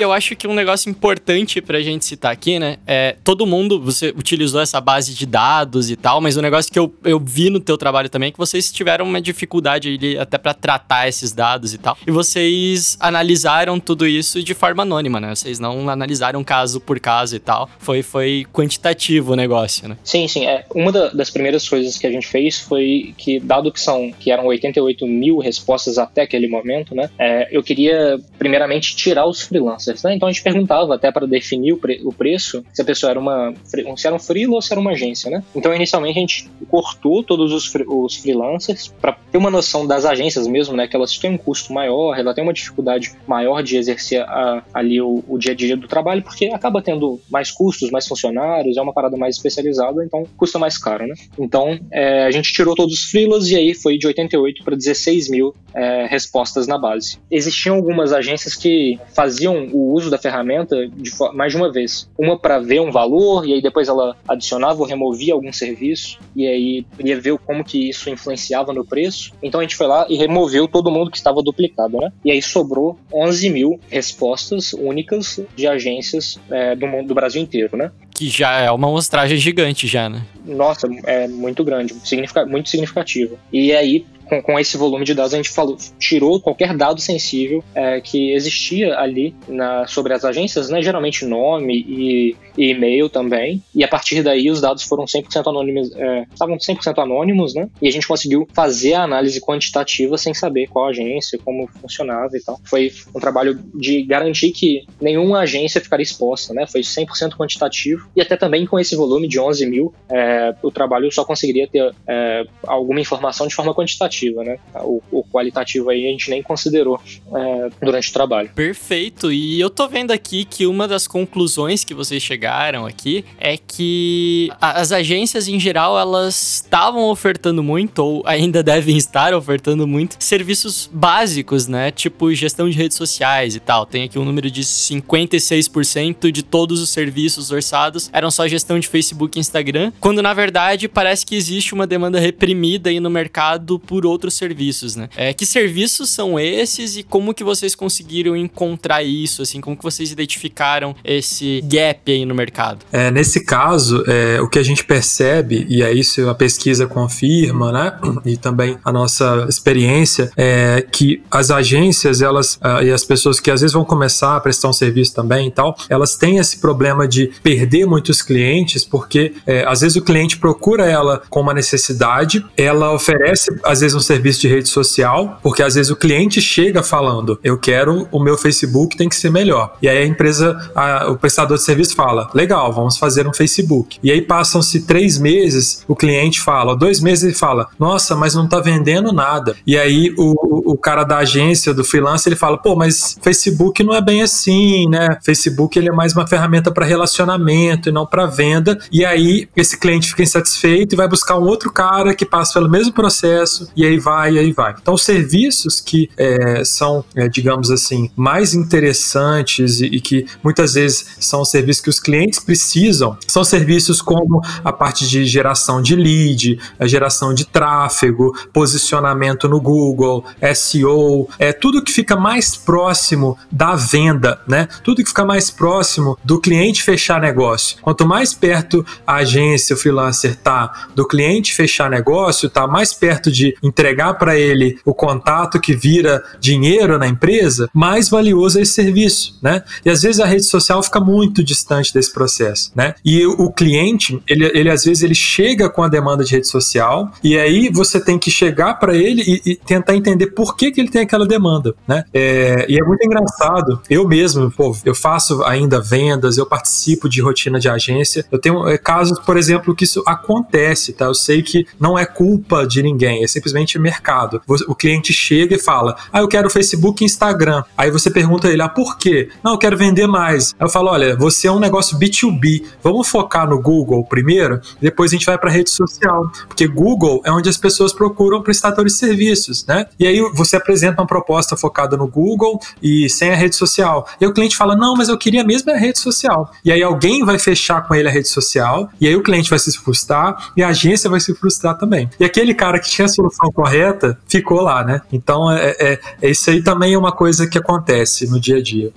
Eu 0.00 0.12
acho 0.12 0.34
que 0.34 0.46
um 0.46 0.54
negócio 0.54 0.88
importante 0.88 1.60
pra 1.60 1.80
gente 1.80 2.04
citar 2.04 2.32
aqui, 2.32 2.58
né? 2.58 2.78
É 2.86 3.16
todo 3.22 3.46
mundo, 3.46 3.80
você 3.80 4.08
utilizou 4.08 4.60
essa 4.60 4.80
base 4.80 5.14
de 5.14 5.26
dados 5.26 5.90
e 5.90 5.96
tal, 5.96 6.20
mas 6.20 6.36
o 6.36 6.38
um 6.38 6.42
negócio 6.42 6.72
que 6.72 6.78
eu, 6.78 6.92
eu 7.04 7.20
vi 7.20 7.50
no 7.50 7.60
teu 7.60 7.76
trabalho 7.76 8.08
também 8.08 8.28
é 8.28 8.32
que 8.32 8.38
vocês 8.38 8.72
tiveram 8.72 9.04
uma 9.04 9.20
dificuldade 9.20 9.88
ali 9.88 10.18
até 10.18 10.38
para 10.38 10.54
tratar 10.54 11.06
esses 11.06 11.32
dados 11.32 11.74
e 11.74 11.78
tal. 11.78 11.98
E 12.06 12.10
vocês 12.10 12.96
analisaram 12.98 13.78
tudo 13.78 14.06
isso 14.06 14.42
de 14.42 14.54
forma 14.54 14.82
anônima, 14.82 15.20
né? 15.20 15.34
Vocês 15.34 15.58
não 15.58 15.88
analisaram 15.88 16.42
caso 16.42 16.80
por 16.80 16.98
caso 16.98 17.36
e 17.36 17.38
tal. 17.38 17.68
Foi, 17.78 18.02
foi 18.02 18.46
quantitativo 18.52 19.32
o 19.32 19.36
negócio, 19.36 19.86
né? 19.86 19.98
Sim, 20.02 20.26
sim. 20.26 20.46
É, 20.46 20.64
uma 20.74 20.90
da, 20.90 21.08
das 21.10 21.30
primeiras 21.30 21.68
coisas 21.68 21.98
que 21.98 22.06
a 22.06 22.10
gente 22.10 22.26
fez 22.26 22.58
foi 22.58 23.14
que, 23.18 23.38
dado 23.38 23.70
que 23.70 23.80
são 23.80 24.10
que 24.18 24.30
eram 24.30 24.46
88 24.46 25.06
mil 25.06 25.38
respostas 25.38 25.98
até 25.98 26.22
aquele 26.22 26.48
momento, 26.48 26.94
né? 26.94 27.10
É, 27.18 27.48
eu 27.50 27.62
queria 27.62 28.18
primeiramente 28.38 28.96
tirar 28.96 29.26
os 29.26 29.42
freelancers 29.42 29.89
né? 30.04 30.14
Então 30.14 30.28
a 30.28 30.32
gente 30.32 30.42
perguntava 30.42 30.94
até 30.94 31.10
para 31.10 31.26
definir 31.26 31.72
o, 31.72 31.76
pre 31.76 32.00
o, 32.04 32.12
preço 32.12 32.64
se 32.72 32.82
a 32.82 32.84
pessoa 32.84 33.10
era 33.10 33.20
uma 33.20 33.54
se 33.64 34.06
era 34.06 34.14
um 34.14 34.18
freela 34.18 34.54
ou 34.54 34.62
se 34.62 34.72
era 34.72 34.80
uma 34.80 34.92
agência, 34.92 35.30
né? 35.30 35.42
Então 35.54 35.74
inicialmente 35.74 36.18
a 36.18 36.20
gente 36.20 36.50
cortou 36.68 37.22
todos 37.22 37.52
os, 37.52 37.72
os 37.86 38.16
freelancers 38.16 38.88
para 38.88 39.16
ter 39.30 39.38
uma 39.38 39.50
noção 39.50 39.86
das 39.86 40.04
agências 40.04 40.46
mesmo, 40.46 40.76
né? 40.76 40.86
Que 40.86 40.96
elas 40.96 41.16
têm 41.16 41.32
um 41.32 41.38
custo 41.38 41.72
maior, 41.72 42.18
ela 42.18 42.34
tem 42.34 42.42
uma 42.42 42.52
dificuldade 42.52 43.12
maior 43.26 43.62
de 43.62 43.76
exercer 43.76 44.22
a, 44.22 44.62
ali 44.72 45.00
o, 45.00 45.24
o, 45.26 45.38
dia 45.38 45.52
a 45.52 45.54
dia 45.54 45.76
do 45.76 45.88
trabalho, 45.88 46.22
porque 46.22 46.46
acaba 46.46 46.82
tendo 46.82 47.20
mais 47.30 47.50
custos, 47.50 47.90
mais 47.90 48.06
funcionários, 48.06 48.76
é 48.76 48.82
uma 48.82 48.92
parada 48.92 49.16
mais 49.16 49.36
especializada, 49.36 50.04
então 50.04 50.24
custa 50.36 50.58
mais 50.58 50.78
caro, 50.78 51.06
né? 51.06 51.14
Então 51.38 51.78
é, 51.90 52.24
a 52.24 52.30
gente 52.30 52.52
tirou 52.52 52.74
todos 52.74 52.94
os 52.94 53.04
freelas 53.10 53.48
e 53.50 53.56
aí 53.56 53.74
foi 53.74 53.98
de 53.98 54.06
88 54.06 54.64
para 54.64 54.76
16 54.76 55.30
mil 55.30 55.54
é, 55.74 56.06
respostas 56.06 56.66
na 56.66 56.78
base. 56.78 57.18
Existiam 57.30 57.76
algumas 57.76 58.12
agências 58.12 58.54
que 58.54 58.98
faziam 59.14 59.68
o 59.72 59.79
o 59.80 59.94
uso 59.94 60.10
da 60.10 60.18
ferramenta 60.18 60.76
de 60.88 61.10
mais 61.34 61.52
de 61.52 61.58
uma 61.58 61.72
vez. 61.72 62.08
Uma 62.18 62.38
para 62.38 62.58
ver 62.58 62.80
um 62.80 62.90
valor 62.90 63.46
e 63.46 63.54
aí 63.54 63.62
depois 63.62 63.88
ela 63.88 64.16
adicionava 64.28 64.80
ou 64.80 64.86
removia 64.86 65.32
algum 65.32 65.52
serviço 65.52 66.18
e 66.36 66.46
aí 66.46 66.86
ia 66.98 67.20
ver 67.20 67.38
como 67.38 67.64
que 67.64 67.88
isso 67.88 68.10
influenciava 68.10 68.72
no 68.72 68.84
preço. 68.84 69.32
Então 69.42 69.60
a 69.60 69.62
gente 69.62 69.76
foi 69.76 69.86
lá 69.86 70.06
e 70.08 70.16
removeu 70.16 70.68
todo 70.68 70.90
mundo 70.90 71.10
que 71.10 71.16
estava 71.16 71.42
duplicado, 71.42 71.96
né? 71.98 72.12
E 72.24 72.30
aí 72.30 72.42
sobrou 72.42 72.98
11 73.12 73.50
mil 73.50 73.80
respostas 73.88 74.72
únicas 74.72 75.40
de 75.56 75.66
agências 75.66 76.38
é, 76.50 76.76
do, 76.76 76.86
mundo, 76.86 77.08
do 77.08 77.14
Brasil 77.14 77.40
inteiro, 77.40 77.76
né? 77.76 77.90
Que 78.20 78.28
já 78.28 78.52
é 78.60 78.70
uma 78.70 78.86
amostragem 78.86 79.38
gigante 79.38 79.86
já, 79.86 80.06
né? 80.06 80.20
Nossa, 80.44 80.86
é 81.04 81.26
muito 81.26 81.64
grande, 81.64 81.94
muito 81.94 82.68
significativo. 82.68 83.38
E 83.50 83.72
aí 83.72 84.04
com, 84.30 84.40
com 84.40 84.58
esse 84.60 84.76
volume 84.76 85.04
de 85.04 85.12
dados, 85.12 85.34
a 85.34 85.36
gente 85.36 85.50
falou, 85.50 85.76
tirou 85.98 86.40
qualquer 86.40 86.76
dado 86.76 87.00
sensível 87.00 87.64
é, 87.74 88.00
que 88.00 88.32
existia 88.32 88.96
ali 88.96 89.34
na, 89.48 89.86
sobre 89.88 90.14
as 90.14 90.24
agências, 90.24 90.70
né, 90.70 90.80
geralmente 90.80 91.24
nome 91.24 91.84
e, 91.88 92.36
e, 92.56 92.70
e-mail 92.70 93.08
também, 93.08 93.60
e 93.74 93.82
a 93.82 93.88
partir 93.88 94.22
daí 94.22 94.48
os 94.48 94.60
dados 94.60 94.84
foram 94.84 95.04
100% 95.04 95.48
anônimos, 95.48 95.90
é, 95.96 96.26
estavam 96.32 96.56
100% 96.56 97.02
anônimos, 97.02 97.54
né, 97.54 97.68
e 97.82 97.88
a 97.88 97.90
gente 97.90 98.06
conseguiu 98.06 98.46
fazer 98.54 98.94
a 98.94 99.02
análise 99.02 99.40
quantitativa 99.40 100.16
sem 100.16 100.32
saber 100.32 100.68
qual 100.68 100.86
agência, 100.86 101.38
como 101.44 101.66
funcionava 101.80 102.36
e 102.36 102.40
tal. 102.40 102.60
Foi 102.64 102.92
um 103.14 103.18
trabalho 103.18 103.58
de 103.74 104.02
garantir 104.04 104.52
que 104.52 104.86
nenhuma 105.00 105.40
agência 105.40 105.80
ficaria 105.80 106.04
exposta, 106.04 106.54
né, 106.54 106.66
foi 106.68 106.82
100% 106.82 107.36
quantitativo, 107.36 108.08
e 108.14 108.20
até 108.20 108.36
também 108.36 108.66
com 108.66 108.78
esse 108.78 108.96
volume 108.96 109.28
de 109.28 109.38
11 109.38 109.66
mil, 109.66 109.94
é, 110.08 110.54
o 110.62 110.70
trabalho 110.70 111.10
só 111.12 111.24
conseguiria 111.24 111.68
ter 111.68 111.94
é, 112.06 112.44
alguma 112.66 113.00
informação 113.00 113.46
de 113.46 113.54
forma 113.54 113.74
quantitativa 113.74 114.40
né? 114.42 114.58
O, 114.82 115.02
o, 115.10 115.24
qualitativo 115.24 115.90
aí 115.90 116.06
a 116.06 116.10
gente 116.10 116.30
nem 116.30 116.42
considerou 116.42 117.00
é, 117.34 117.70
durante 117.82 118.10
o 118.10 118.12
trabalho. 118.12 118.50
Perfeito. 118.54 119.32
E 119.32 119.60
eu 119.60 119.70
tô 119.70 119.88
vendo 119.88 120.10
aqui 120.10 120.44
que 120.44 120.66
uma 120.66 120.86
das 120.86 121.06
conclusões 121.06 121.84
que 121.84 121.94
vocês 121.94 122.22
chegaram 122.22 122.86
aqui 122.86 123.24
é 123.38 123.56
que 123.56 124.50
as 124.60 124.92
agências 124.92 125.48
em 125.48 125.58
geral 125.58 125.98
elas 125.98 126.62
estavam 126.64 127.08
ofertando 127.10 127.62
muito 127.62 127.98
ou 128.00 128.22
ainda 128.26 128.62
devem 128.64 128.96
estar 128.96 129.34
ofertando 129.34 129.86
muito 129.86 130.16
serviços 130.18 130.88
básicos, 130.92 131.66
né? 131.66 131.90
Tipo 131.90 132.32
gestão 132.34 132.68
de 132.68 132.76
redes 132.76 132.96
sociais 132.96 133.54
e 133.54 133.60
tal. 133.60 133.86
Tem 133.86 134.04
aqui 134.04 134.18
um 134.18 134.24
número 134.24 134.50
de 134.50 134.62
56% 134.62 136.30
de 136.30 136.42
todos 136.42 136.80
os 136.80 136.90
serviços 136.90 137.50
orçados 137.50 137.99
eram 138.12 138.30
só 138.30 138.46
gestão 138.46 138.78
de 138.78 138.88
Facebook 138.88 139.38
e 139.38 139.40
Instagram, 139.40 139.92
quando 140.00 140.22
na 140.22 140.32
verdade 140.32 140.88
parece 140.88 141.26
que 141.26 141.34
existe 141.34 141.74
uma 141.74 141.86
demanda 141.86 142.18
reprimida 142.18 142.90
aí 142.90 143.00
no 143.00 143.10
mercado 143.10 143.78
por 143.78 144.06
outros 144.06 144.34
serviços, 144.34 144.96
né? 144.96 145.08
É, 145.16 145.32
que 145.32 145.44
serviços 145.44 146.10
são 146.10 146.38
esses 146.38 146.96
e 146.96 147.02
como 147.02 147.34
que 147.34 147.44
vocês 147.44 147.74
conseguiram 147.74 148.36
encontrar 148.36 149.02
isso, 149.02 149.42
assim, 149.42 149.60
como 149.60 149.76
que 149.76 149.82
vocês 149.82 150.10
identificaram 150.10 150.94
esse 151.04 151.60
gap 151.64 152.10
aí 152.10 152.24
no 152.24 152.34
mercado? 152.34 152.84
É, 152.92 153.10
nesse 153.10 153.44
caso, 153.44 154.04
é, 154.06 154.40
o 154.40 154.48
que 154.48 154.58
a 154.58 154.62
gente 154.62 154.84
percebe, 154.84 155.66
e 155.68 155.82
é 155.82 155.92
isso 155.92 156.28
a 156.28 156.34
pesquisa 156.34 156.86
confirma, 156.86 157.72
né? 157.72 157.98
E 158.24 158.36
também 158.36 158.78
a 158.84 158.92
nossa 158.92 159.46
experiência, 159.48 160.30
é 160.36 160.86
que 160.90 161.22
as 161.30 161.50
agências, 161.50 162.20
elas, 162.22 162.54
uh, 162.56 162.82
e 162.82 162.90
as 162.90 163.04
pessoas 163.04 163.40
que 163.40 163.50
às 163.50 163.60
vezes 163.60 163.74
vão 163.74 163.84
começar 163.84 164.36
a 164.36 164.40
prestar 164.40 164.68
um 164.68 164.72
serviço 164.72 165.14
também 165.14 165.48
e 165.48 165.50
tal, 165.50 165.76
elas 165.88 166.16
têm 166.16 166.38
esse 166.38 166.58
problema 166.58 167.06
de 167.06 167.32
perder 167.42 167.86
muitos 167.90 168.22
clientes, 168.22 168.84
porque 168.84 169.34
é, 169.46 169.64
às 169.66 169.80
vezes 169.80 169.96
o 169.96 170.02
cliente 170.02 170.38
procura 170.38 170.86
ela 170.86 171.22
com 171.28 171.40
uma 171.40 171.52
necessidade, 171.52 172.44
ela 172.56 172.92
oferece, 172.92 173.50
às 173.64 173.80
vezes, 173.80 173.94
um 173.94 174.00
serviço 174.00 174.40
de 174.40 174.48
rede 174.48 174.68
social, 174.68 175.38
porque 175.42 175.62
às 175.62 175.74
vezes 175.74 175.90
o 175.90 175.96
cliente 175.96 176.40
chega 176.40 176.82
falando, 176.82 177.38
eu 177.42 177.58
quero 177.58 178.08
o 178.12 178.20
meu 178.20 178.38
Facebook 178.38 178.96
tem 178.96 179.08
que 179.08 179.16
ser 179.16 179.30
melhor. 179.30 179.76
E 179.82 179.88
aí 179.88 179.98
a 179.98 180.06
empresa, 180.06 180.70
a, 180.74 181.10
o 181.10 181.16
prestador 181.16 181.56
de 181.56 181.64
serviço 181.64 181.94
fala, 181.94 182.30
legal, 182.32 182.72
vamos 182.72 182.96
fazer 182.96 183.26
um 183.26 183.34
Facebook. 183.34 183.98
E 184.02 184.10
aí 184.10 184.22
passam-se 184.22 184.82
três 184.82 185.18
meses, 185.18 185.84
o 185.88 185.96
cliente 185.96 186.40
fala, 186.40 186.76
dois 186.76 187.00
meses 187.00 187.24
ele 187.24 187.34
fala, 187.34 187.66
nossa, 187.78 188.14
mas 188.14 188.34
não 188.34 188.48
tá 188.48 188.60
vendendo 188.60 189.12
nada. 189.12 189.56
E 189.66 189.76
aí 189.76 190.14
o, 190.16 190.72
o 190.72 190.76
cara 190.76 191.04
da 191.04 191.18
agência, 191.18 191.74
do 191.74 191.84
freelancer, 191.84 192.30
ele 192.30 192.38
fala, 192.38 192.56
pô, 192.58 192.76
mas 192.76 193.16
Facebook 193.20 193.82
não 193.82 193.94
é 193.94 194.00
bem 194.00 194.22
assim, 194.22 194.88
né? 194.88 195.18
Facebook 195.24 195.78
ele 195.78 195.88
é 195.88 195.92
mais 195.92 196.12
uma 196.14 196.26
ferramenta 196.26 196.70
para 196.70 196.86
relacionamento 196.86 197.79
e 197.88 197.92
não 197.92 198.06
para 198.06 198.26
venda. 198.26 198.78
E 198.90 199.04
aí 199.04 199.48
esse 199.56 199.78
cliente 199.78 200.08
fica 200.08 200.22
insatisfeito 200.22 200.94
e 200.94 200.96
vai 200.96 201.08
buscar 201.08 201.38
um 201.38 201.44
outro 201.44 201.72
cara 201.72 202.14
que 202.14 202.24
passa 202.24 202.54
pelo 202.54 202.68
mesmo 202.68 202.92
processo 202.92 203.68
e 203.76 203.84
aí 203.84 203.98
vai, 203.98 204.34
e 204.34 204.38
aí 204.38 204.52
vai. 204.52 204.74
Então, 204.80 204.96
serviços 204.96 205.80
que 205.80 206.10
é, 206.16 206.64
são, 206.64 207.04
é, 207.14 207.28
digamos 207.28 207.70
assim, 207.70 208.10
mais 208.16 208.54
interessantes 208.54 209.80
e, 209.80 209.86
e, 209.86 210.00
que 210.00 210.26
muitas 210.42 210.74
vezes 210.74 211.06
são 211.18 211.44
serviços 211.44 211.82
que 211.82 211.90
os 211.90 212.00
clientes 212.00 212.40
precisam, 212.40 213.16
são 213.26 213.44
serviços 213.44 214.02
como 214.02 214.40
a 214.64 214.72
parte 214.72 215.08
de 215.08 215.24
geração 215.24 215.80
de 215.80 215.94
lead, 215.94 216.58
a 216.78 216.86
geração 216.86 217.32
de 217.34 217.44
tráfego, 217.44 218.32
posicionamento 218.52 219.48
no 219.48 219.60
Google, 219.60 220.24
SEO, 220.54 221.28
é 221.38 221.52
tudo 221.52 221.82
que 221.82 221.92
fica 221.92 222.16
mais 222.16 222.56
próximo 222.56 223.36
da 223.50 223.74
venda, 223.74 224.40
né? 224.46 224.68
Tudo 224.82 225.02
que 225.02 225.08
fica 225.08 225.24
mais 225.24 225.50
próximo 225.50 226.18
do 226.24 226.40
cliente 226.40 226.82
fechar 226.82 227.20
negócio. 227.20 227.59
Quanto 227.80 228.06
mais 228.06 228.32
perto 228.32 228.84
a 229.06 229.16
agência, 229.16 229.74
o 229.74 229.78
freelancer 229.78 230.36
tá 230.36 230.88
do 230.94 231.06
cliente 231.06 231.54
fechar 231.54 231.90
negócio, 231.90 232.48
tá 232.48 232.66
mais 232.66 232.92
perto 232.92 233.30
de 233.30 233.54
entregar 233.62 234.14
para 234.14 234.38
ele 234.38 234.78
o 234.84 234.94
contato 234.94 235.60
que 235.60 235.74
vira 235.74 236.22
dinheiro 236.38 236.98
na 236.98 237.06
empresa, 237.06 237.68
mais 237.72 238.08
valioso 238.08 238.58
é 238.58 238.62
esse 238.62 238.72
serviço, 238.72 239.38
né? 239.42 239.62
E 239.84 239.90
às 239.90 240.02
vezes 240.02 240.20
a 240.20 240.26
rede 240.26 240.44
social 240.44 240.82
fica 240.82 241.00
muito 241.00 241.42
distante 241.42 241.92
desse 241.92 242.12
processo, 242.12 242.72
né? 242.74 242.94
E 243.04 243.26
o 243.26 243.50
cliente, 243.50 244.20
ele, 244.26 244.50
ele 244.54 244.70
às 244.70 244.84
vezes 244.84 245.02
ele 245.02 245.14
chega 245.14 245.68
com 245.68 245.82
a 245.82 245.88
demanda 245.88 246.24
de 246.24 246.32
rede 246.32 246.48
social 246.48 247.10
e 247.22 247.38
aí 247.38 247.70
você 247.72 248.00
tem 248.00 248.18
que 248.18 248.30
chegar 248.30 248.74
para 248.74 248.94
ele 248.94 249.22
e, 249.22 249.52
e, 249.52 249.56
tentar 249.56 249.96
entender 249.96 250.28
por 250.28 250.56
que, 250.56 250.70
que 250.70 250.80
ele 250.80 250.90
tem 250.90 251.02
aquela 251.02 251.26
demanda, 251.26 251.74
né? 251.86 252.04
É, 252.12 252.66
e 252.68 252.78
é 252.78 252.84
muito 252.84 253.04
engraçado. 253.04 253.80
Eu 253.88 254.06
mesmo, 254.06 254.50
pô, 254.50 254.76
eu 254.84 254.94
faço 254.94 255.42
ainda 255.44 255.80
vendas, 255.80 256.38
eu 256.38 256.46
participo 256.46 257.08
de 257.08 257.20
rotina 257.20 257.49
de 257.58 257.68
agência. 257.68 258.24
Eu 258.30 258.38
tenho 258.38 258.68
é, 258.68 258.78
casos, 258.78 259.18
por 259.20 259.36
exemplo, 259.36 259.74
que 259.74 259.84
isso 259.84 260.02
acontece, 260.06 260.92
tá? 260.92 261.06
Eu 261.06 261.14
sei 261.14 261.42
que 261.42 261.66
não 261.78 261.98
é 261.98 262.04
culpa 262.04 262.66
de 262.66 262.82
ninguém, 262.82 263.24
é 263.24 263.26
simplesmente 263.26 263.78
mercado. 263.78 264.42
O 264.68 264.74
cliente 264.74 265.12
chega 265.12 265.56
e 265.56 265.58
fala: 265.58 265.96
Ah, 266.12 266.20
eu 266.20 266.28
quero 266.28 266.50
Facebook 266.50 267.02
e 267.02 267.06
Instagram. 267.06 267.62
Aí 267.76 267.90
você 267.90 268.10
pergunta 268.10 268.48
ele: 268.48 268.62
Ah, 268.62 268.68
por 268.68 268.98
quê? 268.98 269.28
Não, 269.42 269.52
eu 269.52 269.58
quero 269.58 269.76
vender 269.76 270.06
mais. 270.06 270.54
Aí 270.58 270.66
eu 270.66 270.70
falo: 270.70 270.90
Olha, 270.90 271.16
você 271.16 271.48
é 271.48 271.52
um 271.52 271.58
negócio 271.58 271.98
B2B. 271.98 272.64
Vamos 272.82 273.08
focar 273.08 273.48
no 273.48 273.60
Google 273.60 274.04
primeiro, 274.04 274.60
depois 274.80 275.10
a 275.10 275.14
gente 275.14 275.26
vai 275.26 275.38
para 275.38 275.50
rede 275.50 275.70
social. 275.70 276.30
Porque 276.46 276.66
Google 276.66 277.22
é 277.24 277.32
onde 277.32 277.48
as 277.48 277.56
pessoas 277.56 277.92
procuram 277.92 278.42
prestadores 278.42 278.92
de 278.94 278.98
serviços, 278.98 279.64
né? 279.66 279.86
E 279.98 280.06
aí 280.06 280.20
você 280.34 280.56
apresenta 280.56 281.00
uma 281.00 281.06
proposta 281.06 281.56
focada 281.56 281.96
no 281.96 282.06
Google 282.06 282.60
e 282.82 283.08
sem 283.08 283.30
a 283.30 283.36
rede 283.36 283.56
social. 283.56 284.06
E 284.20 284.26
o 284.26 284.32
cliente 284.32 284.56
fala: 284.56 284.76
Não, 284.76 284.94
mas 284.94 285.08
eu 285.08 285.18
queria 285.18 285.44
mesmo 285.44 285.70
a 285.72 285.76
rede 285.76 285.98
social. 285.98 286.50
E 286.64 286.70
aí 286.70 286.82
alguém 286.82 287.24
vai 287.24 287.38
fechar 287.40 287.86
com 287.86 287.94
ele 287.94 288.08
a 288.08 288.10
rede 288.10 288.28
social, 288.28 288.90
e 289.00 289.06
aí 289.06 289.16
o 289.16 289.22
cliente 289.22 289.50
vai 289.50 289.58
se 289.58 289.76
frustrar 289.78 290.52
e 290.56 290.62
a 290.62 290.68
agência 290.68 291.08
vai 291.10 291.20
se 291.20 291.34
frustrar 291.34 291.76
também. 291.76 292.08
E 292.18 292.24
aquele 292.24 292.54
cara 292.54 292.78
que 292.78 292.88
tinha 292.88 293.06
a 293.06 293.08
solução 293.08 293.50
correta 293.52 294.18
ficou 294.28 294.60
lá, 294.60 294.84
né? 294.84 295.00
Então, 295.12 295.50
é, 295.50 295.76
é, 295.78 296.00
é 296.22 296.30
isso 296.30 296.50
aí 296.50 296.62
também 296.62 296.94
é 296.94 296.98
uma 296.98 297.12
coisa 297.12 297.46
que 297.46 297.58
acontece 297.58 298.28
no 298.28 298.40
dia 298.40 298.56
a 298.56 298.62
dia. 298.62 298.92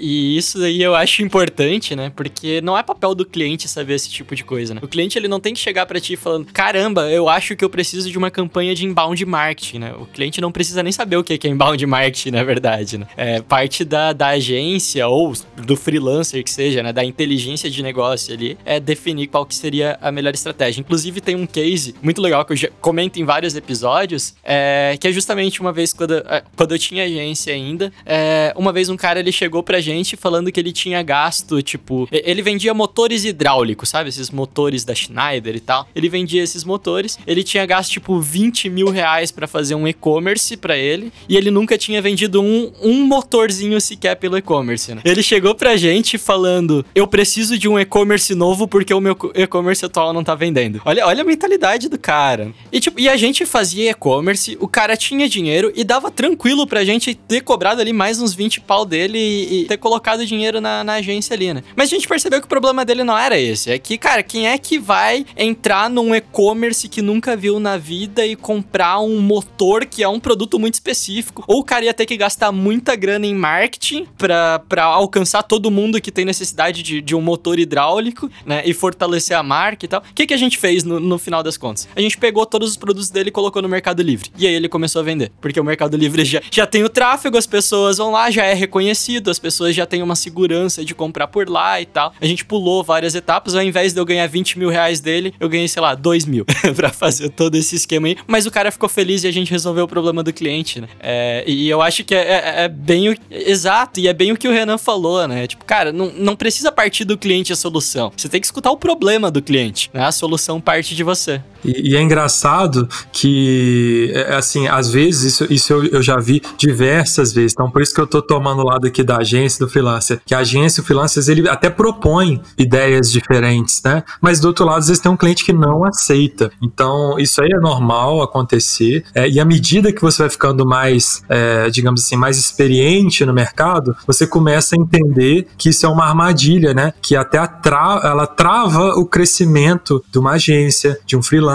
E 0.00 0.36
isso 0.36 0.62
aí 0.62 0.82
eu 0.82 0.94
acho 0.94 1.22
importante, 1.22 1.94
né? 1.94 2.10
Porque 2.14 2.60
não 2.60 2.76
é 2.76 2.82
papel 2.82 3.14
do 3.14 3.24
cliente 3.24 3.68
saber 3.68 3.94
esse 3.94 4.10
tipo 4.10 4.34
de 4.34 4.42
coisa, 4.42 4.74
né? 4.74 4.80
O 4.82 4.88
cliente 4.88 5.18
ele 5.18 5.28
não 5.28 5.38
tem 5.38 5.52
que 5.52 5.60
chegar 5.60 5.86
para 5.86 6.00
ti 6.00 6.16
falando: 6.16 6.46
"Caramba, 6.52 7.10
eu 7.10 7.28
acho 7.28 7.54
que 7.54 7.64
eu 7.64 7.70
preciso 7.70 8.10
de 8.10 8.16
uma 8.16 8.30
campanha 8.30 8.74
de 8.74 8.86
inbound 8.86 9.24
marketing", 9.26 9.78
né? 9.78 9.94
O 9.98 10.06
cliente 10.06 10.40
não 10.40 10.50
precisa 10.50 10.82
nem 10.82 10.92
saber 10.92 11.16
o 11.16 11.24
que 11.24 11.38
é 11.46 11.50
inbound 11.50 11.84
marketing, 11.86 12.30
na 12.32 12.42
verdade, 12.42 12.98
né? 12.98 13.06
É 13.16 13.42
parte 13.42 13.84
da, 13.84 14.12
da 14.12 14.28
agência 14.28 15.06
ou 15.06 15.32
do 15.56 15.76
freelancer 15.76 16.42
que 16.42 16.50
seja, 16.50 16.82
né, 16.82 16.92
da 16.92 17.04
inteligência 17.04 17.70
de 17.70 17.82
negócio 17.82 18.32
ali, 18.32 18.56
é 18.64 18.80
definir 18.80 19.26
qual 19.26 19.44
que 19.44 19.54
seria 19.54 19.98
a 20.00 20.10
melhor 20.10 20.32
estratégia. 20.32 20.80
Inclusive 20.80 21.20
tem 21.20 21.36
um 21.36 21.46
case 21.46 21.94
muito 22.02 22.20
legal 22.20 22.44
que 22.44 22.52
eu 22.52 22.56
já 22.56 22.68
comento 22.80 23.20
em 23.20 23.24
vários 23.24 23.54
episódios, 23.54 24.34
é, 24.42 24.96
que 24.98 25.06
é 25.08 25.12
justamente 25.12 25.60
uma 25.60 25.72
vez 25.72 25.92
quando, 25.92 26.14
é, 26.14 26.42
quando 26.56 26.72
eu 26.72 26.78
tinha 26.78 27.04
agência 27.04 27.52
ainda, 27.52 27.92
é, 28.06 28.54
uma 28.56 28.72
vez 28.72 28.88
um 28.88 28.96
cara 28.96 29.20
ele 29.20 29.32
chegou 29.32 29.62
pra 29.62 29.80
gente 29.80 29.89
gente 29.94 30.16
falando 30.16 30.50
que 30.50 30.58
ele 30.58 30.72
tinha 30.72 31.02
gasto, 31.02 31.62
tipo, 31.62 32.08
ele 32.10 32.42
vendia 32.42 32.72
motores 32.74 33.24
hidráulicos, 33.24 33.88
sabe? 33.88 34.08
Esses 34.08 34.30
motores 34.30 34.84
da 34.84 34.94
Schneider 34.94 35.56
e 35.56 35.60
tal. 35.60 35.86
Ele 35.94 36.08
vendia 36.08 36.42
esses 36.42 36.64
motores. 36.64 37.18
Ele 37.26 37.42
tinha 37.42 37.64
gasto, 37.66 37.90
tipo, 37.90 38.20
20 38.20 38.68
mil 38.68 38.88
reais 38.88 39.30
pra 39.30 39.46
fazer 39.46 39.74
um 39.74 39.86
e-commerce 39.86 40.56
pra 40.56 40.76
ele. 40.76 41.12
E 41.28 41.36
ele 41.36 41.50
nunca 41.50 41.76
tinha 41.76 42.00
vendido 42.00 42.40
um, 42.40 42.72
um 42.82 43.04
motorzinho 43.06 43.80
sequer 43.80 44.16
pelo 44.16 44.36
e-commerce, 44.36 44.94
né? 44.94 45.02
Ele 45.04 45.22
chegou 45.22 45.54
pra 45.54 45.76
gente 45.76 46.18
falando: 46.18 46.84
Eu 46.94 47.06
preciso 47.06 47.58
de 47.58 47.68
um 47.68 47.78
e-commerce 47.78 48.34
novo 48.34 48.66
porque 48.66 48.92
o 48.92 49.00
meu 49.00 49.16
e-commerce 49.34 49.84
atual 49.84 50.12
não 50.12 50.24
tá 50.24 50.34
vendendo. 50.34 50.80
Olha, 50.84 51.06
olha 51.06 51.22
a 51.22 51.24
mentalidade 51.24 51.88
do 51.88 51.98
cara. 51.98 52.52
E, 52.72 52.80
tipo, 52.80 53.00
e 53.00 53.08
a 53.08 53.16
gente 53.16 53.44
fazia 53.44 53.90
e-commerce, 53.90 54.56
o 54.60 54.68
cara 54.68 54.96
tinha 54.96 55.28
dinheiro 55.28 55.72
e 55.74 55.84
dava 55.84 56.10
tranquilo 56.10 56.66
pra 56.66 56.84
gente 56.84 57.14
ter 57.14 57.40
cobrado 57.40 57.80
ali 57.80 57.92
mais 57.92 58.20
uns 58.20 58.34
20 58.34 58.60
pau 58.60 58.84
dele 58.84 59.18
e, 59.18 59.62
e 59.62 59.64
ter 59.66 59.76
colocado 59.80 60.24
dinheiro 60.24 60.60
na, 60.60 60.84
na, 60.84 60.94
agência 60.94 61.34
ali, 61.34 61.52
né? 61.52 61.62
Mas 61.74 61.88
a 61.88 61.90
gente 61.90 62.06
percebeu 62.06 62.40
que 62.40 62.46
o 62.46 62.48
problema 62.48 62.84
dele 62.84 63.02
não 63.02 63.16
era 63.16 63.38
esse. 63.38 63.70
É 63.70 63.78
que, 63.78 63.98
cara, 63.98 64.22
quem 64.22 64.46
é 64.46 64.56
que 64.58 64.78
vai 64.78 65.26
entrar 65.36 65.90
num 65.90 66.14
e-commerce 66.14 66.88
que 66.88 67.02
nunca 67.02 67.36
viu 67.36 67.58
na 67.58 67.76
vida 67.76 68.24
e 68.24 68.36
comprar 68.36 69.00
um 69.00 69.20
motor 69.20 69.86
que 69.86 70.02
é 70.02 70.08
um 70.08 70.20
produto 70.20 70.58
muito 70.58 70.74
específico? 70.74 71.44
Ou 71.46 71.60
o 71.60 71.64
cara 71.64 71.84
ia 71.84 71.94
ter 71.94 72.06
que 72.06 72.16
gastar 72.16 72.52
muita 72.52 72.94
grana 72.94 73.26
em 73.26 73.34
marketing 73.34 74.06
pra, 74.16 74.62
alcançar 74.84 75.42
todo 75.42 75.70
mundo 75.70 76.00
que 76.00 76.12
tem 76.12 76.24
necessidade 76.24 76.82
de, 76.82 77.00
de 77.00 77.14
um 77.14 77.20
motor 77.20 77.58
hidráulico, 77.58 78.30
né? 78.44 78.62
E 78.64 78.74
fortalecer 78.74 79.36
a 79.36 79.42
marca 79.42 79.84
e 79.84 79.88
tal. 79.88 80.00
O 80.00 80.14
que, 80.14 80.26
que 80.26 80.34
a 80.34 80.36
gente 80.36 80.58
fez 80.58 80.84
no, 80.84 81.00
no 81.00 81.18
final 81.18 81.42
das 81.42 81.56
contas? 81.56 81.88
A 81.96 82.00
gente 82.00 82.18
pegou 82.18 82.44
todos 82.44 82.70
os 82.70 82.76
produtos 82.76 83.10
dele 83.10 83.28
e 83.28 83.32
colocou 83.32 83.62
no 83.62 83.68
Mercado 83.68 84.02
Livre. 84.02 84.30
E 84.36 84.46
aí 84.46 84.54
ele 84.54 84.68
começou 84.68 85.00
a 85.00 85.02
vender. 85.02 85.32
Porque 85.40 85.58
o 85.58 85.64
Mercado 85.64 85.96
Livre 85.96 86.24
já, 86.24 86.40
já 86.50 86.66
tem 86.66 86.84
o 86.84 86.88
tráfego, 86.88 87.36
as 87.36 87.46
pessoas 87.46 87.98
vão 87.98 88.10
lá, 88.10 88.30
já 88.30 88.44
é 88.44 88.54
reconhecido, 88.54 89.30
as 89.30 89.38
pessoas 89.38 89.69
já 89.72 89.86
têm 89.86 90.02
uma 90.02 90.16
segurança 90.16 90.84
de 90.84 90.94
comprar 90.94 91.26
por 91.26 91.48
lá 91.48 91.80
e 91.80 91.86
tal. 91.86 92.12
A 92.20 92.26
gente 92.26 92.44
pulou 92.44 92.82
várias 92.82 93.14
etapas, 93.14 93.54
ao 93.54 93.62
invés 93.62 93.92
de 93.92 94.00
eu 94.00 94.04
ganhar 94.04 94.26
20 94.26 94.58
mil 94.58 94.68
reais 94.68 95.00
dele, 95.00 95.34
eu 95.40 95.48
ganhei, 95.48 95.68
sei 95.68 95.82
lá, 95.82 95.94
2 95.94 96.24
mil 96.26 96.44
pra 96.76 96.90
fazer 96.90 97.30
todo 97.30 97.54
esse 97.54 97.76
esquema 97.76 98.08
aí. 98.08 98.16
Mas 98.26 98.46
o 98.46 98.50
cara 98.50 98.70
ficou 98.70 98.88
feliz 98.88 99.24
e 99.24 99.28
a 99.28 99.32
gente 99.32 99.50
resolveu 99.50 99.84
o 99.84 99.88
problema 99.88 100.22
do 100.22 100.32
cliente, 100.32 100.80
né? 100.80 100.88
É, 101.00 101.44
e 101.46 101.68
eu 101.68 101.80
acho 101.82 102.04
que 102.04 102.14
é, 102.14 102.18
é, 102.18 102.64
é, 102.64 102.68
bem 102.68 103.08
o. 103.08 103.16
Exato, 103.30 104.00
e 104.00 104.08
é 104.08 104.12
bem 104.12 104.32
o 104.32 104.36
que 104.36 104.48
o 104.48 104.52
Renan 104.52 104.78
falou, 104.78 105.26
né? 105.26 105.46
Tipo, 105.46 105.64
cara, 105.64 105.92
não, 105.92 106.12
não 106.12 106.36
precisa 106.36 106.72
partir 106.72 107.04
do 107.04 107.16
cliente 107.16 107.52
a 107.52 107.56
solução. 107.56 108.12
Você 108.16 108.28
tem 108.28 108.40
que 108.40 108.46
escutar 108.46 108.70
o 108.70 108.76
problema 108.76 109.30
do 109.30 109.42
cliente, 109.42 109.90
né? 109.92 110.04
A 110.04 110.12
solução 110.12 110.60
parte 110.60 110.94
de 110.94 111.02
você. 111.02 111.40
E, 111.64 111.90
e 111.90 111.96
é 111.96 112.00
engraçado 112.00 112.88
que, 113.12 114.10
é, 114.14 114.34
assim, 114.34 114.68
às 114.68 114.90
vezes, 114.90 115.34
isso, 115.34 115.52
isso 115.52 115.72
eu, 115.72 115.84
eu 115.86 116.02
já 116.02 116.16
vi 116.18 116.42
diversas 116.56 117.32
vezes. 117.32 117.52
Então, 117.52 117.70
por 117.70 117.82
isso 117.82 117.94
que 117.94 118.00
eu 118.00 118.06
tô 118.06 118.22
tomando 118.22 118.62
o 118.62 118.64
lado 118.64 118.86
aqui 118.86 119.02
da 119.02 119.18
agência 119.18 119.64
do 119.64 119.70
freelancer. 119.70 120.20
Que 120.24 120.34
a 120.34 120.38
agência, 120.38 120.82
o 120.82 120.84
freelancer, 120.84 121.22
ele 121.28 121.48
até 121.48 121.70
propõe 121.70 122.40
ideias 122.56 123.10
diferentes, 123.10 123.82
né? 123.84 124.02
Mas 124.20 124.40
do 124.40 124.48
outro 124.48 124.64
lado, 124.64 124.78
às 124.78 124.88
vezes 124.88 125.02
tem 125.02 125.10
um 125.10 125.16
cliente 125.16 125.44
que 125.44 125.52
não 125.52 125.84
aceita. 125.84 126.50
Então, 126.62 127.18
isso 127.18 127.42
aí 127.42 127.50
é 127.52 127.60
normal 127.60 128.22
acontecer. 128.22 129.04
É, 129.14 129.28
e 129.28 129.38
à 129.40 129.44
medida 129.44 129.92
que 129.92 130.00
você 130.00 130.22
vai 130.22 130.30
ficando 130.30 130.66
mais, 130.66 131.22
é, 131.28 131.68
digamos 131.70 132.02
assim, 132.02 132.16
mais 132.16 132.38
experiente 132.38 133.24
no 133.24 133.32
mercado, 133.32 133.96
você 134.06 134.26
começa 134.26 134.74
a 134.74 134.78
entender 134.78 135.46
que 135.56 135.70
isso 135.70 135.86
é 135.86 135.88
uma 135.88 136.04
armadilha, 136.04 136.74
né? 136.74 136.92
Que 137.00 137.16
até 137.16 137.44
tra 137.46 138.00
ela 138.04 138.26
trava 138.26 138.94
o 138.96 139.06
crescimento 139.06 140.04
de 140.10 140.18
uma 140.18 140.32
agência, 140.32 140.98
de 141.06 141.16
um 141.16 141.22
freelancer, 141.22 141.49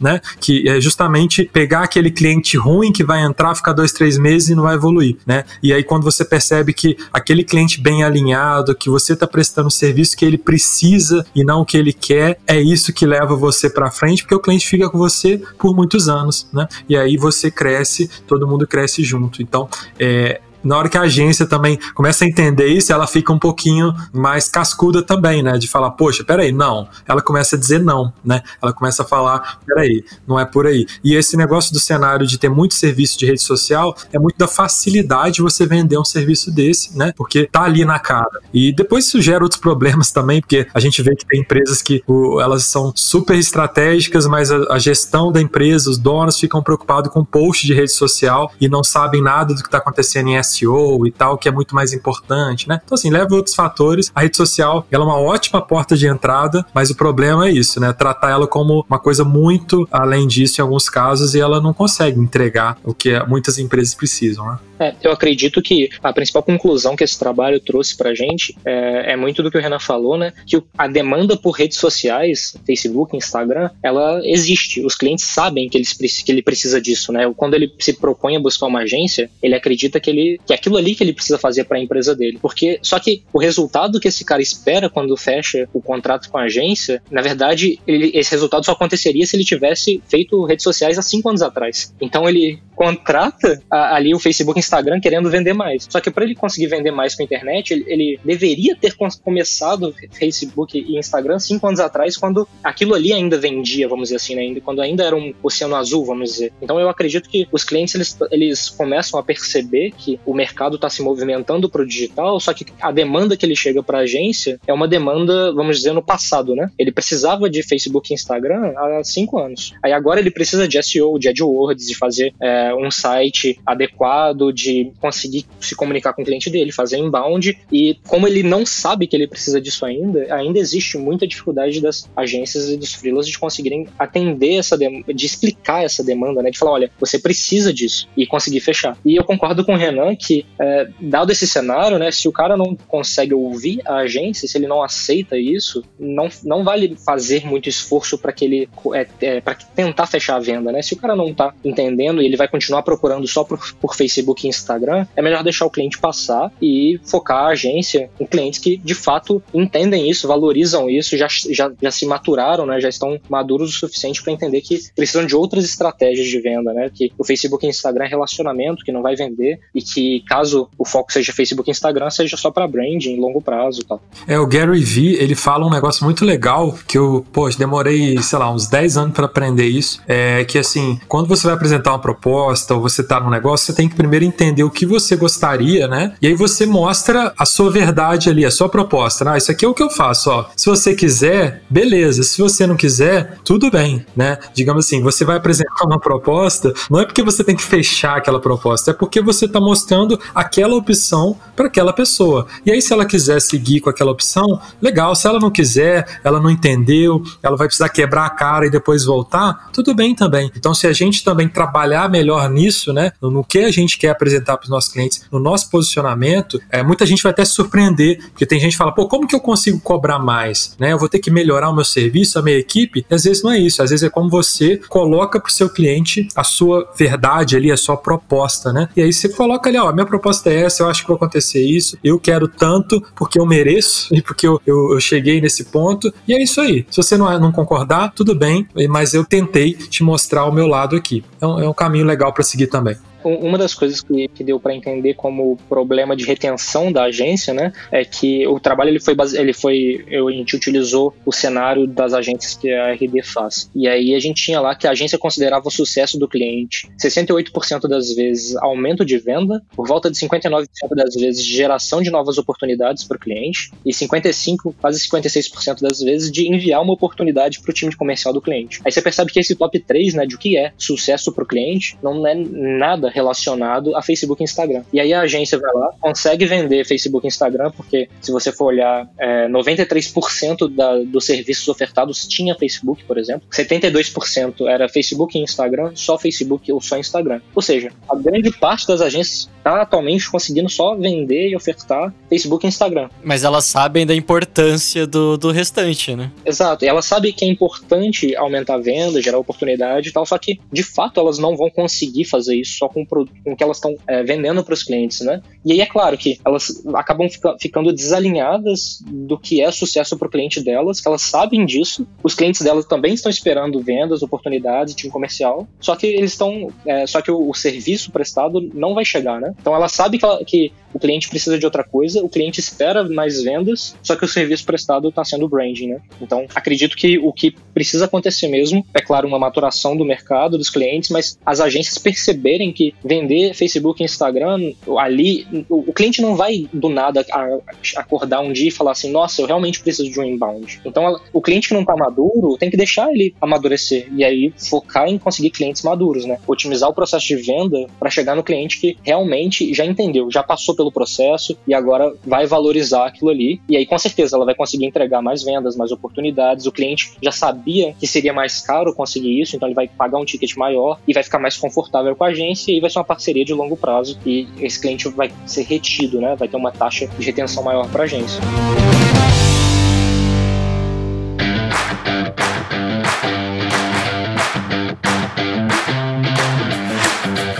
né? 0.00 0.20
Que 0.40 0.68
é 0.68 0.80
justamente 0.80 1.44
pegar 1.44 1.82
aquele 1.82 2.10
cliente 2.10 2.56
ruim 2.56 2.92
que 2.92 3.04
vai 3.04 3.22
entrar, 3.22 3.54
ficar 3.54 3.72
dois, 3.72 3.92
três 3.92 4.18
meses 4.18 4.48
e 4.48 4.54
não 4.54 4.62
vai 4.64 4.74
evoluir, 4.74 5.16
né? 5.26 5.44
E 5.62 5.72
aí, 5.72 5.82
quando 5.82 6.04
você 6.04 6.24
percebe 6.24 6.72
que 6.72 6.96
aquele 7.12 7.44
cliente 7.44 7.80
bem 7.80 8.04
alinhado, 8.04 8.74
que 8.74 8.90
você 8.90 9.12
está 9.12 9.26
prestando 9.26 9.68
o 9.68 9.70
serviço 9.70 10.16
que 10.16 10.24
ele 10.24 10.38
precisa 10.38 11.24
e 11.34 11.44
não 11.44 11.62
o 11.62 11.66
que 11.66 11.76
ele 11.76 11.92
quer, 11.92 12.38
é 12.46 12.60
isso 12.60 12.92
que 12.92 13.06
leva 13.06 13.34
você 13.36 13.68
para 13.70 13.90
frente, 13.90 14.22
porque 14.22 14.34
o 14.34 14.40
cliente 14.40 14.66
fica 14.66 14.88
com 14.88 14.98
você 14.98 15.40
por 15.58 15.74
muitos 15.74 16.08
anos, 16.08 16.46
né? 16.52 16.66
E 16.88 16.96
aí 16.96 17.16
você 17.16 17.50
cresce, 17.50 18.10
todo 18.26 18.46
mundo 18.46 18.66
cresce 18.66 19.02
junto. 19.02 19.42
Então, 19.42 19.68
é, 19.98 20.40
Na 20.62 20.76
hora 20.76 20.88
que 20.88 20.98
a 20.98 21.02
agência 21.02 21.46
também 21.46 21.78
começa 21.94 22.24
a 22.24 22.28
entender 22.28 22.66
isso, 22.66 22.92
ela 22.92 23.06
fica 23.06 23.32
um 23.32 23.38
pouquinho 23.38 23.94
mais 24.12 24.48
cascuda 24.48 25.02
também, 25.02 25.42
né? 25.42 25.58
De 25.58 25.68
falar, 25.68 25.90
poxa, 25.92 26.24
peraí, 26.24 26.52
não. 26.52 26.88
Ela 27.06 27.22
começa 27.22 27.56
a 27.56 27.58
dizer 27.58 27.80
não, 27.80 28.12
né? 28.24 28.42
Ela 28.60 28.72
começa 28.72 29.02
a 29.02 29.06
falar, 29.06 29.58
peraí, 29.66 30.04
não 30.26 30.38
é 30.38 30.44
por 30.44 30.66
aí. 30.66 30.86
E 31.02 31.14
esse 31.14 31.36
negócio 31.36 31.72
do 31.72 31.78
cenário 31.78 32.26
de 32.26 32.38
ter 32.38 32.48
muito 32.48 32.74
serviço 32.74 33.18
de 33.18 33.26
rede 33.26 33.42
social 33.42 33.96
é 34.12 34.18
muito 34.18 34.36
da 34.36 34.48
facilidade 34.48 35.36
de 35.36 35.42
você 35.42 35.66
vender 35.66 35.98
um 35.98 36.04
serviço 36.04 36.50
desse, 36.50 36.96
né? 36.96 37.12
Porque 37.16 37.48
tá 37.50 37.62
ali 37.62 37.84
na 37.84 37.98
cara. 37.98 38.40
E 38.52 38.72
depois 38.72 39.06
isso 39.06 39.20
gera 39.20 39.42
outros 39.42 39.60
problemas 39.60 40.10
também, 40.10 40.40
porque 40.40 40.66
a 40.72 40.80
gente 40.80 41.02
vê 41.02 41.14
que 41.14 41.26
tem 41.26 41.40
empresas 41.40 41.82
que 41.82 42.02
o, 42.06 42.40
elas 42.40 42.64
são 42.64 42.92
super 42.94 43.36
estratégicas, 43.36 44.26
mas 44.26 44.50
a, 44.50 44.74
a, 44.74 44.78
gestão 44.78 45.30
da 45.30 45.40
empresa, 45.40 45.90
os 45.90 45.98
donos 45.98 46.38
ficam 46.38 46.62
preocupados 46.62 47.12
com 47.12 47.24
post 47.24 47.66
de 47.66 47.74
rede 47.74 47.92
social 47.92 48.52
e 48.60 48.68
não 48.68 48.82
sabem 48.82 49.22
nada 49.22 49.54
do 49.54 49.60
que 49.60 49.68
está 49.68 49.78
acontecendo 49.78 50.28
em 50.28 50.36
SEO 50.48 51.06
e 51.06 51.10
tal, 51.10 51.38
que 51.38 51.48
é 51.48 51.52
muito 51.52 51.74
mais 51.74 51.92
importante, 51.92 52.68
né? 52.68 52.80
Então, 52.84 52.94
assim, 52.94 53.10
leva 53.10 53.34
outros 53.34 53.54
fatores. 53.54 54.10
A 54.14 54.20
rede 54.20 54.36
social, 54.36 54.86
ela 54.90 55.04
é 55.04 55.06
uma 55.06 55.18
ótima 55.18 55.60
porta 55.60 55.96
de 55.96 56.06
entrada, 56.06 56.64
mas 56.74 56.90
o 56.90 56.96
problema 56.96 57.48
é 57.48 57.50
isso, 57.50 57.80
né? 57.80 57.92
Tratar 57.92 58.30
ela 58.30 58.46
como 58.46 58.84
uma 58.88 58.98
coisa 58.98 59.24
muito 59.24 59.88
além 59.90 60.26
disso 60.26 60.60
em 60.60 60.62
alguns 60.62 60.88
casos 60.88 61.34
e 61.34 61.40
ela 61.40 61.60
não 61.60 61.72
consegue 61.72 62.18
entregar 62.20 62.78
o 62.84 62.94
que 62.94 63.18
muitas 63.26 63.58
empresas 63.58 63.94
precisam, 63.94 64.46
né? 64.46 64.58
É, 64.80 64.94
eu 65.02 65.10
acredito 65.10 65.60
que 65.60 65.90
a 66.02 66.12
principal 66.12 66.42
conclusão 66.42 66.94
que 66.94 67.02
esse 67.02 67.18
trabalho 67.18 67.60
trouxe 67.60 67.96
pra 67.96 68.14
gente 68.14 68.56
é, 68.64 69.12
é, 69.12 69.16
muito 69.16 69.42
do 69.42 69.50
que 69.50 69.58
o 69.58 69.60
Renan 69.60 69.80
falou, 69.80 70.16
né? 70.16 70.32
Que 70.46 70.62
a 70.76 70.86
demanda 70.86 71.36
por 71.36 71.50
redes 71.50 71.78
sociais, 71.78 72.56
Facebook, 72.64 73.16
Instagram, 73.16 73.70
ela 73.82 74.20
existe. 74.24 74.84
Os 74.84 74.94
clientes 74.94 75.24
sabem 75.24 75.68
que, 75.68 75.76
eles, 75.76 75.92
que 75.92 76.30
ele 76.30 76.42
precisa 76.42 76.80
disso, 76.80 77.12
né? 77.12 77.32
Quando 77.36 77.54
ele 77.54 77.72
se 77.78 77.92
propõe 77.94 78.36
a 78.36 78.40
buscar 78.40 78.66
uma 78.66 78.80
agência, 78.80 79.30
ele 79.42 79.54
acredita 79.54 79.98
que, 79.98 80.10
ele, 80.10 80.37
que 80.46 80.52
é 80.52 80.56
aquilo 80.56 80.76
ali 80.76 80.94
que 80.94 81.02
ele 81.02 81.12
precisa 81.12 81.38
fazer 81.38 81.64
para 81.64 81.78
a 81.78 81.80
empresa 81.80 82.14
dele. 82.14 82.38
Porque 82.40 82.78
só 82.82 82.98
que 82.98 83.22
o 83.32 83.38
resultado 83.38 84.00
que 84.00 84.08
esse 84.08 84.24
cara 84.24 84.42
espera 84.42 84.88
quando 84.88 85.16
fecha 85.16 85.68
o 85.72 85.80
contrato 85.80 86.30
com 86.30 86.38
a 86.38 86.44
agência, 86.44 87.02
na 87.10 87.22
verdade, 87.22 87.78
ele, 87.86 88.10
esse 88.14 88.30
resultado 88.30 88.64
só 88.64 88.72
aconteceria 88.72 89.26
se 89.26 89.36
ele 89.36 89.44
tivesse 89.44 90.02
feito 90.08 90.44
redes 90.44 90.62
sociais 90.62 90.98
há 90.98 91.02
cinco 91.02 91.28
anos 91.28 91.42
atrás. 91.42 91.94
Então 92.00 92.28
ele 92.28 92.58
contrata 92.74 93.60
a, 93.70 93.96
ali 93.96 94.14
o 94.14 94.18
Facebook 94.18 94.58
Instagram 94.58 95.00
querendo 95.00 95.28
vender 95.30 95.52
mais. 95.52 95.86
Só 95.90 96.00
que 96.00 96.10
para 96.10 96.24
ele 96.24 96.34
conseguir 96.34 96.68
vender 96.68 96.90
mais 96.90 97.14
com 97.14 97.22
a 97.22 97.24
internet, 97.24 97.72
ele, 97.72 97.84
ele 97.88 98.20
deveria 98.24 98.76
ter 98.76 98.94
começado 99.22 99.94
Facebook 100.12 100.78
e 100.78 100.98
Instagram 100.98 101.38
cinco 101.38 101.66
anos 101.66 101.80
atrás, 101.80 102.16
quando 102.16 102.48
aquilo 102.62 102.94
ali 102.94 103.12
ainda 103.12 103.38
vendia, 103.38 103.88
vamos 103.88 104.04
dizer 104.08 104.16
assim, 104.16 104.34
né? 104.34 104.60
quando 104.60 104.80
ainda 104.80 105.04
era 105.04 105.16
um 105.16 105.34
oceano 105.42 105.74
azul, 105.74 106.04
vamos 106.04 106.32
dizer. 106.32 106.52
Então 106.62 106.78
eu 106.78 106.88
acredito 106.88 107.28
que 107.28 107.48
os 107.50 107.64
clientes 107.64 107.94
eles, 107.94 108.16
eles 108.30 108.68
começam 108.68 109.18
a 109.18 109.22
perceber 109.22 109.92
que 109.96 110.20
o 110.28 110.34
mercado 110.34 110.76
está 110.76 110.90
se 110.90 111.00
movimentando 111.00 111.70
para 111.70 111.80
o 111.80 111.86
digital, 111.86 112.38
só 112.38 112.52
que 112.52 112.66
a 112.78 112.92
demanda 112.92 113.34
que 113.34 113.46
ele 113.46 113.56
chega 113.56 113.82
para 113.82 113.98
a 113.98 114.02
agência 114.02 114.60
é 114.66 114.72
uma 114.74 114.86
demanda, 114.86 115.52
vamos 115.54 115.78
dizer, 115.78 115.94
no 115.94 116.02
passado, 116.02 116.54
né? 116.54 116.70
Ele 116.78 116.92
precisava 116.92 117.48
de 117.48 117.62
Facebook 117.62 118.12
e 118.12 118.14
Instagram 118.14 118.74
há 118.76 119.02
cinco 119.02 119.38
anos. 119.38 119.72
Aí 119.82 119.90
agora 119.90 120.20
ele 120.20 120.30
precisa 120.30 120.68
de 120.68 120.82
SEO, 120.82 121.18
de 121.18 121.30
AdWords, 121.30 121.86
de 121.86 121.94
fazer 121.94 122.34
é, 122.42 122.74
um 122.74 122.90
site 122.90 123.58
adequado, 123.64 124.52
de 124.52 124.92
conseguir 125.00 125.46
se 125.60 125.74
comunicar 125.74 126.12
com 126.12 126.20
o 126.20 126.24
cliente 126.26 126.50
dele, 126.50 126.72
fazer 126.72 126.98
inbound. 126.98 127.58
E 127.72 127.96
como 128.06 128.28
ele 128.28 128.42
não 128.42 128.66
sabe 128.66 129.06
que 129.06 129.16
ele 129.16 129.26
precisa 129.26 129.58
disso 129.58 129.86
ainda, 129.86 130.26
ainda 130.34 130.58
existe 130.58 130.98
muita 130.98 131.26
dificuldade 131.26 131.80
das 131.80 132.06
agências 132.14 132.68
e 132.68 132.76
dos 132.76 132.92
freelas 132.92 133.26
de 133.26 133.38
conseguirem 133.38 133.88
atender 133.98 134.56
essa 134.56 134.76
de 134.76 135.26
explicar 135.26 135.84
essa 135.84 136.04
demanda, 136.04 136.42
né? 136.42 136.50
De 136.50 136.58
falar, 136.58 136.72
olha, 136.72 136.90
você 137.00 137.18
precisa 137.18 137.72
disso 137.72 138.06
e 138.14 138.26
conseguir 138.26 138.60
fechar. 138.60 138.94
E 139.06 139.16
eu 139.16 139.24
concordo 139.24 139.64
com 139.64 139.72
o 139.72 139.76
Renan 139.76 140.17
que, 140.18 140.44
é, 140.58 140.88
dado 141.00 141.32
esse 141.32 141.46
cenário, 141.46 141.98
né? 141.98 142.10
Se 142.10 142.28
o 142.28 142.32
cara 142.32 142.56
não 142.56 142.74
consegue 142.74 143.34
ouvir 143.34 143.80
a 143.86 143.96
agência, 143.98 144.48
se 144.48 144.58
ele 144.58 144.66
não 144.66 144.82
aceita 144.82 145.38
isso, 145.38 145.84
não, 145.98 146.28
não 146.44 146.64
vale 146.64 146.96
fazer 146.96 147.46
muito 147.46 147.68
esforço 147.68 148.18
para 148.18 148.32
que 148.32 148.44
ele 148.44 148.68
é, 148.94 149.06
é, 149.20 149.40
para 149.40 149.54
tentar 149.54 150.06
fechar 150.06 150.36
a 150.36 150.40
venda, 150.40 150.72
né? 150.72 150.82
Se 150.82 150.94
o 150.94 150.96
cara 150.96 151.14
não 151.14 151.32
tá 151.32 151.54
entendendo 151.64 152.20
e 152.20 152.26
ele 152.26 152.36
vai 152.36 152.48
continuar 152.48 152.82
procurando 152.82 153.26
só 153.26 153.44
por, 153.44 153.74
por 153.74 153.94
Facebook 153.94 154.46
e 154.46 154.48
Instagram, 154.48 155.06
é 155.14 155.22
melhor 155.22 155.42
deixar 155.42 155.66
o 155.66 155.70
cliente 155.70 155.98
passar 155.98 156.52
e 156.60 157.00
focar 157.04 157.44
a 157.44 157.48
agência 157.48 158.10
em 158.18 158.26
clientes 158.26 158.58
que 158.58 158.76
de 158.76 158.94
fato 158.94 159.42
entendem 159.52 160.10
isso, 160.10 160.26
valorizam 160.26 160.90
isso, 160.90 161.16
já, 161.16 161.28
já, 161.50 161.70
já 161.80 161.90
se 161.90 162.06
maturaram, 162.06 162.66
né? 162.66 162.80
Já 162.80 162.88
estão 162.88 163.18
maduros 163.28 163.70
o 163.70 163.78
suficiente 163.78 164.22
para 164.22 164.32
entender 164.32 164.60
que 164.60 164.78
precisam 164.94 165.26
de 165.26 165.36
outras 165.36 165.64
estratégias 165.64 166.26
de 166.26 166.40
venda, 166.40 166.72
né? 166.72 166.90
Que 166.92 167.12
o 167.16 167.24
Facebook 167.24 167.64
e 167.64 167.68
Instagram 167.68 168.04
é 168.04 168.08
relacionamento, 168.08 168.84
que 168.84 168.92
não 168.92 169.02
vai 169.02 169.14
vender 169.14 169.60
e 169.74 169.82
que 169.82 170.07
caso 170.26 170.68
o 170.78 170.84
foco 170.84 171.12
seja 171.12 171.32
Facebook 171.32 171.68
e 171.68 171.72
Instagram, 171.72 172.10
seja 172.10 172.36
só 172.36 172.50
para 172.50 172.66
branding, 172.66 173.18
longo 173.18 173.40
prazo, 173.40 173.82
tal. 173.84 174.00
É 174.26 174.38
o 174.38 174.46
Gary 174.46 174.82
Vee, 174.82 175.14
ele 175.16 175.34
fala 175.34 175.66
um 175.66 175.70
negócio 175.70 176.04
muito 176.04 176.24
legal 176.24 176.76
que 176.86 176.98
eu, 176.98 177.24
poxa, 177.32 177.58
demorei, 177.58 178.20
sei 178.22 178.38
lá, 178.38 178.50
uns 178.50 178.66
10 178.66 178.96
anos 178.96 179.14
para 179.14 179.26
aprender 179.26 179.66
isso, 179.66 180.00
é 180.06 180.44
que 180.44 180.58
assim, 180.58 181.00
quando 181.08 181.28
você 181.28 181.46
vai 181.46 181.54
apresentar 181.54 181.92
uma 181.92 181.98
proposta 181.98 182.74
ou 182.74 182.80
você 182.80 183.02
tá 183.02 183.20
num 183.20 183.30
negócio, 183.30 183.66
você 183.66 183.72
tem 183.72 183.88
que 183.88 183.94
primeiro 183.94 184.24
entender 184.24 184.62
o 184.62 184.70
que 184.70 184.86
você 184.86 185.16
gostaria, 185.16 185.88
né? 185.88 186.14
E 186.22 186.26
aí 186.26 186.34
você 186.34 186.66
mostra 186.66 187.32
a 187.36 187.44
sua 187.44 187.70
verdade 187.70 188.30
ali, 188.30 188.44
a 188.44 188.50
sua 188.50 188.68
proposta. 188.68 189.28
Ah, 189.30 189.36
isso 189.36 189.50
aqui 189.50 189.64
é 189.64 189.68
o 189.68 189.74
que 189.74 189.82
eu 189.82 189.90
faço, 189.90 190.30
ó. 190.30 190.46
Se 190.56 190.68
você 190.68 190.94
quiser, 190.94 191.62
beleza. 191.68 192.22
Se 192.22 192.40
você 192.40 192.66
não 192.66 192.76
quiser, 192.76 193.38
tudo 193.44 193.70
bem, 193.70 194.04
né? 194.16 194.38
Digamos 194.54 194.86
assim, 194.86 195.02
você 195.02 195.24
vai 195.24 195.36
apresentar 195.36 195.84
uma 195.84 195.98
proposta, 195.98 196.72
não 196.90 197.00
é 197.00 197.04
porque 197.04 197.22
você 197.22 197.42
tem 197.42 197.56
que 197.56 197.62
fechar 197.62 198.16
aquela 198.16 198.40
proposta, 198.40 198.90
é 198.90 198.94
porque 198.94 199.20
você 199.20 199.44
está 199.44 199.60
mostrando 199.60 199.97
aquela 200.34 200.74
opção 200.74 201.36
para 201.56 201.66
aquela 201.66 201.92
pessoa. 201.92 202.46
E 202.64 202.70
aí, 202.70 202.80
se 202.80 202.92
ela 202.92 203.04
quiser 203.04 203.40
seguir 203.40 203.80
com 203.80 203.90
aquela 203.90 204.10
opção, 204.10 204.60
legal. 204.80 205.14
Se 205.14 205.26
ela 205.26 205.40
não 205.40 205.50
quiser, 205.50 206.20
ela 206.22 206.40
não 206.40 206.50
entendeu, 206.50 207.22
ela 207.42 207.56
vai 207.56 207.66
precisar 207.66 207.88
quebrar 207.88 208.26
a 208.26 208.30
cara 208.30 208.66
e 208.66 208.70
depois 208.70 209.04
voltar, 209.04 209.70
tudo 209.72 209.94
bem 209.94 210.14
também. 210.14 210.50
Então, 210.56 210.74
se 210.74 210.86
a 210.86 210.92
gente 210.92 211.24
também 211.24 211.48
trabalhar 211.48 212.08
melhor 212.08 212.48
nisso, 212.50 212.92
né, 212.92 213.12
no 213.20 213.42
que 213.42 213.60
a 213.60 213.70
gente 213.70 213.98
quer 213.98 214.10
apresentar 214.10 214.56
para 214.56 214.64
os 214.64 214.70
nossos 214.70 214.92
clientes, 214.92 215.24
no 215.32 215.38
nosso 215.38 215.70
posicionamento, 215.70 216.60
é, 216.70 216.82
muita 216.82 217.06
gente 217.06 217.22
vai 217.22 217.32
até 217.32 217.44
se 217.44 217.52
surpreender, 217.52 218.18
porque 218.30 218.46
tem 218.46 218.60
gente 218.60 218.72
que 218.72 218.78
fala, 218.78 218.92
pô, 218.92 219.08
como 219.08 219.26
que 219.26 219.34
eu 219.34 219.40
consigo 219.40 219.80
cobrar 219.80 220.18
mais? 220.18 220.76
Né? 220.78 220.92
Eu 220.92 220.98
vou 220.98 221.08
ter 221.08 221.18
que 221.18 221.30
melhorar 221.30 221.70
o 221.70 221.74
meu 221.74 221.84
serviço, 221.84 222.38
a 222.38 222.42
minha 222.42 222.56
equipe? 222.56 223.04
E 223.08 223.14
às 223.14 223.24
vezes 223.24 223.42
não 223.42 223.50
é 223.50 223.58
isso, 223.58 223.82
às 223.82 223.90
vezes 223.90 224.04
é 224.04 224.10
como 224.10 224.28
você 224.28 224.80
coloca 224.88 225.40
para 225.40 225.48
o 225.48 225.52
seu 225.52 225.68
cliente 225.68 226.28
a 226.34 226.44
sua 226.44 226.90
verdade 226.96 227.56
ali, 227.56 227.72
a 227.72 227.76
sua 227.76 227.96
proposta, 227.96 228.72
né? 228.72 228.88
E 228.96 229.02
aí 229.02 229.12
você 229.12 229.28
coloca 229.28 229.68
ali, 229.68 229.78
ó, 229.78 229.87
minha 229.92 230.06
proposta 230.06 230.50
é 230.50 230.62
essa, 230.62 230.82
eu 230.82 230.88
acho 230.88 231.02
que 231.02 231.08
vai 231.08 231.16
acontecer 231.16 231.62
isso, 231.62 231.98
eu 232.02 232.18
quero 232.18 232.48
tanto 232.48 233.02
porque 233.14 233.38
eu 233.40 233.46
mereço 233.46 234.08
e 234.14 234.22
porque 234.22 234.46
eu, 234.46 234.60
eu, 234.66 234.92
eu 234.92 235.00
cheguei 235.00 235.40
nesse 235.40 235.64
ponto, 235.64 236.12
e 236.26 236.34
é 236.34 236.42
isso 236.42 236.60
aí. 236.60 236.86
Se 236.90 236.96
você 236.96 237.16
não, 237.16 237.38
não 237.38 237.52
concordar, 237.52 238.12
tudo 238.14 238.34
bem, 238.34 238.66
mas 238.88 239.14
eu 239.14 239.24
tentei 239.24 239.72
te 239.72 240.02
mostrar 240.02 240.44
o 240.44 240.52
meu 240.52 240.66
lado 240.66 240.96
aqui. 240.96 241.24
É 241.40 241.46
um, 241.46 241.60
é 241.60 241.68
um 241.68 241.74
caminho 241.74 242.04
legal 242.04 242.32
para 242.32 242.42
seguir 242.42 242.66
também 242.66 242.96
uma 243.24 243.58
das 243.58 243.74
coisas 243.74 244.00
que, 244.00 244.28
que 244.28 244.44
deu 244.44 244.58
para 244.60 244.74
entender 244.74 245.14
como 245.14 245.56
problema 245.68 246.16
de 246.16 246.24
retenção 246.24 246.92
da 246.92 247.04
agência, 247.04 247.52
né, 247.52 247.72
é 247.90 248.04
que 248.04 248.46
o 248.46 248.58
trabalho 248.60 248.90
ele 248.90 249.00
foi 249.00 249.14
base... 249.14 249.38
ele 249.38 249.52
foi 249.52 250.04
a 250.08 250.30
gente 250.30 250.56
utilizou 250.56 251.14
o 251.24 251.32
cenário 251.32 251.86
das 251.86 252.12
agências 252.12 252.54
que 252.54 252.70
a 252.72 252.92
RD 252.92 253.22
faz. 253.22 253.70
E 253.74 253.88
aí 253.88 254.14
a 254.14 254.20
gente 254.20 254.42
tinha 254.42 254.60
lá 254.60 254.74
que 254.74 254.86
a 254.86 254.90
agência 254.90 255.18
considerava 255.18 255.68
o 255.68 255.70
sucesso 255.70 256.18
do 256.18 256.28
cliente 256.28 256.88
68% 257.00 257.88
das 257.88 258.14
vezes 258.14 258.56
aumento 258.56 259.04
de 259.04 259.18
venda, 259.18 259.62
por 259.74 259.86
volta 259.86 260.10
de 260.10 260.18
59% 260.18 260.66
das 260.94 261.14
vezes 261.14 261.44
geração 261.44 262.02
de 262.02 262.10
novas 262.10 262.38
oportunidades 262.38 263.04
para 263.04 263.16
o 263.16 263.20
cliente 263.20 263.70
e 263.84 263.92
55, 263.92 264.74
quase 264.80 265.00
56% 265.08 265.80
das 265.80 266.00
vezes 266.00 266.30
de 266.30 266.48
enviar 266.48 266.82
uma 266.82 266.92
oportunidade 266.92 267.60
para 267.60 267.70
o 267.70 267.74
time 267.74 267.94
comercial 267.94 268.32
do 268.32 268.40
cliente. 268.40 268.80
Aí 268.84 268.92
você 268.92 269.02
percebe 269.02 269.32
que 269.32 269.40
esse 269.40 269.54
top 269.54 269.78
3, 269.78 270.14
né, 270.14 270.26
de 270.26 270.34
o 270.34 270.38
que 270.38 270.56
é 270.56 270.72
sucesso 270.76 271.32
para 271.32 271.44
o 271.44 271.46
cliente, 271.46 271.96
não 272.02 272.26
é 272.26 272.34
nada 272.34 273.08
relacionado 273.18 273.96
a 273.96 274.02
Facebook 274.02 274.42
e 274.42 274.44
Instagram. 274.44 274.82
E 274.92 275.00
aí 275.00 275.12
a 275.12 275.22
agência 275.22 275.58
vai 275.58 275.72
lá, 275.74 275.92
consegue 276.00 276.46
vender 276.46 276.86
Facebook 276.86 277.26
e 277.26 277.28
Instagram, 277.28 277.70
porque 277.72 278.08
se 278.20 278.30
você 278.30 278.52
for 278.52 278.66
olhar, 278.66 279.08
é, 279.18 279.48
93% 279.48 280.72
da, 280.74 280.98
dos 280.98 281.24
serviços 281.24 281.66
ofertados 281.68 282.26
tinha 282.26 282.54
Facebook, 282.54 283.04
por 283.04 283.18
exemplo. 283.18 283.42
72% 283.50 284.68
era 284.68 284.88
Facebook 284.88 285.36
e 285.36 285.42
Instagram, 285.42 285.92
só 285.94 286.16
Facebook 286.18 286.70
ou 286.72 286.80
só 286.80 286.96
Instagram. 286.96 287.40
Ou 287.54 287.62
seja, 287.62 287.90
a 288.08 288.16
grande 288.16 288.50
parte 288.52 288.86
das 288.86 289.00
agências 289.00 289.48
está 289.58 289.82
atualmente 289.82 290.30
conseguindo 290.30 290.68
só 290.68 290.94
vender 290.94 291.50
e 291.50 291.56
ofertar 291.56 292.12
Facebook 292.28 292.64
e 292.64 292.68
Instagram. 292.68 293.08
Mas 293.22 293.44
elas 293.44 293.64
sabem 293.64 294.06
da 294.06 294.14
importância 294.14 295.06
do, 295.06 295.36
do 295.36 295.50
restante, 295.50 296.14
né? 296.14 296.30
Exato. 296.44 296.84
E 296.84 296.88
elas 296.88 297.04
sabem 297.04 297.32
que 297.32 297.44
é 297.44 297.48
importante 297.48 298.34
aumentar 298.36 298.74
a 298.74 298.78
venda, 298.78 299.20
gerar 299.20 299.38
oportunidade 299.38 300.08
e 300.08 300.12
tal, 300.12 300.24
só 300.24 300.38
que 300.38 300.60
de 300.72 300.82
fato 300.82 301.20
elas 301.20 301.38
não 301.38 301.56
vão 301.56 301.70
conseguir 301.70 302.24
fazer 302.24 302.56
isso 302.56 302.78
só 302.78 302.88
com 302.88 302.97
com 303.06 303.52
o 303.52 303.56
que 303.56 303.62
elas 303.62 303.76
estão 303.76 303.96
é, 304.06 304.22
vendendo 304.22 304.62
para 304.62 304.74
os 304.74 304.82
clientes, 304.82 305.20
né? 305.20 305.40
E 305.64 305.72
aí 305.72 305.80
é 305.80 305.86
claro 305.86 306.16
que 306.16 306.38
elas 306.44 306.84
acabam 306.94 307.28
fica, 307.28 307.56
ficando 307.60 307.92
desalinhadas 307.92 309.02
do 309.06 309.38
que 309.38 309.60
é 309.60 309.70
sucesso 309.70 310.16
para 310.16 310.28
o 310.28 310.30
cliente 310.30 310.62
delas, 310.62 311.00
que 311.00 311.08
elas 311.08 311.22
sabem 311.22 311.64
disso. 311.64 312.06
Os 312.22 312.34
clientes 312.34 312.62
delas 312.62 312.84
também 312.86 313.14
estão 313.14 313.30
esperando 313.30 313.80
vendas, 313.80 314.22
oportunidades, 314.22 314.94
time 314.94 315.12
comercial. 315.12 315.66
Só 315.80 315.96
que 315.96 316.06
eles 316.06 316.32
estão, 316.32 316.72
é, 316.86 317.06
só 317.06 317.20
que 317.20 317.30
o, 317.30 317.50
o, 317.50 317.54
serviço 317.54 318.10
prestado 318.10 318.60
não 318.74 318.94
vai 318.94 319.04
chegar, 319.04 319.40
né? 319.40 319.54
Então 319.60 319.74
ela 319.74 319.88
sabe 319.88 320.18
que, 320.18 320.24
ela, 320.24 320.44
que 320.44 320.72
o 320.92 320.98
cliente 320.98 321.28
precisa 321.28 321.58
de 321.58 321.64
outra 321.64 321.84
coisa, 321.84 322.22
o 322.22 322.28
cliente 322.28 322.60
espera 322.60 323.04
mais 323.04 323.42
vendas, 323.42 323.96
só 324.02 324.16
que 324.16 324.24
o 324.24 324.28
serviço 324.28 324.64
prestado 324.64 325.08
está 325.08 325.24
sendo 325.24 325.48
branding, 325.48 325.88
né? 325.88 326.00
Então, 326.20 326.46
acredito 326.54 326.96
que 326.96 327.18
o 327.18 327.32
que 327.32 327.54
precisa 327.74 328.06
acontecer 328.06 328.48
mesmo 328.48 328.84
é, 328.94 329.00
claro, 329.00 329.28
uma 329.28 329.38
maturação 329.38 329.96
do 329.96 330.04
mercado, 330.04 330.58
dos 330.58 330.70
clientes, 330.70 331.10
mas 331.10 331.38
as 331.44 331.60
agências 331.60 331.98
perceberem 331.98 332.72
que 332.72 332.87
vender 333.04 333.54
Facebook 333.54 334.02
e 334.02 334.04
Instagram, 334.04 334.72
ali, 334.98 335.46
o, 335.68 335.90
o 335.90 335.92
cliente 335.92 336.20
não 336.20 336.36
vai 336.36 336.68
do 336.72 336.88
nada 336.88 337.24
a, 337.30 337.58
acordar 337.96 338.40
um 338.40 338.52
dia 338.52 338.68
e 338.68 338.72
falar 338.72 338.92
assim, 338.92 339.10
nossa, 339.10 339.40
eu 339.40 339.46
realmente 339.46 339.80
preciso 339.80 340.10
de 340.10 340.20
um 340.20 340.24
inbound. 340.24 340.80
Então, 340.84 341.20
o 341.32 341.40
cliente 341.40 341.68
que 341.68 341.74
não 341.74 341.82
está 341.82 341.96
maduro, 341.96 342.56
tem 342.56 342.70
que 342.70 342.76
deixar 342.76 343.10
ele 343.10 343.34
amadurecer 343.40 344.08
e 344.14 344.24
aí 344.24 344.52
focar 344.56 345.08
em 345.08 345.18
conseguir 345.18 345.50
clientes 345.50 345.82
maduros, 345.82 346.24
né? 346.24 346.38
Otimizar 346.46 346.88
o 346.88 346.94
processo 346.94 347.26
de 347.26 347.36
venda 347.36 347.86
para 347.98 348.10
chegar 348.10 348.34
no 348.34 348.42
cliente 348.42 348.80
que 348.80 348.96
realmente 349.02 349.72
já 349.74 349.84
entendeu, 349.84 350.30
já 350.30 350.42
passou 350.42 350.74
pelo 350.74 350.92
processo 350.92 351.56
e 351.66 351.74
agora 351.74 352.12
vai 352.24 352.46
valorizar 352.46 353.06
aquilo 353.06 353.30
ali. 353.30 353.60
E 353.68 353.76
aí, 353.76 353.86
com 353.86 353.98
certeza, 353.98 354.36
ela 354.36 354.44
vai 354.44 354.54
conseguir 354.54 354.86
entregar 354.86 355.22
mais 355.22 355.42
vendas, 355.42 355.76
mais 355.76 355.92
oportunidades. 355.92 356.66
O 356.66 356.72
cliente 356.72 357.12
já 357.22 357.32
sabia 357.32 357.94
que 357.98 358.06
seria 358.06 358.32
mais 358.32 358.60
caro 358.60 358.94
conseguir 358.94 359.40
isso, 359.40 359.56
então 359.56 359.68
ele 359.68 359.74
vai 359.74 359.88
pagar 359.88 360.18
um 360.18 360.24
ticket 360.24 360.56
maior 360.56 360.98
e 361.06 361.12
vai 361.12 361.22
ficar 361.22 361.38
mais 361.38 361.56
confortável 361.56 362.14
com 362.14 362.24
a 362.24 362.28
agência 362.28 362.72
vai 362.80 362.90
ser 362.90 362.98
uma 362.98 363.04
parceria 363.04 363.44
de 363.44 363.52
longo 363.52 363.76
prazo 363.76 364.18
e 364.24 364.48
esse 364.60 364.80
cliente 364.80 365.08
vai 365.08 365.30
ser 365.46 365.62
retido, 365.62 366.20
né? 366.20 366.36
Vai 366.36 366.48
ter 366.48 366.56
uma 366.56 366.72
taxa 366.72 367.06
de 367.06 367.24
retenção 367.24 367.62
maior 367.62 367.88
para 367.88 368.02
a 368.02 368.04
agência. 368.04 368.40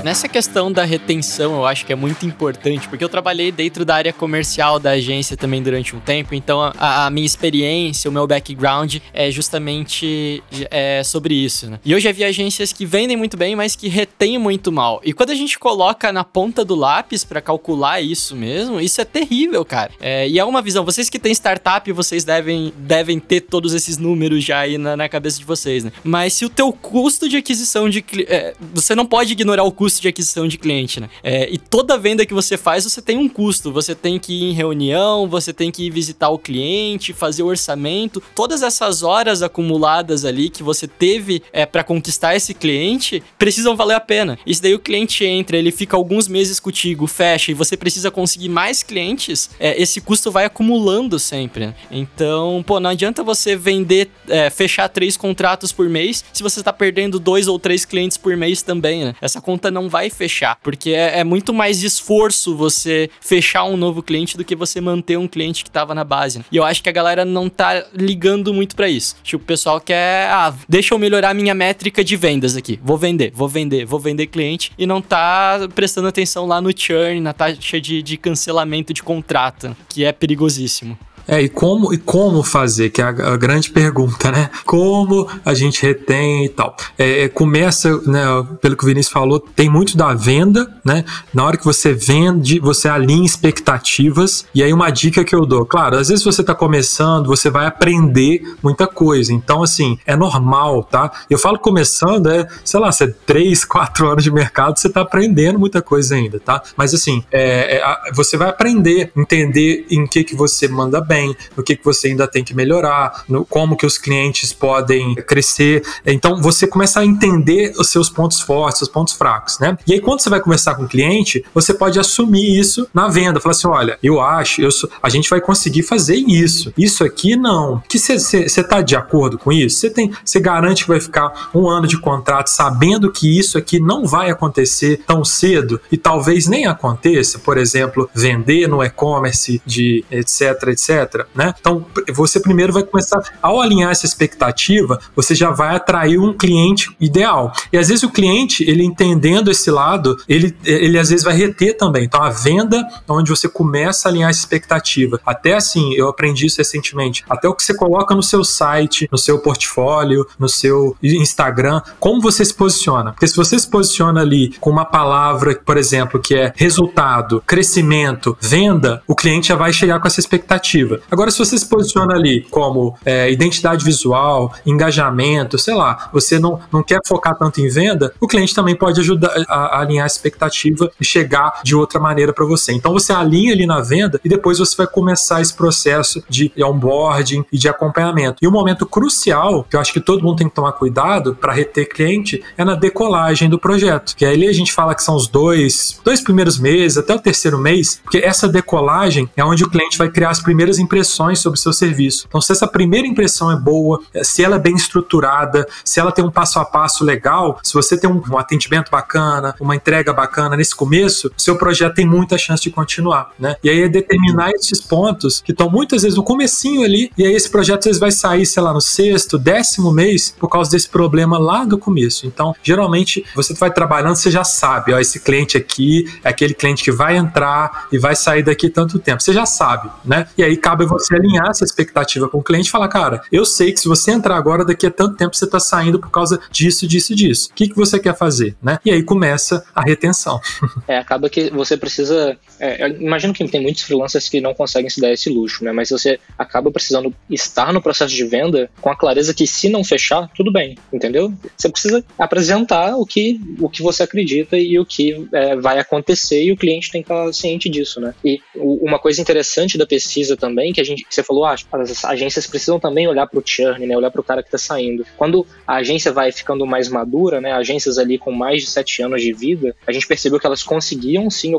Nessa 0.08 0.26
questão 0.26 0.72
da 0.72 0.86
retenção, 0.86 1.56
eu 1.56 1.66
acho 1.66 1.84
que 1.84 1.92
é 1.92 1.94
muito 1.94 2.24
importante, 2.24 2.88
porque 2.88 3.04
eu 3.04 3.10
trabalhei 3.10 3.52
dentro 3.52 3.84
da 3.84 3.94
área 3.94 4.10
comercial 4.10 4.78
da 4.78 4.92
agência 4.92 5.36
também 5.36 5.62
durante 5.62 5.94
um 5.94 6.00
tempo, 6.00 6.34
então 6.34 6.62
a, 6.62 7.04
a 7.04 7.10
minha 7.10 7.26
experiência, 7.26 8.08
o 8.08 8.12
meu 8.12 8.26
background 8.26 8.96
é 9.12 9.30
justamente 9.30 10.42
é, 10.70 11.02
sobre 11.04 11.34
isso, 11.34 11.68
né? 11.68 11.78
E 11.84 11.92
eu 11.92 12.00
já 12.00 12.10
vi 12.10 12.24
agências 12.24 12.72
que 12.72 12.86
vendem 12.86 13.18
muito 13.18 13.36
bem, 13.36 13.54
mas 13.54 13.76
que 13.76 13.86
retêm 13.86 14.38
muito 14.38 14.72
mal. 14.72 14.98
E 15.04 15.12
quando 15.12 15.28
a 15.28 15.34
gente 15.34 15.58
coloca 15.58 16.10
na 16.10 16.24
ponta 16.24 16.64
do 16.64 16.74
lápis 16.74 17.22
para 17.22 17.42
calcular 17.42 18.00
isso 18.00 18.34
mesmo, 18.34 18.80
isso 18.80 19.02
é 19.02 19.04
terrível, 19.04 19.62
cara. 19.62 19.90
É, 20.00 20.26
e 20.26 20.38
é 20.38 20.44
uma 20.46 20.62
visão. 20.62 20.86
Vocês 20.86 21.10
que 21.10 21.18
têm 21.18 21.32
startup, 21.34 21.92
vocês 21.92 22.24
devem, 22.24 22.72
devem 22.78 23.20
ter 23.20 23.42
todos 23.42 23.74
esses 23.74 23.98
números 23.98 24.42
já 24.42 24.60
aí 24.60 24.78
na, 24.78 24.96
na 24.96 25.06
cabeça 25.06 25.38
de 25.38 25.44
vocês, 25.44 25.84
né? 25.84 25.92
Mas 26.02 26.32
se 26.32 26.46
o 26.46 26.48
teu 26.48 26.72
custo 26.72 27.28
de 27.28 27.36
aquisição 27.36 27.90
de... 27.90 28.02
É, 28.26 28.54
você 28.72 28.94
não 28.94 29.04
pode 29.04 29.32
ignorar 29.32 29.64
o 29.64 29.70
custo 29.70 29.97
de 30.00 30.08
aquisição 30.08 30.46
de 30.46 30.58
cliente, 30.58 31.00
né? 31.00 31.08
É, 31.22 31.48
e 31.50 31.58
toda 31.58 31.98
venda 31.98 32.24
que 32.24 32.34
você 32.34 32.56
faz, 32.56 32.84
você 32.84 33.00
tem 33.02 33.16
um 33.16 33.28
custo. 33.28 33.72
Você 33.72 33.94
tem 33.94 34.18
que 34.18 34.32
ir 34.32 34.44
em 34.50 34.52
reunião, 34.52 35.28
você 35.28 35.52
tem 35.52 35.70
que 35.70 35.84
ir 35.84 35.90
visitar 35.90 36.28
o 36.28 36.38
cliente, 36.38 37.12
fazer 37.12 37.42
o 37.42 37.46
orçamento. 37.46 38.22
Todas 38.34 38.62
essas 38.62 39.02
horas 39.02 39.42
acumuladas 39.42 40.24
ali 40.24 40.48
que 40.48 40.62
você 40.62 40.86
teve 40.86 41.42
é, 41.52 41.66
para 41.66 41.84
conquistar 41.84 42.34
esse 42.34 42.54
cliente 42.54 43.22
precisam 43.38 43.76
valer 43.76 43.94
a 43.94 44.00
pena. 44.00 44.38
Se 44.46 44.62
daí 44.62 44.74
o 44.74 44.78
cliente 44.78 45.24
entra, 45.24 45.56
ele 45.56 45.70
fica 45.70 45.96
alguns 45.96 46.26
meses 46.26 46.58
contigo, 46.58 47.06
fecha 47.06 47.50
e 47.50 47.54
você 47.54 47.76
precisa 47.76 48.10
conseguir 48.10 48.48
mais 48.48 48.82
clientes, 48.82 49.50
é, 49.60 49.80
esse 49.80 50.00
custo 50.00 50.30
vai 50.30 50.44
acumulando 50.44 51.18
sempre. 51.18 51.66
Né? 51.66 51.74
Então, 51.90 52.64
pô, 52.66 52.80
não 52.80 52.90
adianta 52.90 53.22
você 53.22 53.54
vender, 53.54 54.10
é, 54.28 54.50
fechar 54.50 54.88
três 54.88 55.16
contratos 55.16 55.72
por 55.72 55.88
mês 55.88 56.24
se 56.32 56.42
você 56.42 56.60
está 56.60 56.72
perdendo 56.72 57.18
dois 57.18 57.48
ou 57.48 57.58
três 57.58 57.84
clientes 57.84 58.16
por 58.16 58.36
mês 58.36 58.62
também, 58.62 59.04
né? 59.04 59.14
Essa 59.20 59.40
conta 59.40 59.70
não 59.70 59.87
vai 59.88 60.10
fechar, 60.10 60.58
porque 60.62 60.90
é, 60.90 61.20
é, 61.20 61.24
muito 61.24 61.52
mais 61.52 61.82
esforço 61.82 62.56
você 62.56 63.10
fechar 63.20 63.64
um 63.64 63.76
novo 63.76 64.02
cliente 64.02 64.36
do 64.36 64.44
que 64.44 64.54
você 64.54 64.80
manter 64.80 65.18
um 65.18 65.28
cliente 65.28 65.64
que 65.64 65.70
tava 65.70 65.94
na 65.94 66.04
base. 66.04 66.38
Né? 66.38 66.44
E 66.50 66.56
eu 66.56 66.64
acho 66.64 66.82
que 66.82 66.88
a 66.88 66.92
galera 66.92 67.24
não 67.24 67.48
tá 67.48 67.84
ligando 67.94 68.52
muito 68.52 68.76
para 68.76 68.88
isso. 68.88 69.16
Tipo, 69.22 69.42
o 69.42 69.46
pessoal 69.46 69.80
quer, 69.80 70.28
ah, 70.30 70.54
deixa 70.68 70.94
eu 70.94 70.98
melhorar 70.98 71.34
minha 71.34 71.54
métrica 71.54 72.04
de 72.04 72.16
vendas 72.16 72.56
aqui. 72.56 72.78
Vou 72.82 72.96
vender, 72.96 73.32
vou 73.34 73.48
vender, 73.48 73.84
vou 73.84 74.00
vender 74.00 74.26
cliente 74.26 74.72
e 74.78 74.86
não 74.86 75.00
tá 75.00 75.68
prestando 75.74 76.08
atenção 76.08 76.46
lá 76.46 76.60
no 76.60 76.70
churn, 76.76 77.20
na 77.20 77.32
taxa 77.32 77.80
de, 77.80 78.02
de 78.02 78.16
cancelamento 78.16 78.92
de 78.92 79.02
contrato, 79.02 79.76
que 79.88 80.04
é 80.04 80.12
perigosíssimo. 80.12 80.98
É, 81.28 81.42
e 81.42 81.48
como, 81.50 81.92
e 81.92 81.98
como 81.98 82.42
fazer, 82.42 82.88
que 82.88 83.02
é 83.02 83.04
a, 83.04 83.08
a 83.08 83.36
grande 83.36 83.68
pergunta, 83.70 84.32
né? 84.32 84.48
Como 84.64 85.28
a 85.44 85.52
gente 85.52 85.82
retém 85.82 86.46
e 86.46 86.48
tal. 86.48 86.74
É, 86.98 87.24
é, 87.24 87.28
começa, 87.28 88.00
né, 88.06 88.24
pelo 88.62 88.74
que 88.74 88.84
o 88.84 88.86
Vinícius 88.86 89.12
falou, 89.12 89.38
tem 89.38 89.68
muito 89.68 89.94
da 89.94 90.14
venda, 90.14 90.66
né? 90.82 91.04
Na 91.34 91.44
hora 91.44 91.58
que 91.58 91.64
você 91.64 91.92
vende, 91.92 92.58
você 92.58 92.88
alinha 92.88 93.26
expectativas. 93.26 94.46
E 94.54 94.62
aí 94.62 94.72
uma 94.72 94.88
dica 94.88 95.22
que 95.22 95.34
eu 95.34 95.44
dou, 95.44 95.66
claro, 95.66 95.98
às 95.98 96.08
vezes 96.08 96.24
você 96.24 96.40
está 96.40 96.54
começando, 96.54 97.26
você 97.26 97.50
vai 97.50 97.66
aprender 97.66 98.40
muita 98.62 98.86
coisa. 98.86 99.32
Então, 99.32 99.62
assim, 99.62 99.98
é 100.06 100.16
normal, 100.16 100.82
tá? 100.82 101.12
Eu 101.28 101.38
falo 101.38 101.58
começando, 101.58 102.30
é, 102.30 102.48
sei 102.64 102.80
lá, 102.80 102.90
você 102.90 103.04
é 103.04 103.14
3, 103.26 103.66
4 103.66 104.08
anos 104.08 104.24
de 104.24 104.30
mercado, 104.30 104.78
você 104.78 104.88
está 104.88 105.02
aprendendo 105.02 105.58
muita 105.58 105.82
coisa 105.82 106.14
ainda, 106.14 106.40
tá? 106.40 106.62
Mas 106.74 106.94
assim, 106.94 107.22
é, 107.30 107.76
é, 107.76 108.12
você 108.14 108.36
vai 108.38 108.48
aprender, 108.48 109.12
entender 109.14 109.86
em 109.90 110.06
que, 110.06 110.24
que 110.24 110.34
você 110.34 110.66
manda 110.68 111.00
bem 111.00 111.17
bem, 111.18 111.36
no 111.56 111.62
que, 111.62 111.74
que 111.76 111.84
você 111.84 112.08
ainda 112.08 112.28
tem 112.28 112.44
que 112.44 112.54
melhorar, 112.54 113.24
no 113.28 113.44
como 113.44 113.76
que 113.76 113.84
os 113.84 113.98
clientes 113.98 114.52
podem 114.52 115.14
crescer. 115.16 115.82
Então 116.06 116.40
você 116.40 116.66
começa 116.66 117.00
a 117.00 117.04
entender 117.04 117.72
os 117.76 117.88
seus 117.88 118.08
pontos 118.08 118.40
fortes, 118.40 118.82
os 118.82 118.88
pontos 118.88 119.14
fracos, 119.14 119.58
né? 119.58 119.76
E 119.86 119.94
aí 119.94 120.00
quando 120.00 120.20
você 120.20 120.30
vai 120.30 120.40
conversar 120.40 120.76
com 120.76 120.84
o 120.84 120.88
cliente, 120.88 121.44
você 121.52 121.74
pode 121.74 121.98
assumir 121.98 122.58
isso 122.58 122.88
na 122.94 123.08
venda, 123.08 123.40
falar 123.40 123.52
assim, 123.52 123.68
olha, 123.68 123.98
eu 124.02 124.20
acho, 124.20 124.60
eu 124.60 124.70
sou, 124.70 124.88
a 125.02 125.08
gente 125.08 125.28
vai 125.28 125.40
conseguir 125.40 125.82
fazer 125.82 126.16
isso. 126.16 126.72
Isso 126.76 127.02
aqui 127.02 127.36
não. 127.36 127.82
Que 127.88 127.98
você 127.98 128.44
está 128.44 128.80
de 128.80 128.94
acordo 128.94 129.38
com 129.38 129.52
isso? 129.52 129.78
Você 129.78 129.90
tem, 129.90 130.12
você 130.24 130.38
garante 130.38 130.84
que 130.84 130.88
vai 130.88 131.00
ficar 131.00 131.50
um 131.54 131.68
ano 131.68 131.86
de 131.86 131.98
contrato 131.98 132.48
sabendo 132.48 133.10
que 133.10 133.38
isso 133.38 133.58
aqui 133.58 133.80
não 133.80 134.06
vai 134.06 134.30
acontecer 134.30 135.02
tão 135.06 135.24
cedo 135.24 135.80
e 135.90 135.96
talvez 135.96 136.46
nem 136.46 136.66
aconteça, 136.66 137.38
por 137.38 137.58
exemplo, 137.58 138.08
vender 138.14 138.68
no 138.68 138.82
e-commerce 138.82 139.60
de 139.66 140.04
etc, 140.10 140.68
etc 140.68 141.07
né? 141.34 141.54
Então, 141.58 141.84
você 142.12 142.40
primeiro 142.40 142.72
vai 142.72 142.82
começar, 142.82 143.22
ao 143.42 143.60
alinhar 143.60 143.90
essa 143.90 144.06
expectativa, 144.06 144.98
você 145.14 145.34
já 145.34 145.50
vai 145.50 145.76
atrair 145.76 146.18
um 146.18 146.32
cliente 146.32 146.94
ideal. 147.00 147.52
E 147.72 147.78
às 147.78 147.88
vezes 147.88 148.02
o 148.02 148.10
cliente, 148.10 148.64
ele 148.68 148.82
entendendo 148.84 149.50
esse 149.50 149.70
lado, 149.70 150.16
ele, 150.28 150.56
ele 150.64 150.98
às 150.98 151.08
vezes 151.10 151.24
vai 151.24 151.34
reter 151.34 151.76
também. 151.76 152.04
Então, 152.04 152.22
a 152.22 152.30
venda 152.30 152.78
é 153.08 153.12
onde 153.12 153.30
você 153.30 153.48
começa 153.48 154.08
a 154.08 154.10
alinhar 154.10 154.30
essa 154.30 154.40
expectativa. 154.40 155.20
Até 155.24 155.54
assim, 155.54 155.94
eu 155.94 156.08
aprendi 156.08 156.46
isso 156.46 156.58
recentemente, 156.58 157.24
até 157.28 157.48
o 157.48 157.54
que 157.54 157.62
você 157.62 157.74
coloca 157.74 158.14
no 158.14 158.22
seu 158.22 158.44
site, 158.44 159.08
no 159.10 159.18
seu 159.18 159.38
portfólio, 159.38 160.26
no 160.38 160.48
seu 160.48 160.96
Instagram, 161.02 161.80
como 161.98 162.20
você 162.20 162.44
se 162.44 162.54
posiciona. 162.54 163.12
Porque 163.12 163.26
se 163.26 163.36
você 163.36 163.58
se 163.58 163.68
posiciona 163.68 164.20
ali 164.20 164.54
com 164.60 164.70
uma 164.70 164.84
palavra, 164.84 165.54
por 165.64 165.76
exemplo, 165.76 166.20
que 166.20 166.34
é 166.34 166.52
resultado, 166.56 167.42
crescimento, 167.46 168.36
venda, 168.40 169.02
o 169.06 169.14
cliente 169.14 169.48
já 169.48 169.56
vai 169.56 169.72
chegar 169.72 170.00
com 170.00 170.06
essa 170.06 170.20
expectativa. 170.20 170.87
Agora, 171.10 171.30
se 171.30 171.38
você 171.38 171.56
se 171.58 171.66
posiciona 171.66 172.14
ali 172.14 172.46
como 172.50 172.96
é, 173.04 173.30
identidade 173.30 173.84
visual, 173.84 174.52
engajamento, 174.64 175.58
sei 175.58 175.74
lá, 175.74 176.08
você 176.12 176.38
não, 176.38 176.60
não 176.72 176.82
quer 176.82 177.00
focar 177.06 177.36
tanto 177.36 177.60
em 177.60 177.68
venda, 177.68 178.12
o 178.20 178.26
cliente 178.26 178.54
também 178.54 178.74
pode 178.74 179.00
ajudar 179.00 179.32
a, 179.48 179.54
a 179.54 179.80
alinhar 179.80 180.04
a 180.04 180.06
expectativa 180.06 180.90
e 181.00 181.04
chegar 181.04 181.60
de 181.62 181.74
outra 181.74 182.00
maneira 182.00 182.32
para 182.32 182.44
você. 182.44 182.72
Então, 182.72 182.92
você 182.92 183.12
alinha 183.12 183.52
ali 183.52 183.66
na 183.66 183.80
venda 183.80 184.20
e 184.24 184.28
depois 184.28 184.58
você 184.58 184.76
vai 184.76 184.86
começar 184.86 185.40
esse 185.40 185.54
processo 185.54 186.22
de 186.28 186.52
onboarding 186.62 187.44
e 187.52 187.58
de 187.58 187.68
acompanhamento. 187.68 188.38
E 188.42 188.48
um 188.48 188.50
momento 188.50 188.86
crucial, 188.86 189.64
que 189.68 189.76
eu 189.76 189.80
acho 189.80 189.92
que 189.92 190.00
todo 190.00 190.22
mundo 190.22 190.36
tem 190.36 190.48
que 190.48 190.54
tomar 190.54 190.72
cuidado 190.72 191.34
para 191.34 191.52
reter 191.52 191.88
cliente, 191.88 192.42
é 192.56 192.64
na 192.64 192.74
decolagem 192.74 193.48
do 193.48 193.58
projeto. 193.58 194.14
Que 194.16 194.24
aí 194.24 194.46
a 194.46 194.52
gente 194.52 194.72
fala 194.72 194.94
que 194.94 195.02
são 195.02 195.14
os 195.14 195.26
dois, 195.26 196.00
dois 196.04 196.20
primeiros 196.20 196.58
meses, 196.58 196.98
até 196.98 197.14
o 197.14 197.18
terceiro 197.18 197.58
mês, 197.58 198.00
porque 198.02 198.18
essa 198.18 198.48
decolagem 198.48 199.28
é 199.36 199.44
onde 199.44 199.64
o 199.64 199.70
cliente 199.70 199.98
vai 199.98 200.10
criar 200.10 200.30
as 200.30 200.40
primeiras 200.40 200.77
primeiras 200.78 200.98
impressões 200.98 201.40
sobre 201.40 201.58
o 201.58 201.62
seu 201.62 201.72
serviço. 201.72 202.26
Então, 202.28 202.40
se 202.40 202.52
essa 202.52 202.66
primeira 202.66 203.06
impressão 203.06 203.50
é 203.50 203.56
boa, 203.56 204.00
eh, 204.14 204.24
se 204.24 204.42
ela 204.42 204.56
é 204.56 204.58
bem 204.58 204.74
estruturada, 204.74 205.66
se 205.84 206.00
ela 206.00 206.12
tem 206.12 206.24
um 206.24 206.30
passo 206.30 206.58
a 206.58 206.64
passo 206.64 207.04
legal, 207.04 207.58
se 207.62 207.74
você 207.74 207.98
tem 207.98 208.10
um, 208.10 208.22
um 208.30 208.38
atendimento 208.38 208.90
bacana, 208.90 209.54
uma 209.60 209.74
entrega 209.74 210.12
bacana 210.12 210.56
nesse 210.56 210.74
começo, 210.74 211.30
seu 211.36 211.56
projeto 211.56 211.94
tem 211.94 212.06
muita 212.06 212.38
chance 212.38 212.62
de 212.62 212.70
continuar, 212.70 213.32
né? 213.38 213.56
E 213.62 213.70
aí 213.70 213.82
é 213.82 213.88
determinar 213.88 214.50
esses 214.50 214.80
pontos 214.80 215.40
que 215.40 215.52
estão 215.52 215.70
muitas 215.70 216.02
vezes 216.02 216.16
no 216.16 216.24
comecinho 216.24 216.84
ali, 216.84 217.10
e 217.16 217.24
aí 217.24 217.34
esse 217.34 217.50
projeto 217.50 217.80
às 217.80 217.86
vezes 217.86 218.00
vai 218.00 218.12
sair, 218.12 218.46
sei 218.46 218.62
lá, 218.62 218.72
no 218.72 218.80
sexto, 218.80 219.38
décimo 219.38 219.92
mês, 219.92 220.34
por 220.38 220.48
causa 220.48 220.70
desse 220.70 220.88
problema 220.88 221.38
lá 221.38 221.64
do 221.64 221.78
começo. 221.78 222.26
Então, 222.26 222.54
geralmente, 222.62 223.24
você 223.34 223.54
vai 223.54 223.70
trabalhando, 223.70 224.16
você 224.16 224.30
já 224.30 224.44
sabe, 224.44 224.92
ó, 224.92 224.98
esse 224.98 225.20
cliente 225.20 225.56
aqui 225.56 226.04
é 226.22 226.28
aquele 226.28 226.54
cliente 226.54 226.82
que 226.82 226.92
vai 226.92 227.16
entrar 227.16 227.86
e 227.92 227.98
vai 227.98 228.14
sair 228.14 228.42
daqui 228.42 228.68
tanto 228.68 228.98
tempo. 228.98 229.22
Você 229.22 229.32
já 229.32 229.46
sabe, 229.46 229.90
né? 230.04 230.26
E 230.36 230.42
aí 230.42 230.56
cabe 230.68 230.84
você 230.84 231.14
alinhar 231.14 231.48
essa 231.48 231.64
expectativa 231.64 232.28
com 232.28 232.38
o 232.38 232.42
cliente 232.42 232.68
e 232.68 232.70
falar, 232.70 232.88
cara, 232.88 233.22
eu 233.32 233.46
sei 233.46 233.72
que 233.72 233.80
se 233.80 233.88
você 233.88 234.10
entrar 234.10 234.36
agora, 234.36 234.66
daqui 234.66 234.86
a 234.86 234.90
tanto 234.90 235.16
tempo 235.16 235.34
você 235.34 235.46
está 235.46 235.58
saindo 235.58 235.98
por 235.98 236.10
causa 236.10 236.38
disso, 236.50 236.86
disso, 236.86 237.14
disso. 237.14 237.48
O 237.50 237.54
que, 237.54 237.70
que 237.70 237.74
você 237.74 237.98
quer 237.98 238.14
fazer, 238.14 238.54
né? 238.62 238.78
E 238.84 238.90
aí 238.90 239.02
começa 239.02 239.64
a 239.74 239.82
retenção. 239.82 240.38
É, 240.86 240.96
acaba 240.96 241.28
que 241.28 241.50
você 241.50 241.76
precisa. 241.76 242.36
É, 242.58 242.88
imagino 242.88 243.34
que 243.34 243.46
tem 243.46 243.60
muitos 243.60 243.82
freelancers 243.82 244.28
que 244.28 244.40
não 244.40 244.54
conseguem 244.54 244.88
se 244.88 245.00
dar 245.00 245.12
esse 245.12 245.28
luxo, 245.28 245.62
né? 245.62 245.70
Mas 245.70 245.90
você 245.90 246.18
acaba 246.38 246.70
precisando 246.70 247.12
estar 247.28 247.72
no 247.72 247.82
processo 247.82 248.14
de 248.14 248.24
venda 248.24 248.70
com 248.80 248.90
a 248.90 248.96
clareza 248.96 249.34
que 249.34 249.46
se 249.46 249.68
não 249.68 249.84
fechar, 249.84 250.28
tudo 250.34 250.50
bem, 250.50 250.78
entendeu? 250.92 251.32
Você 251.56 251.68
precisa 251.68 252.02
apresentar 252.18 252.96
o 252.96 253.04
que, 253.04 253.40
o 253.60 253.68
que 253.68 253.82
você 253.82 254.02
acredita 254.02 254.56
e 254.56 254.78
o 254.78 254.86
que 254.86 255.28
é, 255.32 255.56
vai 255.56 255.78
acontecer 255.78 256.42
e 256.42 256.52
o 256.52 256.56
cliente 256.56 256.90
tem 256.90 257.02
que 257.02 257.12
estar 257.12 257.32
ciente 257.34 257.68
disso, 257.68 258.00
né? 258.00 258.14
E 258.24 258.40
uma 258.56 258.98
coisa 258.98 259.20
interessante 259.20 259.76
da 259.76 259.86
pesquisa 259.86 260.36
também, 260.36 260.57
que 260.72 260.80
a 260.80 260.84
gente, 260.84 261.04
que 261.04 261.14
você 261.14 261.22
falou, 261.22 261.44
ah, 261.44 261.54
as 261.72 262.04
agências 262.04 262.46
precisam 262.46 262.78
também 262.78 263.06
olhar 263.06 263.26
para 263.26 263.38
o 263.38 263.42
churn, 263.44 263.86
né? 263.86 263.96
Olhar 263.96 264.10
para 264.10 264.20
o 264.20 264.24
cara 264.24 264.42
que 264.42 264.48
está 264.48 264.58
saindo. 264.58 265.04
Quando 265.16 265.46
a 265.66 265.76
agência 265.76 266.12
vai 266.12 266.32
ficando 266.32 266.66
mais 266.66 266.88
madura, 266.88 267.40
né? 267.40 267.52
Agências 267.52 267.98
ali 267.98 268.18
com 268.18 268.32
mais 268.32 268.62
de 268.62 268.70
sete 268.70 269.02
anos 269.02 269.22
de 269.22 269.32
vida, 269.32 269.74
a 269.86 269.92
gente 269.92 270.06
percebeu 270.06 270.38
que 270.38 270.46
elas 270.46 270.62
conseguiam 270.62 271.30
sim 271.30 271.54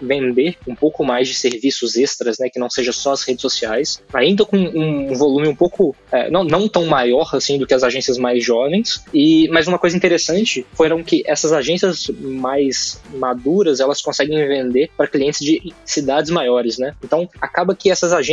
vender 0.00 0.56
um 0.66 0.74
pouco 0.74 1.04
mais 1.04 1.28
de 1.28 1.34
serviços 1.34 1.96
extras, 1.96 2.38
né? 2.38 2.48
Que 2.48 2.58
não 2.58 2.70
seja 2.70 2.92
só 2.92 3.12
as 3.12 3.22
redes 3.22 3.42
sociais, 3.42 4.02
ainda 4.12 4.44
com 4.44 4.56
um 4.56 5.14
volume 5.14 5.48
um 5.48 5.54
pouco 5.54 5.94
é, 6.10 6.30
não, 6.30 6.44
não 6.44 6.68
tão 6.68 6.86
maior 6.86 7.28
assim 7.32 7.58
do 7.58 7.66
que 7.66 7.74
as 7.74 7.82
agências 7.82 8.18
mais 8.18 8.44
jovens. 8.44 9.02
E 9.12 9.48
mas 9.48 9.66
uma 9.66 9.78
coisa 9.78 9.96
interessante 9.96 10.66
foram 10.72 11.02
que 11.02 11.22
essas 11.26 11.52
agências 11.52 12.08
mais 12.20 13.00
maduras 13.14 13.80
elas 13.80 14.00
conseguem 14.00 14.46
vender 14.46 14.90
para 14.96 15.06
clientes 15.06 15.40
de 15.40 15.72
cidades 15.84 16.30
maiores, 16.30 16.78
né? 16.78 16.94
Então 17.02 17.28
acaba 17.40 17.74
que 17.74 17.90
essas 17.90 18.12
agências 18.12 18.27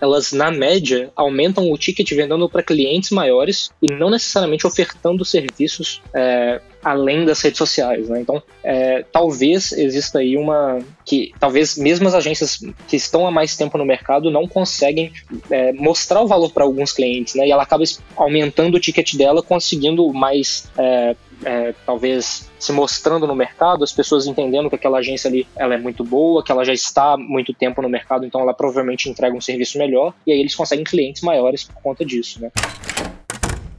elas 0.00 0.32
na 0.32 0.50
média 0.50 1.10
aumentam 1.14 1.70
o 1.70 1.78
ticket 1.78 2.10
vendendo 2.12 2.48
para 2.48 2.62
clientes 2.62 3.10
maiores 3.10 3.70
e 3.80 3.90
não 3.90 4.10
necessariamente 4.10 4.66
ofertando 4.66 5.24
serviços 5.24 6.02
é, 6.14 6.60
além 6.86 7.24
das 7.24 7.40
redes 7.40 7.58
sociais, 7.58 8.08
né? 8.08 8.20
Então, 8.20 8.40
é, 8.62 9.04
talvez 9.10 9.72
exista 9.72 10.20
aí 10.20 10.36
uma 10.36 10.78
que 11.04 11.32
talvez 11.40 11.76
mesmo 11.76 12.06
as 12.06 12.14
agências 12.14 12.60
que 12.86 12.94
estão 12.94 13.26
há 13.26 13.30
mais 13.30 13.56
tempo 13.56 13.76
no 13.76 13.84
mercado 13.84 14.30
não 14.30 14.46
conseguem 14.46 15.12
é, 15.50 15.72
mostrar 15.72 16.22
o 16.22 16.28
valor 16.28 16.52
para 16.52 16.62
alguns 16.62 16.92
clientes, 16.92 17.34
né? 17.34 17.46
E 17.46 17.50
ela 17.50 17.64
acaba 17.64 17.82
aumentando 18.14 18.76
o 18.76 18.80
ticket 18.80 19.16
dela, 19.16 19.42
conseguindo 19.42 20.12
mais 20.12 20.70
é, 20.78 21.16
é, 21.44 21.74
talvez 21.84 22.50
se 22.58 22.72
mostrando 22.72 23.26
no 23.26 23.34
mercado, 23.34 23.84
as 23.84 23.92
pessoas 23.92 24.26
entendendo 24.26 24.68
que 24.68 24.76
aquela 24.76 24.98
agência 24.98 25.28
ali 25.28 25.46
ela 25.56 25.74
é 25.74 25.78
muito 25.78 26.04
boa, 26.04 26.42
que 26.42 26.50
ela 26.50 26.64
já 26.64 26.72
está 26.72 27.12
há 27.12 27.16
muito 27.16 27.52
tempo 27.52 27.82
no 27.82 27.88
mercado, 27.88 28.24
então 28.24 28.40
ela 28.40 28.54
provavelmente 28.54 29.08
entrega 29.08 29.36
um 29.36 29.40
serviço 29.40 29.78
melhor, 29.78 30.14
e 30.26 30.32
aí 30.32 30.40
eles 30.40 30.54
conseguem 30.54 30.84
clientes 30.84 31.22
maiores 31.22 31.64
por 31.64 31.80
conta 31.82 32.04
disso, 32.04 32.40
né? 32.40 32.50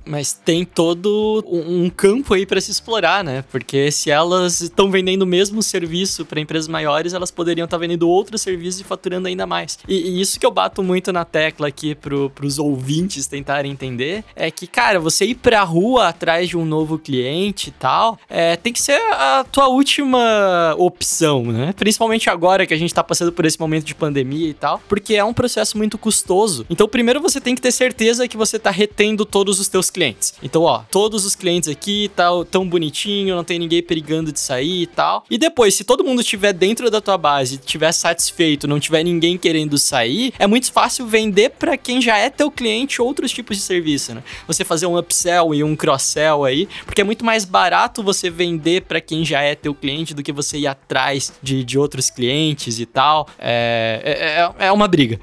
Mas 0.07 0.33
tem 0.33 0.63
todo 0.63 1.43
um 1.47 1.89
campo 1.89 2.33
aí 2.33 2.45
para 2.45 2.61
se 2.61 2.71
explorar, 2.71 3.23
né? 3.23 3.43
Porque 3.51 3.91
se 3.91 4.09
elas 4.09 4.61
estão 4.61 4.89
vendendo 4.89 5.23
o 5.23 5.27
mesmo 5.27 5.61
serviço 5.61 6.25
para 6.25 6.39
empresas 6.39 6.67
maiores, 6.67 7.13
elas 7.13 7.29
poderiam 7.31 7.65
estar 7.65 7.77
tá 7.77 7.81
vendendo 7.81 8.07
outros 8.09 8.41
serviços 8.41 8.81
e 8.81 8.83
faturando 8.83 9.27
ainda 9.27 9.45
mais. 9.45 9.77
E, 9.87 9.95
e, 9.95 10.21
isso 10.21 10.39
que 10.39 10.45
eu 10.45 10.51
bato 10.51 10.81
muito 10.81 11.11
na 11.11 11.25
tecla 11.25 11.67
aqui 11.67 11.93
pro, 11.93 12.29
pros 12.29 12.57
ouvintes 12.57 13.27
tentarem 13.27 13.71
entender 13.71 14.23
é 14.35 14.49
que, 14.49 14.65
cara, 14.65 14.99
você 14.99 15.25
ir 15.25 15.35
pra 15.35 15.61
rua 15.63 16.07
atrás 16.07 16.49
de 16.49 16.57
um 16.57 16.65
novo 16.65 16.97
cliente 16.97 17.69
e 17.69 17.71
tal, 17.71 18.17
é, 18.29 18.55
tem 18.55 18.71
que 18.71 18.81
ser 18.81 18.99
a 19.13 19.45
tua 19.51 19.67
última 19.67 20.73
opção, 20.77 21.43
né? 21.43 21.73
Principalmente 21.73 22.29
agora 22.29 22.65
que 22.65 22.73
a 22.73 22.77
gente 22.77 22.93
tá 22.93 23.03
passando 23.03 23.31
por 23.31 23.45
esse 23.45 23.59
momento 23.59 23.85
de 23.85 23.93
pandemia 23.93 24.49
e 24.49 24.53
tal, 24.53 24.81
porque 24.87 25.15
é 25.15 25.23
um 25.23 25.33
processo 25.33 25.77
muito 25.77 25.97
custoso. 25.97 26.65
Então, 26.69 26.87
primeiro 26.87 27.19
você 27.19 27.41
tem 27.41 27.55
que 27.55 27.61
ter 27.61 27.71
certeza 27.71 28.27
que 28.27 28.37
você 28.37 28.57
tá 28.57 28.71
retendo 28.71 29.25
todos 29.25 29.59
os 29.59 29.67
teus 29.67 29.89
clientes. 29.97 30.35
Então, 30.43 30.61
ó, 30.61 30.83
todos 30.91 31.25
os 31.25 31.35
clientes 31.35 31.67
aqui 31.67 32.11
tá 32.15 32.29
tão 32.51 32.69
bonitinho, 32.69 33.35
não 33.35 33.43
tem 33.43 33.57
ninguém 33.57 33.81
perigando 33.81 34.31
de 34.31 34.39
sair 34.39 34.83
e 34.83 34.85
tal. 34.85 35.25
E 35.27 35.39
depois, 35.39 35.73
se 35.73 35.83
todo 35.83 36.03
mundo 36.03 36.21
estiver 36.21 36.53
dentro 36.53 36.91
da 36.91 37.01
tua 37.01 37.17
base, 37.17 37.55
estiver 37.55 37.91
satisfeito, 37.91 38.67
não 38.67 38.79
tiver 38.79 39.03
ninguém 39.03 39.39
querendo 39.39 39.75
sair, 39.79 40.31
é 40.37 40.45
muito 40.45 40.71
fácil 40.71 41.07
vender 41.07 41.49
para 41.49 41.75
quem 41.75 41.99
já 41.99 42.15
é 42.15 42.29
teu 42.29 42.51
cliente 42.51 43.01
outros 43.01 43.31
tipos 43.31 43.57
de 43.57 43.63
serviço, 43.63 44.13
né? 44.13 44.21
Você 44.45 44.63
fazer 44.63 44.85
um 44.85 44.95
upsell 44.95 45.55
e 45.55 45.63
um 45.63 45.75
cross-sell 45.75 46.45
aí, 46.45 46.67
porque 46.85 47.01
é 47.01 47.03
muito 47.03 47.25
mais 47.25 47.43
barato 47.43 48.03
você 48.03 48.29
vender 48.29 48.83
para 48.83 49.01
quem 49.01 49.25
já 49.25 49.41
é 49.41 49.55
teu 49.55 49.73
cliente 49.73 50.13
do 50.13 50.21
que 50.21 50.31
você 50.31 50.59
ir 50.59 50.67
atrás 50.67 51.33
de, 51.41 51.63
de 51.63 51.79
outros 51.79 52.11
clientes 52.11 52.79
e 52.79 52.85
tal. 52.85 53.27
É, 53.39 54.53
é, 54.59 54.65
é, 54.65 54.67
é 54.67 54.71
uma 54.71 54.87
briga. 54.87 55.19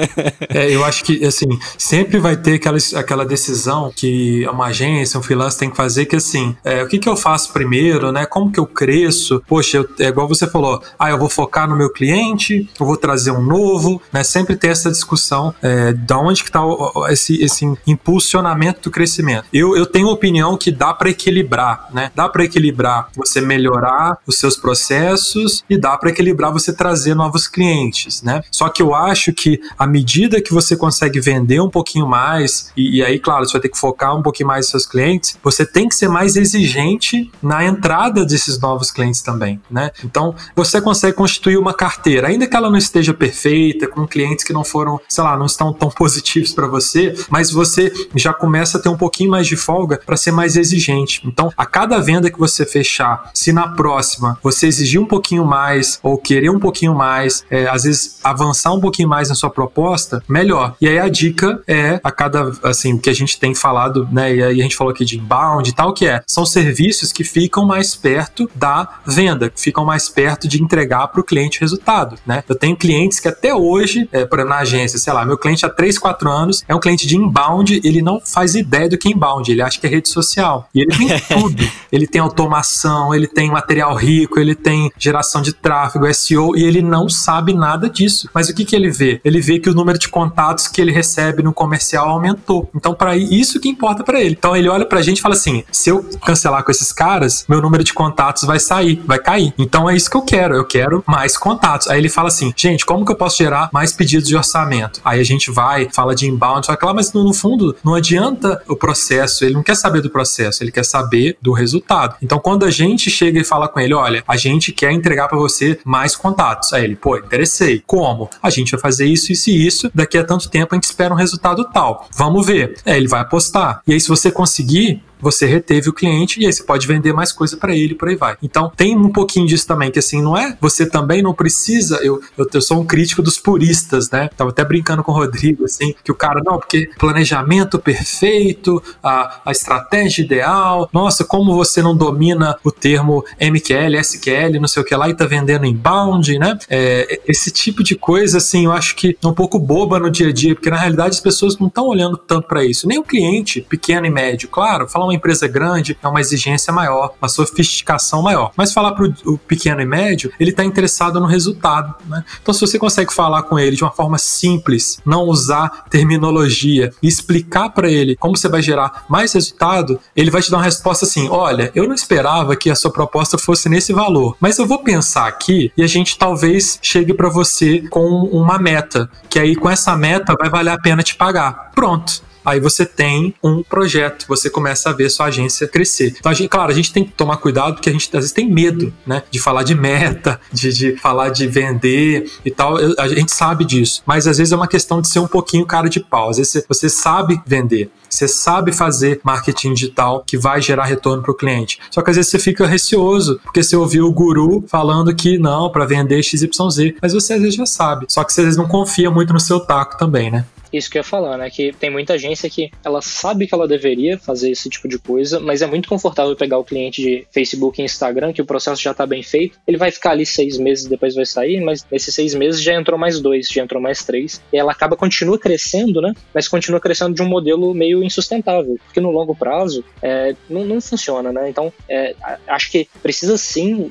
é, 0.48 0.74
eu 0.74 0.82
acho 0.82 1.04
que, 1.04 1.22
assim, 1.26 1.46
sempre 1.76 2.18
vai 2.18 2.36
ter 2.36 2.54
aquela, 2.54 2.78
aquela 2.94 3.26
decisão 3.26 3.92
que 3.94 4.13
uma 4.50 4.66
agência, 4.66 5.18
um 5.18 5.22
freelancer 5.22 5.60
tem 5.60 5.70
que 5.70 5.76
fazer, 5.76 6.06
que 6.06 6.16
assim, 6.16 6.56
é, 6.64 6.82
o 6.82 6.88
que, 6.88 6.98
que 6.98 7.08
eu 7.08 7.16
faço 7.16 7.52
primeiro, 7.52 8.12
né? 8.12 8.26
Como 8.26 8.50
que 8.50 8.60
eu 8.60 8.66
cresço? 8.66 9.42
Poxa, 9.46 9.78
eu, 9.78 9.88
é 9.98 10.08
igual 10.08 10.28
você 10.28 10.46
falou, 10.46 10.82
ah, 10.98 11.10
eu 11.10 11.18
vou 11.18 11.28
focar 11.28 11.68
no 11.68 11.76
meu 11.76 11.90
cliente, 11.90 12.68
eu 12.78 12.86
vou 12.86 12.96
trazer 12.96 13.30
um 13.30 13.42
novo, 13.42 14.00
né? 14.12 14.22
Sempre 14.22 14.56
ter 14.56 14.68
essa 14.68 14.90
discussão 14.90 15.54
é, 15.62 15.92
da 15.92 16.18
onde 16.18 16.44
que 16.44 16.50
tá 16.50 16.60
esse, 17.08 17.42
esse 17.42 17.64
impulsionamento 17.86 18.82
do 18.82 18.90
crescimento. 18.90 19.44
Eu, 19.52 19.76
eu 19.76 19.86
tenho 19.86 20.08
opinião 20.08 20.56
que 20.56 20.70
dá 20.70 20.92
para 20.92 21.10
equilibrar, 21.10 21.88
né? 21.92 22.10
Dá 22.14 22.28
para 22.28 22.44
equilibrar 22.44 23.08
você 23.16 23.40
melhorar 23.40 24.18
os 24.26 24.38
seus 24.38 24.56
processos 24.56 25.64
e 25.68 25.78
dá 25.78 25.96
para 25.96 26.10
equilibrar 26.10 26.52
você 26.52 26.72
trazer 26.72 27.14
novos 27.14 27.46
clientes, 27.46 28.22
né? 28.22 28.42
Só 28.50 28.68
que 28.68 28.82
eu 28.82 28.94
acho 28.94 29.32
que 29.32 29.60
à 29.78 29.86
medida 29.86 30.40
que 30.40 30.52
você 30.52 30.76
consegue 30.76 31.20
vender 31.20 31.60
um 31.60 31.70
pouquinho 31.70 32.06
mais, 32.06 32.72
e, 32.76 32.98
e 32.98 33.04
aí, 33.04 33.18
claro, 33.18 33.46
você 33.46 33.52
vai 33.52 33.62
ter 33.62 33.68
que 33.68 33.78
focar 33.78 34.03
um 34.12 34.22
pouquinho 34.22 34.48
mais 34.48 34.68
seus 34.68 34.86
clientes, 34.86 35.38
você 35.42 35.64
tem 35.64 35.88
que 35.88 35.94
ser 35.94 36.08
mais 36.08 36.36
exigente 36.36 37.30
na 37.42 37.64
entrada 37.64 38.24
desses 38.24 38.58
novos 38.58 38.90
clientes 38.90 39.22
também, 39.22 39.60
né? 39.70 39.90
Então, 40.04 40.34
você 40.54 40.80
consegue 40.80 41.16
constituir 41.16 41.56
uma 41.56 41.72
carteira, 41.72 42.28
ainda 42.28 42.46
que 42.46 42.56
ela 42.56 42.70
não 42.70 42.78
esteja 42.78 43.14
perfeita, 43.14 43.86
com 43.86 44.06
clientes 44.06 44.44
que 44.44 44.52
não 44.52 44.64
foram, 44.64 45.00
sei 45.08 45.24
lá, 45.24 45.36
não 45.36 45.46
estão 45.46 45.72
tão 45.72 45.88
positivos 45.94 46.52
para 46.52 46.66
você, 46.66 47.14
mas 47.30 47.50
você 47.50 47.92
já 48.14 48.32
começa 48.32 48.78
a 48.78 48.80
ter 48.80 48.88
um 48.88 48.96
pouquinho 48.96 49.30
mais 49.30 49.46
de 49.46 49.56
folga 49.56 50.00
para 50.04 50.16
ser 50.16 50.32
mais 50.32 50.56
exigente. 50.56 51.22
Então, 51.24 51.52
a 51.56 51.64
cada 51.64 51.98
venda 52.00 52.30
que 52.30 52.38
você 52.38 52.66
fechar, 52.66 53.30
se 53.32 53.52
na 53.52 53.68
próxima 53.68 54.38
você 54.42 54.66
exigir 54.66 55.00
um 55.00 55.06
pouquinho 55.06 55.44
mais 55.44 55.98
ou 56.02 56.18
querer 56.18 56.50
um 56.50 56.58
pouquinho 56.58 56.94
mais, 56.94 57.44
é, 57.50 57.68
às 57.68 57.84
vezes 57.84 58.18
avançar 58.22 58.72
um 58.72 58.80
pouquinho 58.80 59.08
mais 59.08 59.28
na 59.28 59.34
sua 59.34 59.50
proposta, 59.50 60.22
melhor. 60.28 60.74
E 60.80 60.88
aí 60.88 60.98
a 60.98 61.08
dica 61.08 61.62
é 61.66 62.00
a 62.02 62.10
cada, 62.10 62.52
assim, 62.62 62.98
que 62.98 63.10
a 63.10 63.14
gente 63.14 63.38
tem 63.38 63.54
falado 63.54 63.93
falado, 63.94 64.08
né? 64.10 64.34
E 64.34 64.42
aí 64.42 64.60
a 64.60 64.62
gente 64.62 64.76
falou 64.76 64.92
aqui 64.92 65.04
de 65.04 65.18
inbound 65.18 65.68
e 65.68 65.72
tal, 65.72 65.94
que 65.94 66.06
é, 66.06 66.20
são 66.26 66.44
serviços 66.44 67.12
que 67.12 67.22
ficam 67.22 67.64
mais 67.64 67.94
perto 67.94 68.50
da 68.54 69.00
venda, 69.06 69.48
que 69.48 69.60
ficam 69.60 69.84
mais 69.84 70.08
perto 70.08 70.48
de 70.48 70.60
entregar 70.60 71.06
para 71.08 71.20
o 71.20 71.24
cliente 71.24 71.58
o 71.58 71.60
resultado, 71.60 72.16
né? 72.26 72.42
Eu 72.48 72.56
tenho 72.56 72.76
clientes 72.76 73.20
que 73.20 73.28
até 73.28 73.54
hoje, 73.54 74.08
é, 74.10 74.24
por 74.24 74.44
na 74.44 74.58
agência, 74.58 74.98
sei 74.98 75.12
lá, 75.12 75.24
meu 75.24 75.38
cliente 75.38 75.64
há 75.64 75.70
3, 75.70 75.98
4 75.98 76.30
anos 76.30 76.64
é 76.66 76.74
um 76.74 76.80
cliente 76.80 77.06
de 77.06 77.16
inbound, 77.16 77.80
ele 77.84 78.02
não 78.02 78.20
faz 78.20 78.54
ideia 78.54 78.88
do 78.88 78.98
que 78.98 79.08
é 79.08 79.12
inbound, 79.12 79.50
ele 79.50 79.62
acha 79.62 79.80
que 79.80 79.86
é 79.86 79.90
rede 79.90 80.08
social. 80.08 80.68
E 80.74 80.80
ele 80.80 80.90
tem 80.90 81.08
tudo. 81.28 81.64
ele 81.90 82.06
tem 82.06 82.20
automação, 82.20 83.14
ele 83.14 83.26
tem 83.26 83.50
material 83.50 83.94
rico, 83.94 84.40
ele 84.40 84.54
tem 84.54 84.90
geração 84.98 85.40
de 85.40 85.52
tráfego, 85.52 86.12
SEO, 86.12 86.56
e 86.56 86.64
ele 86.64 86.82
não 86.82 87.08
sabe 87.08 87.54
nada 87.54 87.88
disso. 87.88 88.28
Mas 88.34 88.48
o 88.48 88.54
que, 88.54 88.64
que 88.64 88.74
ele 88.74 88.90
vê? 88.90 89.20
Ele 89.24 89.40
vê 89.40 89.58
que 89.58 89.70
o 89.70 89.74
número 89.74 89.98
de 89.98 90.08
contatos 90.08 90.68
que 90.68 90.80
ele 90.80 90.92
recebe 90.92 91.42
no 91.42 91.52
comercial 91.52 92.08
aumentou. 92.08 92.68
Então, 92.74 92.94
para 92.94 93.16
isso 93.16 93.60
que 93.60 93.68
importa 93.68 93.83
importa 93.84 94.02
para 94.02 94.20
ele. 94.20 94.34
Então 94.38 94.56
ele 94.56 94.68
olha 94.68 94.86
pra 94.86 95.02
gente 95.02 95.18
e 95.18 95.20
fala 95.20 95.34
assim: 95.34 95.62
se 95.70 95.90
eu 95.90 96.02
cancelar 96.24 96.64
com 96.64 96.70
esses 96.70 96.90
caras, 96.90 97.44
meu 97.46 97.60
número 97.60 97.84
de 97.84 97.92
contatos 97.92 98.44
vai 98.44 98.58
sair, 98.58 99.02
vai 99.06 99.18
cair. 99.18 99.52
Então 99.58 99.88
é 99.88 99.94
isso 99.94 100.10
que 100.10 100.16
eu 100.16 100.22
quero, 100.22 100.54
eu 100.54 100.64
quero 100.64 101.04
mais 101.06 101.36
contatos. 101.36 101.88
Aí 101.88 101.98
ele 101.98 102.08
fala 102.08 102.28
assim: 102.28 102.52
gente, 102.56 102.86
como 102.86 103.04
que 103.04 103.12
eu 103.12 103.16
posso 103.16 103.36
gerar 103.36 103.68
mais 103.72 103.92
pedidos 103.92 104.26
de 104.26 104.36
orçamento? 104.36 105.00
Aí 105.04 105.20
a 105.20 105.24
gente 105.24 105.50
vai, 105.50 105.88
fala 105.92 106.14
de 106.14 106.26
inbound, 106.26 106.66
fala, 106.66 106.94
mas 106.94 107.12
no, 107.12 107.24
no 107.24 107.34
fundo 107.34 107.76
não 107.84 107.94
adianta 107.94 108.62
o 108.66 108.74
processo, 108.74 109.44
ele 109.44 109.54
não 109.54 109.62
quer 109.62 109.76
saber 109.76 110.00
do 110.00 110.08
processo, 110.08 110.62
ele 110.62 110.72
quer 110.72 110.84
saber 110.84 111.36
do 111.42 111.52
resultado. 111.52 112.16
Então 112.22 112.38
quando 112.38 112.64
a 112.64 112.70
gente 112.70 113.10
chega 113.10 113.38
e 113.38 113.44
fala 113.44 113.68
com 113.68 113.80
ele, 113.80 113.92
olha, 113.92 114.24
a 114.26 114.36
gente 114.36 114.72
quer 114.72 114.92
entregar 114.92 115.28
para 115.28 115.36
você 115.36 115.78
mais 115.84 116.16
contatos. 116.16 116.72
Aí 116.72 116.84
ele, 116.84 116.96
pô, 116.96 117.16
interessei. 117.18 117.82
Como? 117.86 118.30
A 118.42 118.48
gente 118.48 118.72
vai 118.72 118.80
fazer 118.80 119.06
isso, 119.06 119.32
isso 119.32 119.50
e 119.50 119.66
isso, 119.66 119.90
daqui 119.94 120.16
a 120.16 120.24
tanto 120.24 120.48
tempo 120.48 120.74
a 120.74 120.76
gente 120.76 120.84
espera 120.84 121.12
um 121.12 121.16
resultado 121.16 121.64
tal. 121.72 122.08
Vamos 122.16 122.46
ver. 122.46 122.78
É, 122.84 122.96
ele 122.96 123.08
vai 123.08 123.20
apostar. 123.20 123.73
E 123.86 123.92
aí 123.92 124.00
se 124.00 124.08
você 124.08 124.30
conseguir, 124.30 125.02
você 125.20 125.46
reteve 125.46 125.88
o 125.88 125.92
cliente 125.92 126.40
e 126.40 126.46
aí 126.46 126.52
você 126.52 126.62
pode 126.62 126.86
vender 126.86 127.12
mais 127.12 127.32
coisa 127.32 127.56
para 127.56 127.74
ele, 127.74 127.94
por 127.94 128.08
aí 128.08 128.16
vai. 128.16 128.36
Então 128.42 128.70
tem 128.76 128.96
um 128.96 129.10
pouquinho 129.10 129.46
disso 129.46 129.66
também, 129.66 129.90
que 129.90 129.98
assim, 129.98 130.22
não 130.22 130.36
é? 130.36 130.56
Você 130.60 130.86
também 130.86 131.22
não 131.22 131.34
precisa. 131.34 131.96
Eu, 132.02 132.20
eu, 132.36 132.46
eu 132.52 132.62
sou 132.62 132.80
um 132.80 132.84
crítico 132.86 133.22
dos 133.22 133.38
puristas, 133.38 134.10
né? 134.10 134.28
Tava 134.36 134.50
até 134.50 134.64
brincando 134.64 135.02
com 135.02 135.12
o 135.12 135.14
Rodrigo, 135.14 135.64
assim, 135.64 135.94
que 136.02 136.12
o 136.12 136.14
cara, 136.14 136.40
não, 136.44 136.58
porque 136.58 136.90
planejamento 136.98 137.78
perfeito, 137.78 138.82
a, 139.02 139.40
a 139.44 139.52
estratégia 139.52 140.22
ideal, 140.22 140.88
nossa, 140.92 141.24
como 141.24 141.54
você 141.54 141.82
não 141.82 141.96
domina 141.96 142.56
o 142.64 142.70
termo 142.70 143.24
MQL, 143.40 143.96
SQL, 144.00 144.60
não 144.60 144.68
sei 144.68 144.82
o 144.82 144.84
que 144.84 144.94
lá, 144.94 145.08
e 145.08 145.14
tá 145.14 145.26
vendendo 145.26 145.66
inbound, 145.66 146.38
né? 146.38 146.58
É, 146.68 147.20
esse 147.26 147.50
tipo 147.50 147.82
de 147.82 147.94
coisa, 147.94 148.38
assim, 148.38 148.64
eu 148.66 148.72
acho 148.72 148.94
que 148.96 149.16
é 149.22 149.26
um 149.26 149.34
pouco 149.34 149.58
boba 149.58 149.98
no 149.98 150.10
dia 150.10 150.28
a 150.28 150.32
dia, 150.32 150.54
porque 150.54 150.70
na 150.70 150.76
realidade 150.76 151.10
as 151.10 151.20
pessoas 151.20 151.58
não 151.58 151.68
estão 151.68 151.86
olhando 151.86 152.16
tanto 152.16 152.48
para 152.48 152.64
isso. 152.64 152.86
Nem 152.86 152.98
o 152.98 153.02
cliente, 153.02 153.60
pequeno 153.60 154.06
e 154.06 154.10
médio, 154.10 154.48
claro, 154.48 154.88
uma 155.04 155.14
empresa 155.14 155.46
grande 155.46 155.96
é 156.02 156.08
uma 156.08 156.20
exigência 156.20 156.72
maior, 156.72 157.14
uma 157.20 157.28
sofisticação 157.28 158.22
maior. 158.22 158.52
Mas 158.56 158.72
falar 158.72 158.92
para 158.92 159.06
o 159.26 159.38
pequeno 159.38 159.80
e 159.80 159.86
médio, 159.86 160.32
ele 160.38 160.50
está 160.50 160.64
interessado 160.64 161.20
no 161.20 161.26
resultado. 161.26 161.94
Né? 162.06 162.24
Então, 162.42 162.52
se 162.54 162.60
você 162.60 162.78
consegue 162.78 163.12
falar 163.12 163.42
com 163.44 163.58
ele 163.58 163.76
de 163.76 163.84
uma 163.84 163.90
forma 163.90 164.18
simples, 164.18 165.00
não 165.04 165.24
usar 165.24 165.84
terminologia 165.90 166.92
e 167.02 167.08
explicar 167.08 167.70
para 167.70 167.90
ele 167.90 168.16
como 168.16 168.36
você 168.36 168.48
vai 168.48 168.62
gerar 168.62 169.04
mais 169.08 169.32
resultado, 169.32 170.00
ele 170.16 170.30
vai 170.30 170.42
te 170.42 170.50
dar 170.50 170.58
uma 170.58 170.64
resposta 170.64 171.04
assim: 171.04 171.28
olha, 171.28 171.70
eu 171.74 171.86
não 171.86 171.94
esperava 171.94 172.56
que 172.56 172.70
a 172.70 172.74
sua 172.74 172.90
proposta 172.90 173.38
fosse 173.38 173.68
nesse 173.68 173.92
valor, 173.92 174.36
mas 174.40 174.58
eu 174.58 174.66
vou 174.66 174.82
pensar 174.82 175.26
aqui 175.26 175.72
e 175.76 175.82
a 175.82 175.86
gente 175.86 176.18
talvez 176.18 176.78
chegue 176.82 177.14
para 177.14 177.28
você 177.28 177.80
com 177.88 178.24
uma 178.32 178.58
meta, 178.58 179.10
que 179.28 179.38
aí 179.38 179.54
com 179.54 179.68
essa 179.68 179.96
meta 179.96 180.34
vai 180.38 180.48
valer 180.48 180.70
a 180.70 180.78
pena 180.78 181.02
te 181.02 181.14
pagar. 181.14 181.70
Pronto 181.74 182.22
aí 182.44 182.60
você 182.60 182.84
tem 182.84 183.34
um 183.42 183.62
projeto, 183.62 184.26
você 184.28 184.50
começa 184.50 184.90
a 184.90 184.92
ver 184.92 185.10
sua 185.10 185.26
agência 185.26 185.66
crescer. 185.66 186.14
Então, 186.18 186.30
a 186.30 186.34
gente, 186.34 186.48
claro, 186.48 186.70
a 186.70 186.74
gente 186.74 186.92
tem 186.92 187.04
que 187.04 187.12
tomar 187.12 187.38
cuidado 187.38 187.74
porque 187.74 187.88
a 187.88 187.92
gente 187.92 188.06
às 188.06 188.12
vezes 188.12 188.32
tem 188.32 188.48
medo, 188.48 188.92
né, 189.06 189.22
de 189.30 189.38
falar 189.38 189.62
de 189.62 189.74
meta, 189.74 190.40
de, 190.52 190.72
de 190.72 190.96
falar 190.96 191.30
de 191.30 191.46
vender 191.46 192.30
e 192.44 192.50
tal. 192.50 192.76
A 192.98 193.08
gente 193.08 193.32
sabe 193.32 193.64
disso, 193.64 194.02
mas 194.06 194.26
às 194.26 194.38
vezes 194.38 194.52
é 194.52 194.56
uma 194.56 194.68
questão 194.68 195.00
de 195.00 195.08
ser 195.08 195.18
um 195.18 195.26
pouquinho 195.26 195.66
cara 195.66 195.88
de 195.88 196.00
pau. 196.00 196.30
Às 196.30 196.36
vezes 196.36 196.64
você 196.68 196.88
sabe 196.88 197.40
vender, 197.46 197.90
você 198.08 198.28
sabe 198.28 198.72
fazer 198.72 199.20
marketing 199.24 199.74
digital 199.74 200.22
que 200.26 200.38
vai 200.38 200.60
gerar 200.62 200.84
retorno 200.84 201.22
para 201.22 201.32
o 201.32 201.34
cliente. 201.34 201.80
Só 201.90 202.02
que 202.02 202.10
às 202.10 202.16
vezes 202.16 202.30
você 202.30 202.38
fica 202.38 202.66
receoso 202.66 203.40
porque 203.42 203.62
você 203.62 203.76
ouviu 203.76 204.06
o 204.06 204.12
guru 204.12 204.64
falando 204.68 205.14
que 205.14 205.38
não, 205.38 205.70
para 205.70 205.84
vender 205.84 206.22
XYZ, 206.22 206.94
mas 207.02 207.12
você 207.12 207.34
às 207.34 207.40
vezes 207.40 207.54
já 207.54 207.66
sabe. 207.66 208.06
Só 208.08 208.22
que 208.22 208.32
você 208.32 208.40
às 208.40 208.44
vezes 208.46 208.58
não 208.58 208.68
confia 208.68 209.10
muito 209.10 209.32
no 209.32 209.40
seu 209.40 209.60
taco 209.60 209.98
também, 209.98 210.30
né? 210.30 210.44
Isso 210.76 210.90
que 210.90 210.98
eu 210.98 211.00
ia 211.00 211.04
falar, 211.04 211.38
né? 211.38 211.50
Que 211.50 211.72
tem 211.72 211.90
muita 211.90 212.14
agência 212.14 212.48
que 212.50 212.70
ela 212.84 213.00
sabe 213.00 213.46
que 213.46 213.54
ela 213.54 213.68
deveria 213.68 214.18
fazer 214.18 214.50
esse 214.50 214.68
tipo 214.68 214.88
de 214.88 214.98
coisa, 214.98 215.40
mas 215.40 215.62
é 215.62 215.66
muito 215.66 215.88
confortável 215.88 216.34
pegar 216.36 216.58
o 216.58 216.64
cliente 216.64 217.02
de 217.02 217.26
Facebook 217.30 217.80
e 217.80 217.84
Instagram, 217.84 218.32
que 218.32 218.42
o 218.42 218.46
processo 218.46 218.82
já 218.82 218.90
está 218.90 219.06
bem 219.06 219.22
feito. 219.22 219.58
Ele 219.66 219.76
vai 219.76 219.90
ficar 219.90 220.10
ali 220.10 220.26
seis 220.26 220.58
meses, 220.58 220.86
depois 220.86 221.14
vai 221.14 221.26
sair, 221.26 221.60
mas 221.60 221.86
nesses 221.90 222.14
seis 222.14 222.34
meses 222.34 222.62
já 222.62 222.74
entrou 222.74 222.98
mais 222.98 223.20
dois, 223.20 223.48
já 223.48 223.62
entrou 223.62 223.80
mais 223.80 224.04
três. 224.04 224.40
E 224.52 224.58
ela 224.58 224.72
acaba, 224.72 224.96
continua 224.96 225.38
crescendo, 225.38 226.00
né? 226.00 226.12
Mas 226.34 226.48
continua 226.48 226.80
crescendo 226.80 227.14
de 227.14 227.22
um 227.22 227.28
modelo 227.28 227.72
meio 227.74 228.02
insustentável, 228.02 228.76
porque 228.84 229.00
no 229.00 229.10
longo 229.10 229.34
prazo 229.34 229.84
é, 230.02 230.34
não, 230.48 230.64
não, 230.64 230.80
funciona, 230.80 231.32
né? 231.32 231.48
Então, 231.48 231.72
é, 231.88 232.14
acho 232.46 232.70
que 232.70 232.88
precisa 233.02 233.36
sim 233.36 233.90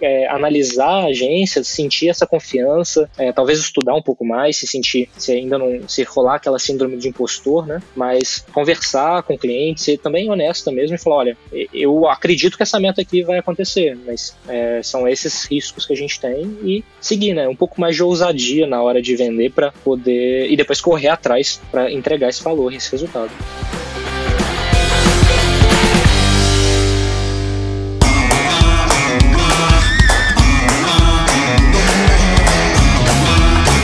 é, 0.00 0.26
analisar 0.28 1.02
a 1.02 1.06
agência, 1.06 1.62
sentir 1.62 2.08
essa 2.08 2.26
confiança, 2.26 3.08
é, 3.18 3.32
talvez 3.32 3.58
estudar 3.58 3.94
um 3.94 4.02
pouco 4.02 4.24
mais, 4.24 4.56
se 4.56 4.66
sentir, 4.66 5.08
se 5.16 5.32
ainda 5.32 5.58
não 5.58 5.88
se 5.88 6.02
rolar 6.02 6.21
aquela 6.28 6.58
síndrome 6.58 6.96
de 6.96 7.08
impostor, 7.08 7.66
né? 7.66 7.82
Mas 7.94 8.44
conversar 8.52 9.22
com 9.22 9.34
o 9.34 9.38
cliente, 9.38 9.82
ser 9.82 9.98
também 9.98 10.30
honesta 10.30 10.70
mesmo 10.70 10.94
e 10.96 10.98
falar, 10.98 11.16
olha, 11.16 11.36
eu 11.72 12.08
acredito 12.08 12.56
que 12.56 12.62
essa 12.62 12.78
meta 12.80 13.00
aqui 13.00 13.22
vai 13.22 13.38
acontecer, 13.38 13.96
mas 14.06 14.36
é, 14.48 14.82
são 14.82 15.08
esses 15.08 15.44
riscos 15.44 15.86
que 15.86 15.92
a 15.92 15.96
gente 15.96 16.20
tem 16.20 16.42
e 16.62 16.84
seguir, 17.00 17.34
né? 17.34 17.48
Um 17.48 17.56
pouco 17.56 17.80
mais 17.80 17.96
de 17.96 18.02
ousadia 18.02 18.66
na 18.66 18.82
hora 18.82 19.00
de 19.00 19.14
vender 19.16 19.52
para 19.52 19.72
poder 19.84 20.50
e 20.50 20.56
depois 20.56 20.80
correr 20.80 21.08
atrás 21.08 21.60
para 21.70 21.90
entregar 21.90 22.28
esse 22.28 22.42
valor, 22.42 22.72
esse 22.72 22.90
resultado. 22.90 23.30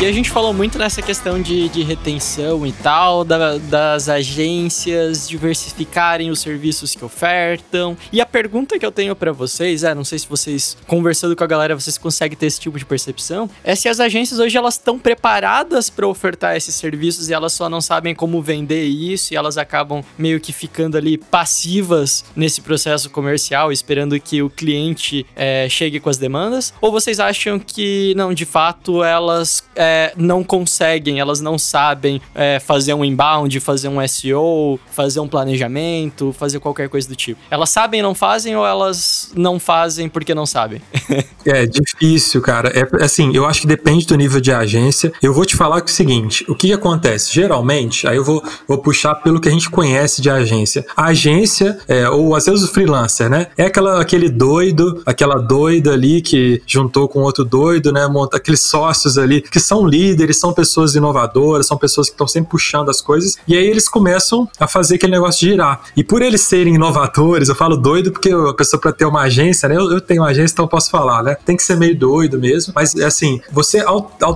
A 0.09 0.13
gente 0.13 0.31
falou 0.31 0.55
muito 0.55 0.79
nessa 0.79 1.03
questão 1.03 1.43
de, 1.43 1.69
de 1.69 1.83
retenção 1.83 2.67
e 2.67 2.73
tal, 2.73 3.25
da, 3.25 3.59
das 3.59 4.09
agências 4.09 5.29
diversificarem 5.29 6.31
os 6.31 6.41
serviços 6.41 6.95
que 6.95 7.05
ofertam. 7.05 7.95
E 8.11 8.19
a 8.19 8.25
pergunta 8.25 8.79
que 8.79 8.87
eu 8.87 8.91
tenho 8.91 9.15
para 9.15 9.33
vocês, 9.33 9.85
é, 9.85 9.95
não 9.95 10.05
sei 10.05 10.19
se 10.19 10.27
vocês, 10.27 10.79
conversando 10.87 11.37
com 11.37 11.45
a 11.45 11.47
galera, 11.47 11.75
vocês 11.75 11.99
conseguem 11.99 12.39
ter 12.39 12.47
esse 12.47 12.59
tipo 12.59 12.79
de 12.79 12.87
percepção, 12.87 13.51
é 13.63 13.75
se 13.75 13.87
as 13.87 14.01
agências 14.01 14.41
hoje 14.41 14.57
elas 14.57 14.75
estão 14.75 14.99
preparadas 14.99 15.91
para 15.91 16.09
ofertar 16.09 16.57
esses 16.57 16.75
serviços 16.75 17.29
e 17.29 17.35
elas 17.35 17.53
só 17.53 17.69
não 17.69 17.83
sabem 17.83 18.15
como 18.15 18.41
vender 18.41 18.87
isso 18.87 19.35
e 19.35 19.37
elas 19.37 19.59
acabam 19.59 20.03
meio 20.17 20.41
que 20.41 20.55
ficando 20.55 20.97
ali 20.97 21.19
passivas 21.19 22.25
nesse 22.35 22.63
processo 22.63 23.11
comercial, 23.11 23.71
esperando 23.71 24.19
que 24.19 24.43
o 24.43 24.49
cliente 24.49 25.27
é, 25.37 25.69
chegue 25.69 26.01
com 26.01 26.09
as 26.09 26.17
demandas? 26.17 26.73
Ou 26.81 26.91
vocês 26.91 27.21
acham 27.21 27.59
que, 27.59 28.15
não, 28.17 28.33
de 28.33 28.47
fato, 28.47 29.05
elas 29.05 29.65
é, 29.77 29.98
não 30.17 30.43
conseguem, 30.43 31.21
elas 31.21 31.41
não 31.41 31.59
sabem 31.59 32.21
é, 32.35 32.59
fazer 32.61 32.95
um 32.95 33.05
inbound, 33.05 33.59
fazer 33.61 33.89
um 33.89 34.07
SEO, 34.07 34.79
fazer 34.91 35.21
um 35.21 35.29
planejamento, 35.29 36.33
fazer 36.33 36.59
qualquer 36.61 36.89
coisa 36.89 37.09
do 37.09 37.17
tipo. 37.17 37.41
Elas 37.51 37.71
sabem 37.71 38.01
e 38.01 38.03
não 38.03 38.15
fazem 38.15 38.57
ou 38.57 38.67
elas 38.67 39.31
não 39.35 39.59
fazem 39.59 40.09
porque 40.09 40.35
não 40.35 40.47
sabem? 40.47 40.81
é 41.45 41.67
difícil, 41.67 42.41
cara. 42.41 42.69
É 42.71 43.05
assim, 43.05 43.35
eu 43.35 43.47
acho 43.47 43.63
que 43.63 43.67
depende 43.67 44.07
do 44.07 44.17
nível 44.17 44.41
de 44.41 44.53
agência. 44.53 45.13
Eu 45.23 45.33
vou 45.33 45.45
te 45.45 45.57
falar 45.57 45.81
é 45.81 45.83
o 45.83 45.89
seguinte: 45.89 46.45
o 46.49 46.55
que, 46.55 46.69
que 46.69 46.73
acontece? 46.73 47.33
Geralmente, 47.33 48.07
aí 48.07 48.17
eu 48.17 48.25
vou, 48.25 48.43
vou 48.67 48.79
puxar 48.79 49.15
pelo 49.17 49.41
que 49.41 49.49
a 49.49 49.53
gente 49.53 49.71
conhece 49.71 50.21
de 50.21 50.31
agência. 50.31 50.85
A 50.97 51.07
agência, 51.07 51.79
é, 51.89 52.09
ou 52.09 52.35
às 52.35 52.47
vezes 52.47 52.65
o 52.65 52.69
freelancer, 52.69 53.29
né? 53.29 53.49
É 53.57 53.67
aquela, 53.67 54.01
aquele 54.01 54.29
doido, 54.29 55.03
aquela 55.07 55.37
doida 55.37 55.93
ali 55.93 56.21
que 56.21 56.63
juntou 56.67 57.09
com 57.09 57.21
outro 57.21 57.45
doido, 57.45 57.93
né? 57.93 58.07
Monta 58.07 58.37
aqueles 58.37 58.61
sócios 58.61 59.19
ali 59.19 59.41
que 59.41 59.61
são 59.61 59.87
líderes, 59.89 60.39
são 60.39 60.53
pessoas 60.53 60.95
inovadoras, 60.95 61.67
são 61.67 61.77
pessoas 61.77 62.09
que 62.09 62.15
estão 62.15 62.29
sempre 62.29 62.51
puxando 62.51 62.89
as 62.91 63.01
coisas, 63.01 63.37
e 63.47 63.57
aí 63.57 63.67
eles 63.67 63.89
começam 63.89 64.49
a 64.59 64.67
fazer 64.67 64.97
aquele 64.97 65.13
negócio 65.13 65.47
girar. 65.47 65.81
E 65.97 66.05
por 66.05 66.23
eles 66.23 66.43
serem 66.43 66.75
inovadores, 66.75 67.49
eu 67.49 67.55
falo 67.55 67.77
doido 67.77 68.13
porque 68.13 68.31
a 68.31 68.55
pessoa 68.55 68.81
para 68.81 68.93
ter 68.93 69.05
uma 69.05 69.23
agência, 69.23 69.69
né? 69.69 69.77
Eu, 69.77 69.93
eu, 69.93 70.01
tenho 70.01 70.23
uma 70.23 70.29
agência, 70.29 70.53
então 70.53 70.65
eu 70.65 70.69
posso 70.69 70.91
falar, 70.91 71.23
né? 71.23 71.37
Tem 71.45 71.57
que 71.57 71.63
ser 71.63 71.77
meio 71.77 71.97
doido 71.97 72.39
mesmo, 72.39 72.73
mas 72.75 72.95
assim, 72.97 73.41
você 73.51 73.83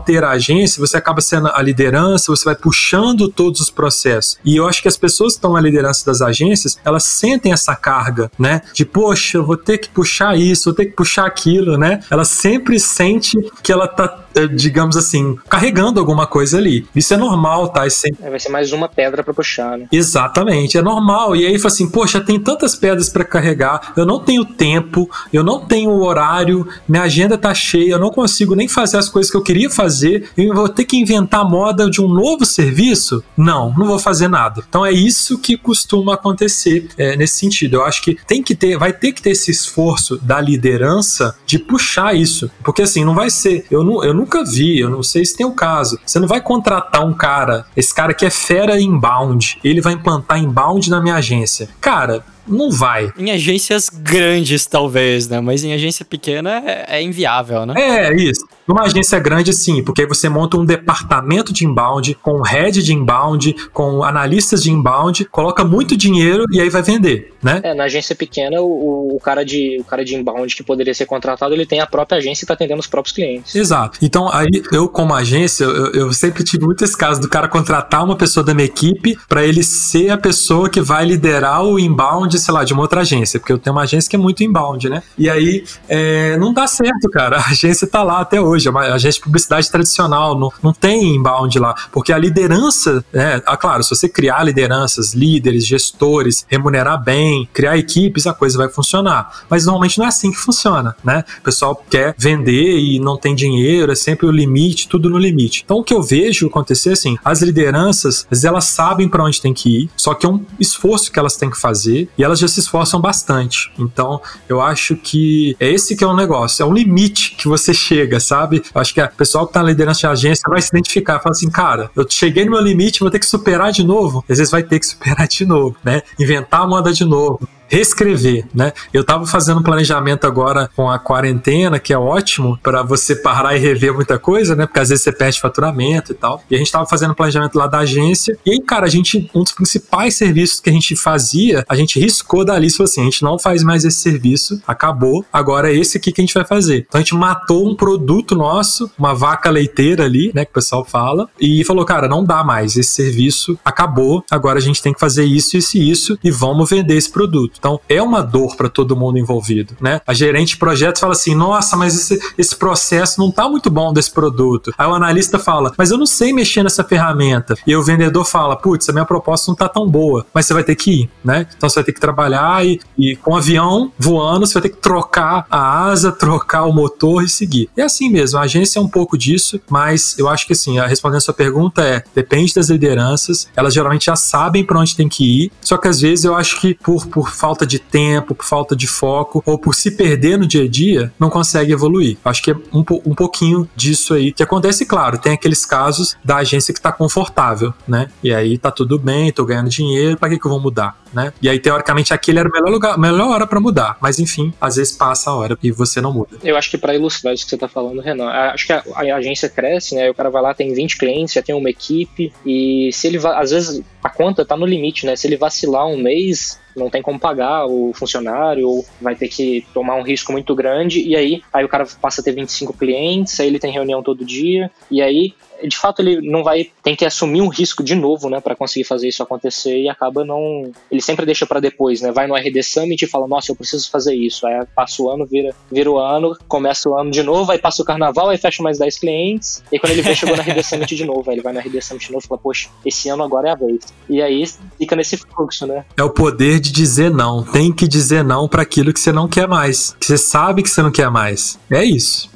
ter 0.04 0.24
a 0.24 0.30
agência, 0.30 0.80
você 0.80 0.96
acaba 0.96 1.20
sendo 1.20 1.48
a 1.48 1.62
liderança, 1.62 2.30
você 2.34 2.44
vai 2.44 2.54
puxando 2.54 3.28
todos 3.28 3.60
os 3.60 3.70
processos. 3.70 4.38
E 4.44 4.56
eu 4.56 4.66
acho 4.66 4.82
que 4.82 4.88
as 4.88 4.96
pessoas 4.96 5.34
que 5.34 5.38
estão 5.38 5.52
na 5.52 5.60
liderança 5.60 6.04
das 6.04 6.20
agências, 6.20 6.78
elas 6.84 7.04
sentem 7.04 7.52
essa 7.52 7.74
carga, 7.74 8.30
né? 8.38 8.62
De, 8.72 8.84
poxa, 8.84 9.38
eu 9.38 9.44
vou 9.44 9.56
ter 9.56 9.78
que 9.78 9.88
puxar 9.88 10.36
isso, 10.36 10.70
vou 10.70 10.74
ter 10.74 10.86
que 10.86 10.92
puxar 10.92 11.26
aquilo, 11.26 11.76
né? 11.76 12.00
Ela 12.10 12.24
sempre 12.24 12.78
sente 12.78 13.38
que 13.62 13.72
ela 13.72 13.86
tá 13.86 14.22
digamos 14.54 14.96
assim, 14.96 15.36
carregando 15.48 16.00
alguma 16.00 16.26
coisa 16.26 16.58
ali. 16.58 16.86
Isso 16.94 17.14
é 17.14 17.16
normal, 17.16 17.68
tá? 17.68 17.86
Isso 17.86 18.06
é... 18.06 18.30
Vai 18.30 18.40
ser 18.40 18.50
mais 18.50 18.72
uma 18.72 18.88
pedra 18.88 19.22
para 19.22 19.34
puxar, 19.34 19.78
né? 19.78 19.86
Exatamente, 19.90 20.78
é 20.78 20.82
normal. 20.82 21.36
E 21.36 21.46
aí 21.46 21.58
fala 21.58 21.72
assim, 21.72 21.88
poxa, 21.88 22.20
tem 22.20 22.38
tantas 22.38 22.74
pedras 22.74 23.08
para 23.08 23.24
carregar, 23.24 23.92
eu 23.96 24.06
não 24.06 24.20
tenho 24.20 24.44
tempo, 24.44 25.08
eu 25.32 25.42
não 25.44 25.60
tenho 25.60 25.90
horário, 25.90 26.66
minha 26.88 27.02
agenda 27.02 27.36
tá 27.38 27.54
cheia, 27.54 27.92
eu 27.92 27.98
não 27.98 28.10
consigo 28.10 28.54
nem 28.54 28.68
fazer 28.68 28.96
as 28.96 29.08
coisas 29.08 29.30
que 29.30 29.36
eu 29.36 29.42
queria 29.42 29.70
fazer, 29.70 30.30
eu 30.36 30.54
vou 30.54 30.68
ter 30.68 30.84
que 30.84 30.96
inventar 30.96 31.40
a 31.40 31.44
moda 31.44 31.90
de 31.90 32.00
um 32.00 32.08
novo 32.08 32.44
serviço? 32.44 33.22
Não, 33.36 33.72
não 33.76 33.86
vou 33.86 33.98
fazer 33.98 34.28
nada. 34.28 34.62
Então 34.68 34.84
é 34.84 34.92
isso 34.92 35.38
que 35.38 35.56
costuma 35.56 36.14
acontecer 36.14 36.88
é, 36.96 37.16
nesse 37.16 37.38
sentido. 37.38 37.76
Eu 37.76 37.84
acho 37.84 38.02
que 38.02 38.18
tem 38.26 38.42
que 38.42 38.54
ter, 38.54 38.78
vai 38.78 38.92
ter 38.92 39.12
que 39.12 39.22
ter 39.22 39.30
esse 39.30 39.50
esforço 39.50 40.18
da 40.18 40.40
liderança 40.40 41.36
de 41.46 41.58
puxar 41.58 42.14
isso, 42.14 42.50
porque 42.62 42.82
assim, 42.82 43.04
não 43.04 43.14
vai 43.14 43.30
ser, 43.30 43.64
eu 43.70 43.84
não, 43.84 44.04
eu 44.04 44.14
não 44.14 44.21
nunca 44.22 44.44
vi, 44.44 44.78
eu 44.78 44.88
não 44.88 45.02
sei 45.02 45.24
se 45.24 45.36
tem 45.36 45.44
o 45.44 45.52
caso. 45.52 45.98
Você 46.06 46.18
não 46.18 46.28
vai 46.28 46.40
contratar 46.40 47.04
um 47.04 47.12
cara, 47.12 47.66
esse 47.76 47.94
cara 47.94 48.14
que 48.14 48.24
é 48.24 48.30
fera 48.30 48.80
inbound, 48.80 49.58
ele 49.62 49.80
vai 49.80 49.92
implantar 49.92 50.38
inbound 50.38 50.88
na 50.88 51.00
minha 51.00 51.16
agência. 51.16 51.68
Cara, 51.80 52.24
não 52.46 52.70
vai. 52.70 53.12
Em 53.18 53.30
agências 53.30 53.88
grandes, 53.88 54.66
talvez, 54.66 55.28
né? 55.28 55.40
Mas 55.40 55.64
em 55.64 55.72
agência 55.72 56.04
pequena 56.04 56.62
é, 56.64 56.98
é 56.98 57.02
inviável, 57.02 57.64
né? 57.66 57.74
É, 57.76 58.14
isso. 58.14 58.46
Numa 58.66 58.82
agência 58.82 59.18
grande, 59.18 59.52
sim, 59.52 59.82
porque 59.82 60.02
aí 60.02 60.06
você 60.06 60.28
monta 60.28 60.56
um 60.56 60.64
departamento 60.64 61.52
de 61.52 61.64
inbound, 61.64 62.14
com 62.22 62.40
head 62.42 62.82
de 62.82 62.94
inbound, 62.94 63.54
com 63.72 64.04
analistas 64.04 64.62
de 64.62 64.70
inbound, 64.70 65.24
coloca 65.26 65.64
muito 65.64 65.96
dinheiro 65.96 66.44
e 66.52 66.60
aí 66.60 66.70
vai 66.70 66.82
vender, 66.82 67.32
né? 67.42 67.60
É, 67.64 67.74
na 67.74 67.84
agência 67.84 68.14
pequena, 68.14 68.60
o, 68.60 69.16
o, 69.16 69.20
cara, 69.20 69.44
de, 69.44 69.78
o 69.80 69.84
cara 69.84 70.04
de 70.04 70.14
inbound 70.14 70.54
que 70.54 70.62
poderia 70.62 70.94
ser 70.94 71.06
contratado, 71.06 71.54
ele 71.54 71.66
tem 71.66 71.80
a 71.80 71.86
própria 71.86 72.18
agência 72.18 72.44
e 72.44 72.46
tá 72.46 72.54
atendendo 72.54 72.80
os 72.80 72.86
próprios 72.86 73.14
clientes. 73.14 73.54
Exato. 73.54 73.98
Então, 74.00 74.28
aí 74.32 74.62
eu, 74.70 74.88
como 74.88 75.12
agência, 75.12 75.64
eu, 75.64 75.92
eu 75.92 76.12
sempre 76.12 76.44
tive 76.44 76.64
muito 76.64 76.84
esse 76.84 76.96
caso 76.96 77.20
do 77.20 77.28
cara 77.28 77.48
contratar 77.48 78.04
uma 78.04 78.16
pessoa 78.16 78.44
da 78.44 78.54
minha 78.54 78.66
equipe 78.66 79.18
para 79.28 79.44
ele 79.44 79.62
ser 79.62 80.10
a 80.10 80.18
pessoa 80.18 80.70
que 80.70 80.80
vai 80.80 81.04
liderar 81.04 81.64
o 81.64 81.78
inbound, 81.78 82.31
sei 82.38 82.52
lá, 82.52 82.64
de 82.64 82.72
uma 82.72 82.82
outra 82.82 83.00
agência, 83.00 83.38
porque 83.38 83.52
eu 83.52 83.58
tenho 83.58 83.74
uma 83.74 83.82
agência 83.82 84.08
que 84.08 84.16
é 84.16 84.18
muito 84.18 84.42
inbound, 84.42 84.88
né? 84.88 85.02
E 85.18 85.28
aí, 85.28 85.64
é, 85.88 86.36
não 86.36 86.52
dá 86.52 86.66
certo, 86.66 87.08
cara. 87.10 87.38
A 87.42 87.50
agência 87.50 87.86
tá 87.86 88.02
lá 88.02 88.20
até 88.20 88.40
hoje 88.40 88.68
é 88.68 88.70
uma 88.70 88.82
agência 88.82 89.18
de 89.18 89.24
publicidade 89.24 89.70
tradicional, 89.70 90.38
não, 90.38 90.52
não 90.62 90.72
tem 90.72 91.16
inbound 91.16 91.58
lá, 91.58 91.74
porque 91.90 92.12
a 92.12 92.18
liderança, 92.18 93.04
é, 93.12 93.42
ah, 93.46 93.56
claro, 93.56 93.82
se 93.82 93.90
você 93.90 94.08
criar 94.08 94.44
lideranças, 94.44 95.12
líderes, 95.12 95.66
gestores, 95.66 96.46
remunerar 96.48 97.02
bem, 97.02 97.48
criar 97.52 97.76
equipes, 97.76 98.26
a 98.26 98.34
coisa 98.34 98.56
vai 98.58 98.68
funcionar. 98.68 99.44
Mas 99.48 99.66
normalmente 99.66 99.98
não 99.98 100.04
é 100.04 100.08
assim 100.08 100.30
que 100.30 100.38
funciona, 100.38 100.96
né? 101.04 101.24
O 101.40 101.42
pessoal 101.42 101.84
quer 101.90 102.14
vender 102.16 102.78
e 102.78 102.98
não 102.98 103.16
tem 103.16 103.34
dinheiro, 103.34 103.92
é 103.92 103.94
sempre 103.94 104.26
o 104.26 104.30
limite, 104.30 104.88
tudo 104.88 105.10
no 105.10 105.18
limite. 105.18 105.62
Então 105.64 105.78
o 105.78 105.84
que 105.84 105.94
eu 105.94 106.02
vejo 106.02 106.46
acontecer 106.46 106.92
assim, 106.92 107.16
as 107.24 107.42
lideranças, 107.42 108.26
elas 108.44 108.64
sabem 108.64 109.08
para 109.08 109.24
onde 109.24 109.40
tem 109.40 109.52
que 109.52 109.82
ir, 109.82 109.90
só 109.96 110.14
que 110.14 110.26
é 110.26 110.28
um 110.28 110.44
esforço 110.58 111.10
que 111.10 111.18
elas 111.18 111.36
têm 111.36 111.50
que 111.50 111.58
fazer 111.58 112.08
e 112.16 112.21
elas 112.22 112.38
já 112.38 112.48
se 112.48 112.60
esforçam 112.60 113.00
bastante. 113.00 113.72
Então 113.78 114.20
eu 114.48 114.60
acho 114.60 114.96
que 114.96 115.56
é 115.58 115.68
esse 115.68 115.96
que 115.96 116.04
é 116.04 116.06
o 116.06 116.14
negócio, 116.14 116.62
é 116.62 116.66
um 116.66 116.72
limite 116.72 117.34
que 117.36 117.48
você 117.48 117.72
chega, 117.74 118.20
sabe? 118.20 118.62
Eu 118.74 118.80
acho 118.80 118.94
que 118.94 119.00
o 119.00 119.08
pessoal 119.10 119.46
que 119.46 119.52
tá 119.52 119.62
na 119.62 119.68
liderança 119.68 120.00
de 120.00 120.06
agência 120.06 120.48
vai 120.48 120.60
se 120.60 120.68
identificar, 120.68 121.20
fala 121.20 121.32
assim, 121.32 121.50
cara, 121.50 121.90
eu 121.96 122.06
cheguei 122.08 122.44
no 122.44 122.52
meu 122.52 122.60
limite, 122.60 123.00
vou 123.00 123.10
ter 123.10 123.18
que 123.18 123.26
superar 123.26 123.72
de 123.72 123.84
novo. 123.84 124.24
Às 124.28 124.38
vezes 124.38 124.50
vai 124.50 124.62
ter 124.62 124.78
que 124.78 124.86
superar 124.86 125.26
de 125.26 125.44
novo, 125.44 125.76
né? 125.84 126.02
Inventar 126.18 126.62
a 126.62 126.66
moda 126.66 126.92
de 126.92 127.04
novo 127.04 127.48
reescrever, 127.72 128.44
né? 128.54 128.72
Eu 128.92 129.02
tava 129.02 129.26
fazendo 129.26 129.60
um 129.60 129.62
planejamento 129.62 130.26
agora 130.26 130.70
com 130.76 130.90
a 130.90 130.98
quarentena, 130.98 131.78
que 131.78 131.90
é 131.90 131.98
ótimo 131.98 132.58
para 132.62 132.82
você 132.82 133.16
parar 133.16 133.56
e 133.56 133.58
rever 133.58 133.94
muita 133.94 134.18
coisa, 134.18 134.54
né? 134.54 134.66
Porque 134.66 134.80
às 134.80 134.90
vezes 134.90 135.02
você 135.02 135.10
perde 135.10 135.40
faturamento 135.40 136.12
e 136.12 136.14
tal. 136.14 136.44
E 136.50 136.54
a 136.54 136.58
gente 136.58 136.70
tava 136.70 136.84
fazendo 136.84 137.12
um 137.12 137.14
planejamento 137.14 137.56
lá 137.56 137.66
da 137.66 137.78
agência. 137.78 138.38
E 138.44 138.50
aí, 138.50 138.60
cara, 138.60 138.84
a 138.84 138.90
gente, 138.90 139.30
um 139.34 139.42
dos 139.42 139.52
principais 139.52 140.14
serviços 140.16 140.60
que 140.60 140.68
a 140.68 140.72
gente 140.72 140.94
fazia, 140.94 141.64
a 141.66 141.74
gente 141.74 141.98
riscou 141.98 142.44
da 142.44 142.58
lista 142.58 142.84
assim: 142.84 143.00
a 143.00 143.04
gente 143.04 143.22
não 143.22 143.38
faz 143.38 143.62
mais 143.62 143.86
esse 143.86 143.98
serviço, 143.98 144.60
acabou, 144.66 145.24
agora 145.32 145.72
é 145.72 145.74
esse 145.74 145.96
aqui 145.96 146.12
que 146.12 146.20
a 146.20 146.24
gente 146.24 146.34
vai 146.34 146.44
fazer. 146.44 146.84
Então 146.86 146.98
a 146.98 147.02
gente 147.02 147.14
matou 147.14 147.66
um 147.66 147.74
produto 147.74 148.36
nosso, 148.36 148.90
uma 148.98 149.14
vaca 149.14 149.48
leiteira 149.48 150.04
ali, 150.04 150.30
né? 150.34 150.44
Que 150.44 150.50
o 150.50 150.54
pessoal 150.54 150.84
fala, 150.84 151.26
e 151.40 151.64
falou, 151.64 151.86
cara, 151.86 152.06
não 152.06 152.22
dá 152.22 152.44
mais, 152.44 152.76
esse 152.76 152.90
serviço 152.90 153.58
acabou, 153.64 154.22
agora 154.30 154.58
a 154.58 154.62
gente 154.62 154.82
tem 154.82 154.92
que 154.92 155.00
fazer 155.00 155.24
isso, 155.24 155.56
isso 155.56 155.78
e 155.78 155.90
isso, 155.90 156.18
e 156.22 156.30
vamos 156.30 156.68
vender 156.68 156.96
esse 156.96 157.10
produto. 157.10 157.61
Então 157.62 157.80
é 157.88 158.02
uma 158.02 158.20
dor 158.20 158.56
para 158.56 158.68
todo 158.68 158.96
mundo 158.96 159.18
envolvido, 159.18 159.76
né? 159.80 160.00
A 160.04 160.12
gerente 160.12 160.48
de 160.48 160.56
projetos 160.56 161.00
fala 161.00 161.12
assim: 161.12 161.32
nossa, 161.32 161.76
mas 161.76 161.94
esse, 161.94 162.20
esse 162.36 162.56
processo 162.56 163.20
não 163.20 163.30
tá 163.30 163.48
muito 163.48 163.70
bom 163.70 163.92
desse 163.92 164.10
produto. 164.10 164.74
Aí 164.76 164.88
o 164.88 164.92
analista 164.92 165.38
fala: 165.38 165.72
mas 165.78 165.92
eu 165.92 165.96
não 165.96 166.04
sei 166.04 166.32
mexer 166.32 166.64
nessa 166.64 166.82
ferramenta. 166.82 167.54
E 167.64 167.76
o 167.76 167.82
vendedor 167.82 168.24
fala: 168.24 168.56
putz, 168.56 168.88
a 168.88 168.92
minha 168.92 169.04
proposta 169.04 169.48
não 169.48 169.54
tá 169.54 169.68
tão 169.68 169.88
boa, 169.88 170.26
mas 170.34 170.46
você 170.46 170.54
vai 170.54 170.64
ter 170.64 170.74
que 170.74 171.02
ir, 171.02 171.10
né? 171.24 171.46
Então 171.56 171.68
você 171.68 171.76
vai 171.76 171.84
ter 171.84 171.92
que 171.92 172.00
trabalhar 172.00 172.66
e, 172.66 172.80
e 172.98 173.14
com 173.14 173.30
o 173.30 173.36
avião 173.36 173.92
voando, 173.96 174.44
você 174.44 174.54
vai 174.54 174.62
ter 174.62 174.70
que 174.70 174.82
trocar 174.82 175.46
a 175.48 175.84
asa, 175.84 176.10
trocar 176.10 176.64
o 176.64 176.72
motor 176.72 177.22
e 177.22 177.28
seguir. 177.28 177.70
É 177.76 177.82
assim 177.82 178.10
mesmo, 178.10 178.40
a 178.40 178.42
agência 178.42 178.80
é 178.80 178.82
um 178.82 178.88
pouco 178.88 179.16
disso, 179.16 179.60
mas 179.70 180.18
eu 180.18 180.28
acho 180.28 180.48
que 180.48 180.52
assim, 180.52 180.80
a 180.80 180.86
respondendo 180.88 181.18
a 181.18 181.20
sua 181.20 181.34
pergunta 181.34 181.82
é: 181.82 182.02
depende 182.12 182.52
das 182.52 182.68
lideranças, 182.70 183.46
elas 183.54 183.72
geralmente 183.72 184.06
já 184.06 184.16
sabem 184.16 184.64
para 184.64 184.80
onde 184.80 184.96
tem 184.96 185.08
que 185.08 185.44
ir, 185.44 185.52
só 185.60 185.76
que 185.76 185.86
às 185.86 186.00
vezes 186.00 186.24
eu 186.24 186.34
acho 186.34 186.60
que 186.60 186.74
por, 186.74 187.06
por 187.06 187.30
falta 187.30 187.51
falta 187.52 187.66
de 187.66 187.78
tempo, 187.78 188.34
por 188.34 188.46
falta 188.46 188.74
de 188.74 188.86
foco 188.86 189.42
ou 189.44 189.58
por 189.58 189.74
se 189.74 189.90
perder 189.90 190.38
no 190.38 190.46
dia 190.46 190.64
a 190.64 190.68
dia, 190.68 191.12
não 191.18 191.28
consegue 191.28 191.70
evoluir. 191.70 192.16
Acho 192.24 192.42
que 192.42 192.50
é 192.50 192.54
um, 192.72 192.82
um 193.04 193.14
pouquinho 193.14 193.68
disso 193.76 194.14
aí 194.14 194.32
que 194.32 194.42
acontece, 194.42 194.86
claro, 194.86 195.18
tem 195.18 195.34
aqueles 195.34 195.66
casos 195.66 196.16
da 196.24 196.36
agência 196.36 196.72
que 196.72 196.80
tá 196.80 196.90
confortável, 196.90 197.74
né? 197.86 198.08
E 198.22 198.32
aí 198.32 198.56
tá 198.56 198.70
tudo 198.70 198.98
bem, 198.98 199.30
tô 199.30 199.44
ganhando 199.44 199.68
dinheiro, 199.68 200.16
para 200.16 200.30
que 200.30 200.38
que 200.38 200.46
eu 200.46 200.50
vou 200.50 200.60
mudar, 200.60 200.96
né? 201.12 201.30
E 201.42 201.48
aí 201.48 201.58
teoricamente 201.58 202.14
aquele 202.14 202.38
era 202.38 202.48
o 202.48 202.52
melhor 202.52 202.70
lugar, 202.70 202.98
melhor 202.98 203.28
hora 203.28 203.46
para 203.46 203.60
mudar, 203.60 203.98
mas 204.00 204.18
enfim, 204.18 204.54
às 204.58 204.76
vezes 204.76 204.96
passa 204.96 205.30
a 205.30 205.34
hora 205.34 205.58
e 205.62 205.70
você 205.70 206.00
não 206.00 206.10
muda. 206.10 206.38
Eu 206.42 206.56
acho 206.56 206.70
que 206.70 206.78
para 206.78 206.94
ilustrar 206.94 207.34
isso 207.34 207.44
que 207.44 207.50
você 207.50 207.58
tá 207.58 207.68
falando, 207.68 208.00
Renan, 208.00 208.28
acho 208.28 208.66
que 208.66 208.72
a, 208.72 208.82
a, 208.94 209.16
agência 209.16 209.50
cresce, 209.50 209.94
né? 209.94 210.08
O 210.08 210.14
cara 210.14 210.30
vai 210.30 210.40
lá, 210.40 210.54
tem 210.54 210.72
20 210.72 210.96
clientes, 210.96 211.34
já 211.34 211.42
tem 211.42 211.54
uma 211.54 211.68
equipe 211.68 212.32
e 212.46 212.88
se 212.94 213.08
ele 213.08 213.18
às 213.26 213.50
vezes 213.50 213.82
a 214.02 214.08
conta 214.08 214.42
tá 214.42 214.56
no 214.56 214.64
limite, 214.64 215.04
né? 215.04 215.16
Se 215.16 215.26
ele 215.26 215.36
vacilar 215.36 215.86
um 215.86 215.98
mês, 215.98 216.61
não 216.76 216.90
tem 216.90 217.02
como 217.02 217.18
pagar 217.18 217.66
o 217.66 217.92
funcionário, 217.94 218.68
ou 218.68 218.84
vai 219.00 219.14
ter 219.14 219.28
que 219.28 219.66
tomar 219.72 219.96
um 219.96 220.02
risco 220.02 220.32
muito 220.32 220.54
grande, 220.54 221.00
e 221.00 221.16
aí, 221.16 221.42
aí 221.52 221.64
o 221.64 221.68
cara 221.68 221.86
passa 222.00 222.20
a 222.20 222.24
ter 222.24 222.32
25 222.32 222.72
clientes, 222.72 223.38
aí 223.38 223.46
ele 223.46 223.58
tem 223.58 223.72
reunião 223.72 224.02
todo 224.02 224.24
dia, 224.24 224.70
e 224.90 225.02
aí 225.02 225.34
de 225.66 225.76
fato 225.76 226.00
ele 226.00 226.20
não 226.30 226.42
vai 226.42 226.70
tem 226.82 226.96
que 226.96 227.04
assumir 227.04 227.40
um 227.40 227.48
risco 227.48 227.82
de 227.82 227.94
novo, 227.94 228.28
né, 228.28 228.40
para 228.40 228.56
conseguir 228.56 228.84
fazer 228.84 229.08
isso 229.08 229.22
acontecer 229.22 229.78
e 229.78 229.88
acaba 229.88 230.24
não, 230.24 230.70
ele 230.90 231.00
sempre 231.00 231.26
deixa 231.26 231.46
para 231.46 231.60
depois, 231.60 232.00
né? 232.00 232.12
Vai 232.12 232.26
no 232.26 232.34
RD 232.34 232.62
Summit 232.62 233.04
e 233.04 233.08
fala: 233.08 233.26
"Nossa, 233.26 233.50
eu 233.50 233.56
preciso 233.56 233.90
fazer 233.90 234.14
isso". 234.14 234.46
Aí 234.46 234.64
passa 234.74 235.02
o 235.02 235.10
ano, 235.10 235.26
vira, 235.26 235.54
vira 235.70 235.90
o 235.90 235.98
ano, 235.98 236.36
começa 236.48 236.88
o 236.88 236.98
ano 236.98 237.10
de 237.10 237.22
novo, 237.22 237.50
aí 237.52 237.58
passa 237.58 237.82
o 237.82 237.84
carnaval, 237.84 238.28
aí 238.28 238.38
fecha 238.38 238.62
mais 238.62 238.78
10 238.78 238.98
clientes, 238.98 239.62
e 239.72 239.78
quando 239.78 239.92
ele 239.92 240.02
vê 240.02 240.14
chegou 240.14 240.36
na 240.36 240.42
RD 240.42 240.62
Summit 240.62 240.94
de 240.94 241.04
novo, 241.04 241.30
aí 241.30 241.36
ele 241.36 241.42
vai 241.42 241.52
na 241.52 241.60
RD 241.60 241.80
Summit 241.80 242.06
de 242.06 242.12
novo 242.12 242.24
e 242.24 242.28
fala: 242.28 242.40
"Poxa, 242.40 242.68
esse 242.84 243.08
ano 243.08 243.22
agora 243.22 243.48
é 243.48 243.52
a 243.52 243.56
vez". 243.56 243.80
E 244.08 244.20
aí 244.20 244.44
fica 244.78 244.96
nesse 244.96 245.16
fluxo, 245.16 245.66
né? 245.66 245.84
É 245.96 246.02
o 246.02 246.10
poder 246.10 246.60
de 246.60 246.72
dizer 246.72 247.10
não. 247.10 247.42
Tem 247.42 247.72
que 247.72 247.86
dizer 247.86 248.24
não 248.24 248.48
para 248.48 248.62
aquilo 248.62 248.92
que 248.92 249.00
você 249.00 249.12
não 249.12 249.28
quer 249.28 249.48
mais, 249.48 249.96
que 249.98 250.06
você 250.06 250.18
sabe 250.18 250.62
que 250.62 250.70
você 250.70 250.82
não 250.82 250.90
quer 250.90 251.10
mais. 251.10 251.58
É 251.70 251.84
isso. 251.84 252.30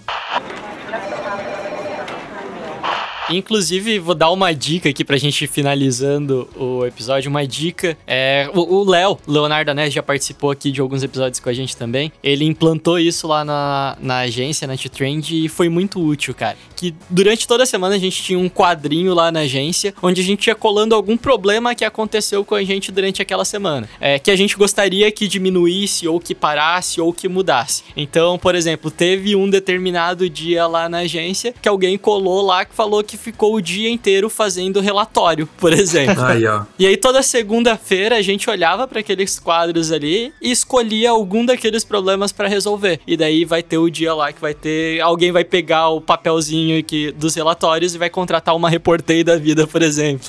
Inclusive, 3.28 3.98
vou 3.98 4.14
dar 4.14 4.30
uma 4.30 4.54
dica 4.54 4.88
aqui 4.88 5.04
pra 5.04 5.16
gente 5.16 5.46
finalizando 5.46 6.48
o 6.56 6.84
episódio. 6.86 7.28
Uma 7.28 7.46
dica 7.46 7.96
é. 8.06 8.48
O 8.54 8.84
Léo, 8.84 9.18
Leonardo 9.26 9.70
Anés, 9.70 9.92
já 9.92 10.02
participou 10.02 10.50
aqui 10.50 10.70
de 10.70 10.80
alguns 10.80 11.02
episódios 11.02 11.40
com 11.40 11.48
a 11.48 11.52
gente 11.52 11.76
também. 11.76 12.12
Ele 12.22 12.44
implantou 12.44 12.98
isso 12.98 13.26
lá 13.26 13.44
na, 13.44 13.96
na 14.00 14.18
agência, 14.20 14.66
na 14.66 14.76
T-Trend, 14.76 15.44
e 15.44 15.48
foi 15.48 15.68
muito 15.68 16.00
útil, 16.00 16.34
cara. 16.34 16.56
Que 16.76 16.94
durante 17.10 17.46
toda 17.46 17.64
a 17.64 17.66
semana 17.66 17.96
a 17.96 17.98
gente 17.98 18.22
tinha 18.22 18.38
um 18.38 18.48
quadrinho 18.48 19.12
lá 19.14 19.32
na 19.32 19.40
agência, 19.40 19.94
onde 20.02 20.20
a 20.20 20.24
gente 20.24 20.46
ia 20.46 20.54
colando 20.54 20.94
algum 20.94 21.16
problema 21.16 21.74
que 21.74 21.84
aconteceu 21.84 22.44
com 22.44 22.54
a 22.54 22.62
gente 22.62 22.92
durante 22.92 23.20
aquela 23.20 23.44
semana. 23.44 23.88
É, 24.00 24.18
que 24.18 24.30
a 24.30 24.36
gente 24.36 24.56
gostaria 24.56 25.10
que 25.10 25.26
diminuísse, 25.26 26.06
ou 26.06 26.20
que 26.20 26.34
parasse, 26.34 27.00
ou 27.00 27.12
que 27.12 27.28
mudasse. 27.28 27.82
Então, 27.96 28.38
por 28.38 28.54
exemplo, 28.54 28.90
teve 28.90 29.34
um 29.34 29.50
determinado 29.50 30.28
dia 30.30 30.66
lá 30.66 30.88
na 30.88 30.98
agência 30.98 31.54
que 31.60 31.68
alguém 31.68 31.98
colou 31.98 32.42
lá 32.42 32.64
que 32.64 32.74
falou 32.74 33.02
que 33.02 33.15
ficou 33.16 33.54
o 33.54 33.60
dia 33.60 33.90
inteiro 33.90 34.28
fazendo 34.28 34.80
relatório, 34.80 35.48
por 35.58 35.72
exemplo. 35.72 36.22
Aí, 36.22 36.46
ó. 36.46 36.62
E 36.78 36.86
aí 36.86 36.96
toda 36.96 37.22
segunda-feira 37.22 38.16
a 38.16 38.22
gente 38.22 38.48
olhava 38.48 38.86
para 38.86 39.00
aqueles 39.00 39.38
quadros 39.38 39.92
ali 39.92 40.32
e 40.40 40.50
escolhia 40.50 41.10
algum 41.10 41.44
daqueles 41.44 41.84
problemas 41.84 42.32
para 42.32 42.48
resolver. 42.48 43.00
E 43.06 43.16
daí 43.16 43.44
vai 43.44 43.62
ter 43.62 43.78
o 43.78 43.90
dia 43.90 44.14
lá 44.14 44.32
que 44.32 44.40
vai 44.40 44.54
ter 44.54 45.00
alguém 45.00 45.32
vai 45.32 45.44
pegar 45.44 45.88
o 45.88 46.00
papelzinho 46.00 46.78
aqui 46.78 47.12
dos 47.12 47.34
relatórios 47.34 47.94
e 47.94 47.98
vai 47.98 48.10
contratar 48.10 48.54
uma 48.54 48.68
reporteira 48.68 49.24
da 49.24 49.36
vida, 49.36 49.66
por 49.66 49.82
exemplo. 49.82 50.28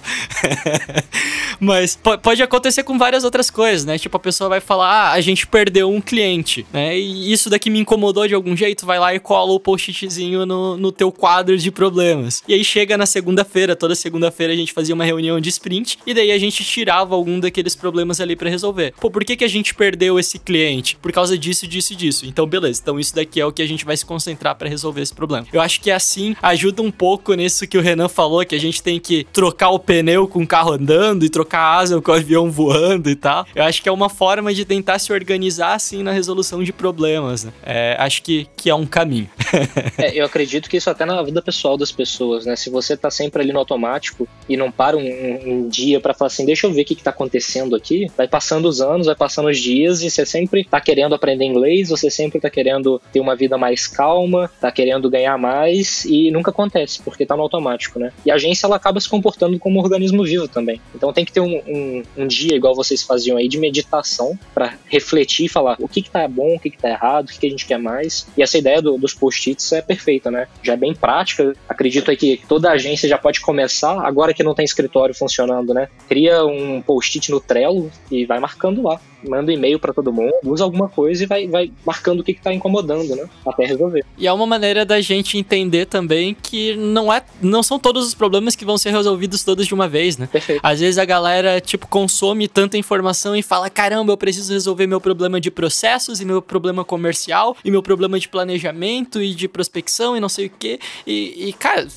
Mas 1.59 1.97
pode 2.21 2.43
acontecer 2.43 2.83
com 2.83 2.97
várias 2.97 3.23
outras 3.23 3.49
coisas, 3.49 3.83
né? 3.83 3.97
Tipo 3.97 4.17
a 4.17 4.19
pessoa 4.19 4.49
vai 4.49 4.59
falar: 4.59 4.87
"Ah, 4.87 5.11
a 5.13 5.21
gente 5.21 5.47
perdeu 5.47 5.89
um 5.89 5.99
cliente", 5.99 6.65
né? 6.71 6.97
E 6.97 7.31
isso 7.31 7.49
daqui 7.49 7.69
me 7.69 7.79
incomodou 7.79 8.27
de 8.27 8.33
algum 8.35 8.55
jeito, 8.55 8.85
vai 8.85 8.99
lá 8.99 9.13
e 9.15 9.19
cola 9.19 9.51
o 9.51 9.59
post-itzinho 9.59 10.45
no, 10.45 10.77
no 10.77 10.91
teu 10.91 11.11
quadro 11.11 11.57
de 11.57 11.71
problemas. 11.71 12.43
E 12.47 12.53
aí 12.53 12.63
chega 12.77 12.95
na 12.95 13.07
segunda-feira, 13.07 13.75
toda 13.75 13.95
segunda-feira 13.95 14.53
a 14.53 14.55
gente 14.55 14.71
fazia 14.71 14.93
uma 14.93 15.03
reunião 15.03 15.39
de 15.39 15.49
sprint 15.49 15.97
e 16.05 16.13
daí 16.13 16.31
a 16.31 16.37
gente 16.37 16.63
tirava 16.63 17.15
algum 17.15 17.39
daqueles 17.39 17.75
problemas 17.75 18.21
ali 18.21 18.35
para 18.35 18.51
resolver. 18.51 18.93
Pô, 19.01 19.09
por 19.09 19.25
que, 19.25 19.35
que 19.35 19.43
a 19.43 19.47
gente 19.47 19.73
perdeu 19.73 20.19
esse 20.19 20.37
cliente? 20.37 20.95
Por 20.95 21.11
causa 21.11 21.35
disso, 21.35 21.65
disso 21.65 21.93
e 21.93 21.95
disso. 21.95 22.25
Então, 22.27 22.45
beleza. 22.45 22.79
Então, 22.79 22.99
isso 22.99 23.15
daqui 23.15 23.41
é 23.41 23.45
o 23.47 23.51
que 23.51 23.63
a 23.63 23.67
gente 23.67 23.83
vai 23.83 23.97
se 23.97 24.05
concentrar 24.05 24.55
para 24.55 24.69
resolver 24.69 25.01
esse 25.01 25.11
problema. 25.11 25.47
Eu 25.51 25.59
acho 25.59 25.81
que 25.81 25.89
assim 25.89 26.35
ajuda 26.39 26.83
um 26.83 26.91
pouco 26.91 27.33
nisso 27.33 27.65
que 27.65 27.79
o 27.79 27.81
Renan 27.81 28.07
falou, 28.07 28.45
que 28.45 28.53
a 28.53 28.59
gente 28.59 28.83
tem 28.83 28.99
que 28.99 29.23
trocar 29.33 29.71
o 29.71 29.79
pneu 29.79 30.27
com 30.27 30.43
o 30.43 30.47
carro 30.47 30.73
andando 30.73 31.25
e 31.25 31.29
trocar 31.29 31.61
a 31.61 31.77
asa 31.79 31.99
com 31.99 32.11
o 32.11 32.13
avião 32.13 32.51
voando 32.51 33.09
e 33.09 33.15
tal. 33.15 33.43
Eu 33.55 33.63
acho 33.63 33.81
que 33.81 33.89
é 33.89 33.91
uma 33.91 34.07
forma 34.07 34.53
de 34.53 34.63
tentar 34.65 34.99
se 34.99 35.11
organizar 35.11 35.73
assim 35.73 36.03
na 36.03 36.11
resolução 36.11 36.63
de 36.63 36.71
problemas. 36.71 37.43
Né? 37.43 37.51
É, 37.63 37.97
acho 37.99 38.21
que, 38.21 38.47
que 38.55 38.69
é 38.69 38.75
um 38.75 38.85
caminho. 38.85 39.27
é, 39.97 40.13
eu 40.13 40.23
acredito 40.23 40.69
que 40.69 40.77
isso 40.77 40.91
até 40.91 41.05
na 41.05 41.23
vida 41.23 41.41
pessoal 41.41 41.75
das 41.75 41.91
pessoas, 41.91 42.45
né? 42.45 42.55
Se 42.55 42.66
você 42.69 42.95
tá 42.95 43.09
sempre 43.09 43.41
ali 43.41 43.51
no 43.51 43.59
automático 43.59 44.27
e 44.47 44.55
não 44.55 44.71
para 44.71 44.97
um, 44.97 45.03
um 45.45 45.69
dia 45.69 45.99
para 45.99 46.13
falar 46.13 46.27
assim, 46.27 46.45
deixa 46.45 46.67
eu 46.67 46.73
ver 46.73 46.81
o 46.81 46.85
que, 46.85 46.95
que 46.95 47.03
tá 47.03 47.11
acontecendo 47.11 47.75
aqui, 47.75 48.07
vai 48.15 48.27
passando 48.27 48.67
os 48.67 48.81
anos, 48.81 49.07
vai 49.07 49.15
passando 49.15 49.49
os 49.49 49.59
dias 49.59 50.01
e 50.01 50.09
você 50.09 50.25
sempre 50.25 50.63
tá 50.63 50.79
querendo 50.79 51.15
aprender 51.15 51.45
inglês, 51.45 51.89
você 51.89 52.09
sempre 52.09 52.39
tá 52.39 52.49
querendo 52.49 53.01
ter 53.11 53.19
uma 53.19 53.35
vida 53.35 53.57
mais 53.57 53.87
calma, 53.87 54.49
tá 54.59 54.71
querendo 54.71 55.09
ganhar 55.09 55.37
mais 55.37 56.05
e 56.05 56.31
nunca 56.31 56.51
acontece, 56.51 57.01
porque 57.01 57.25
tá 57.25 57.35
no 57.35 57.43
automático, 57.43 57.99
né? 57.99 58.11
E 58.25 58.31
a 58.31 58.35
agência 58.35 58.65
ela 58.65 58.75
acaba 58.75 58.99
se 58.99 59.09
comportando 59.09 59.57
como 59.59 59.79
um 59.79 59.81
organismo 59.81 60.23
vivo 60.23 60.47
também. 60.47 60.81
Então 60.95 61.13
tem 61.13 61.25
que 61.25 61.31
ter 61.31 61.39
um, 61.39 61.61
um, 61.67 62.03
um 62.17 62.27
dia, 62.27 62.55
igual 62.55 62.75
vocês 62.75 63.03
faziam 63.03 63.37
aí, 63.37 63.47
de 63.47 63.57
meditação 63.57 64.37
para 64.53 64.73
refletir 64.85 65.45
e 65.45 65.49
falar 65.49 65.77
o 65.79 65.87
que, 65.87 66.01
que 66.01 66.09
tá 66.09 66.27
bom, 66.27 66.55
o 66.55 66.59
que, 66.59 66.69
que 66.69 66.77
tá 66.77 66.89
errado, 66.89 67.25
o 67.25 67.31
que, 67.31 67.39
que 67.39 67.47
a 67.47 67.49
gente 67.49 67.65
quer 67.65 67.79
mais. 67.79 68.27
E 68.37 68.41
essa 68.41 68.57
ideia 68.57 68.81
do, 68.81 68.97
dos 68.97 69.13
post-its 69.13 69.71
é 69.71 69.81
perfeita, 69.81 70.29
né? 70.29 70.47
Já 70.61 70.73
é 70.73 70.77
bem 70.77 70.93
prática. 70.93 71.53
Acredito 71.67 72.09
aí 72.09 72.17
que 72.17 72.37
toda 72.57 72.71
agência 72.71 73.07
já 73.07 73.19
pode 73.19 73.39
começar, 73.39 74.01
agora 74.03 74.33
que 74.33 74.41
não 74.41 74.55
tem 74.55 74.65
escritório 74.65 75.13
funcionando, 75.13 75.75
né? 75.75 75.89
Cria 76.09 76.43
um 76.43 76.81
post-it 76.81 77.29
no 77.29 77.39
Trello 77.39 77.91
e 78.09 78.25
vai 78.25 78.39
marcando 78.39 78.81
lá 78.81 78.99
manda 79.27 79.51
e-mail 79.51 79.79
para 79.79 79.93
todo 79.93 80.11
mundo, 80.11 80.33
usa 80.43 80.63
alguma 80.63 80.89
coisa 80.89 81.23
e 81.23 81.27
vai, 81.27 81.47
vai 81.47 81.71
marcando 81.85 82.19
o 82.19 82.23
que, 82.23 82.33
que 82.33 82.41
tá 82.41 82.53
incomodando, 82.53 83.15
né? 83.15 83.27
Até 83.45 83.65
resolver. 83.65 84.05
E 84.17 84.27
é 84.27 84.33
uma 84.33 84.45
maneira 84.45 84.85
da 84.85 84.99
gente 85.01 85.37
entender 85.37 85.85
também 85.85 86.35
que 86.41 86.75
não 86.75 87.11
é 87.11 87.21
não 87.41 87.63
são 87.63 87.79
todos 87.79 88.07
os 88.07 88.13
problemas 88.13 88.55
que 88.55 88.65
vão 88.65 88.77
ser 88.77 88.91
resolvidos 88.91 89.43
todos 89.43 89.67
de 89.67 89.73
uma 89.73 89.87
vez, 89.87 90.17
né? 90.17 90.27
Perfeito. 90.31 90.61
Às 90.63 90.79
vezes 90.79 90.97
a 90.97 91.05
galera, 91.05 91.59
tipo, 91.59 91.87
consome 91.87 92.47
tanta 92.47 92.77
informação 92.77 93.35
e 93.35 93.41
fala: 93.41 93.69
caramba, 93.69 94.11
eu 94.11 94.17
preciso 94.17 94.53
resolver 94.53 94.87
meu 94.87 95.01
problema 95.01 95.39
de 95.39 95.49
processos 95.49 96.21
e 96.21 96.25
meu 96.25 96.41
problema 96.41 96.83
comercial 96.83 97.55
e 97.63 97.71
meu 97.71 97.81
problema 97.81 98.19
de 98.19 98.27
planejamento 98.27 99.21
e 99.21 99.33
de 99.33 99.47
prospecção 99.47 100.15
e 100.15 100.19
não 100.19 100.29
sei 100.29 100.47
o 100.47 100.51
quê. 100.57 100.79
E, 101.05 101.49
e 101.49 101.53
cara, 101.53 101.87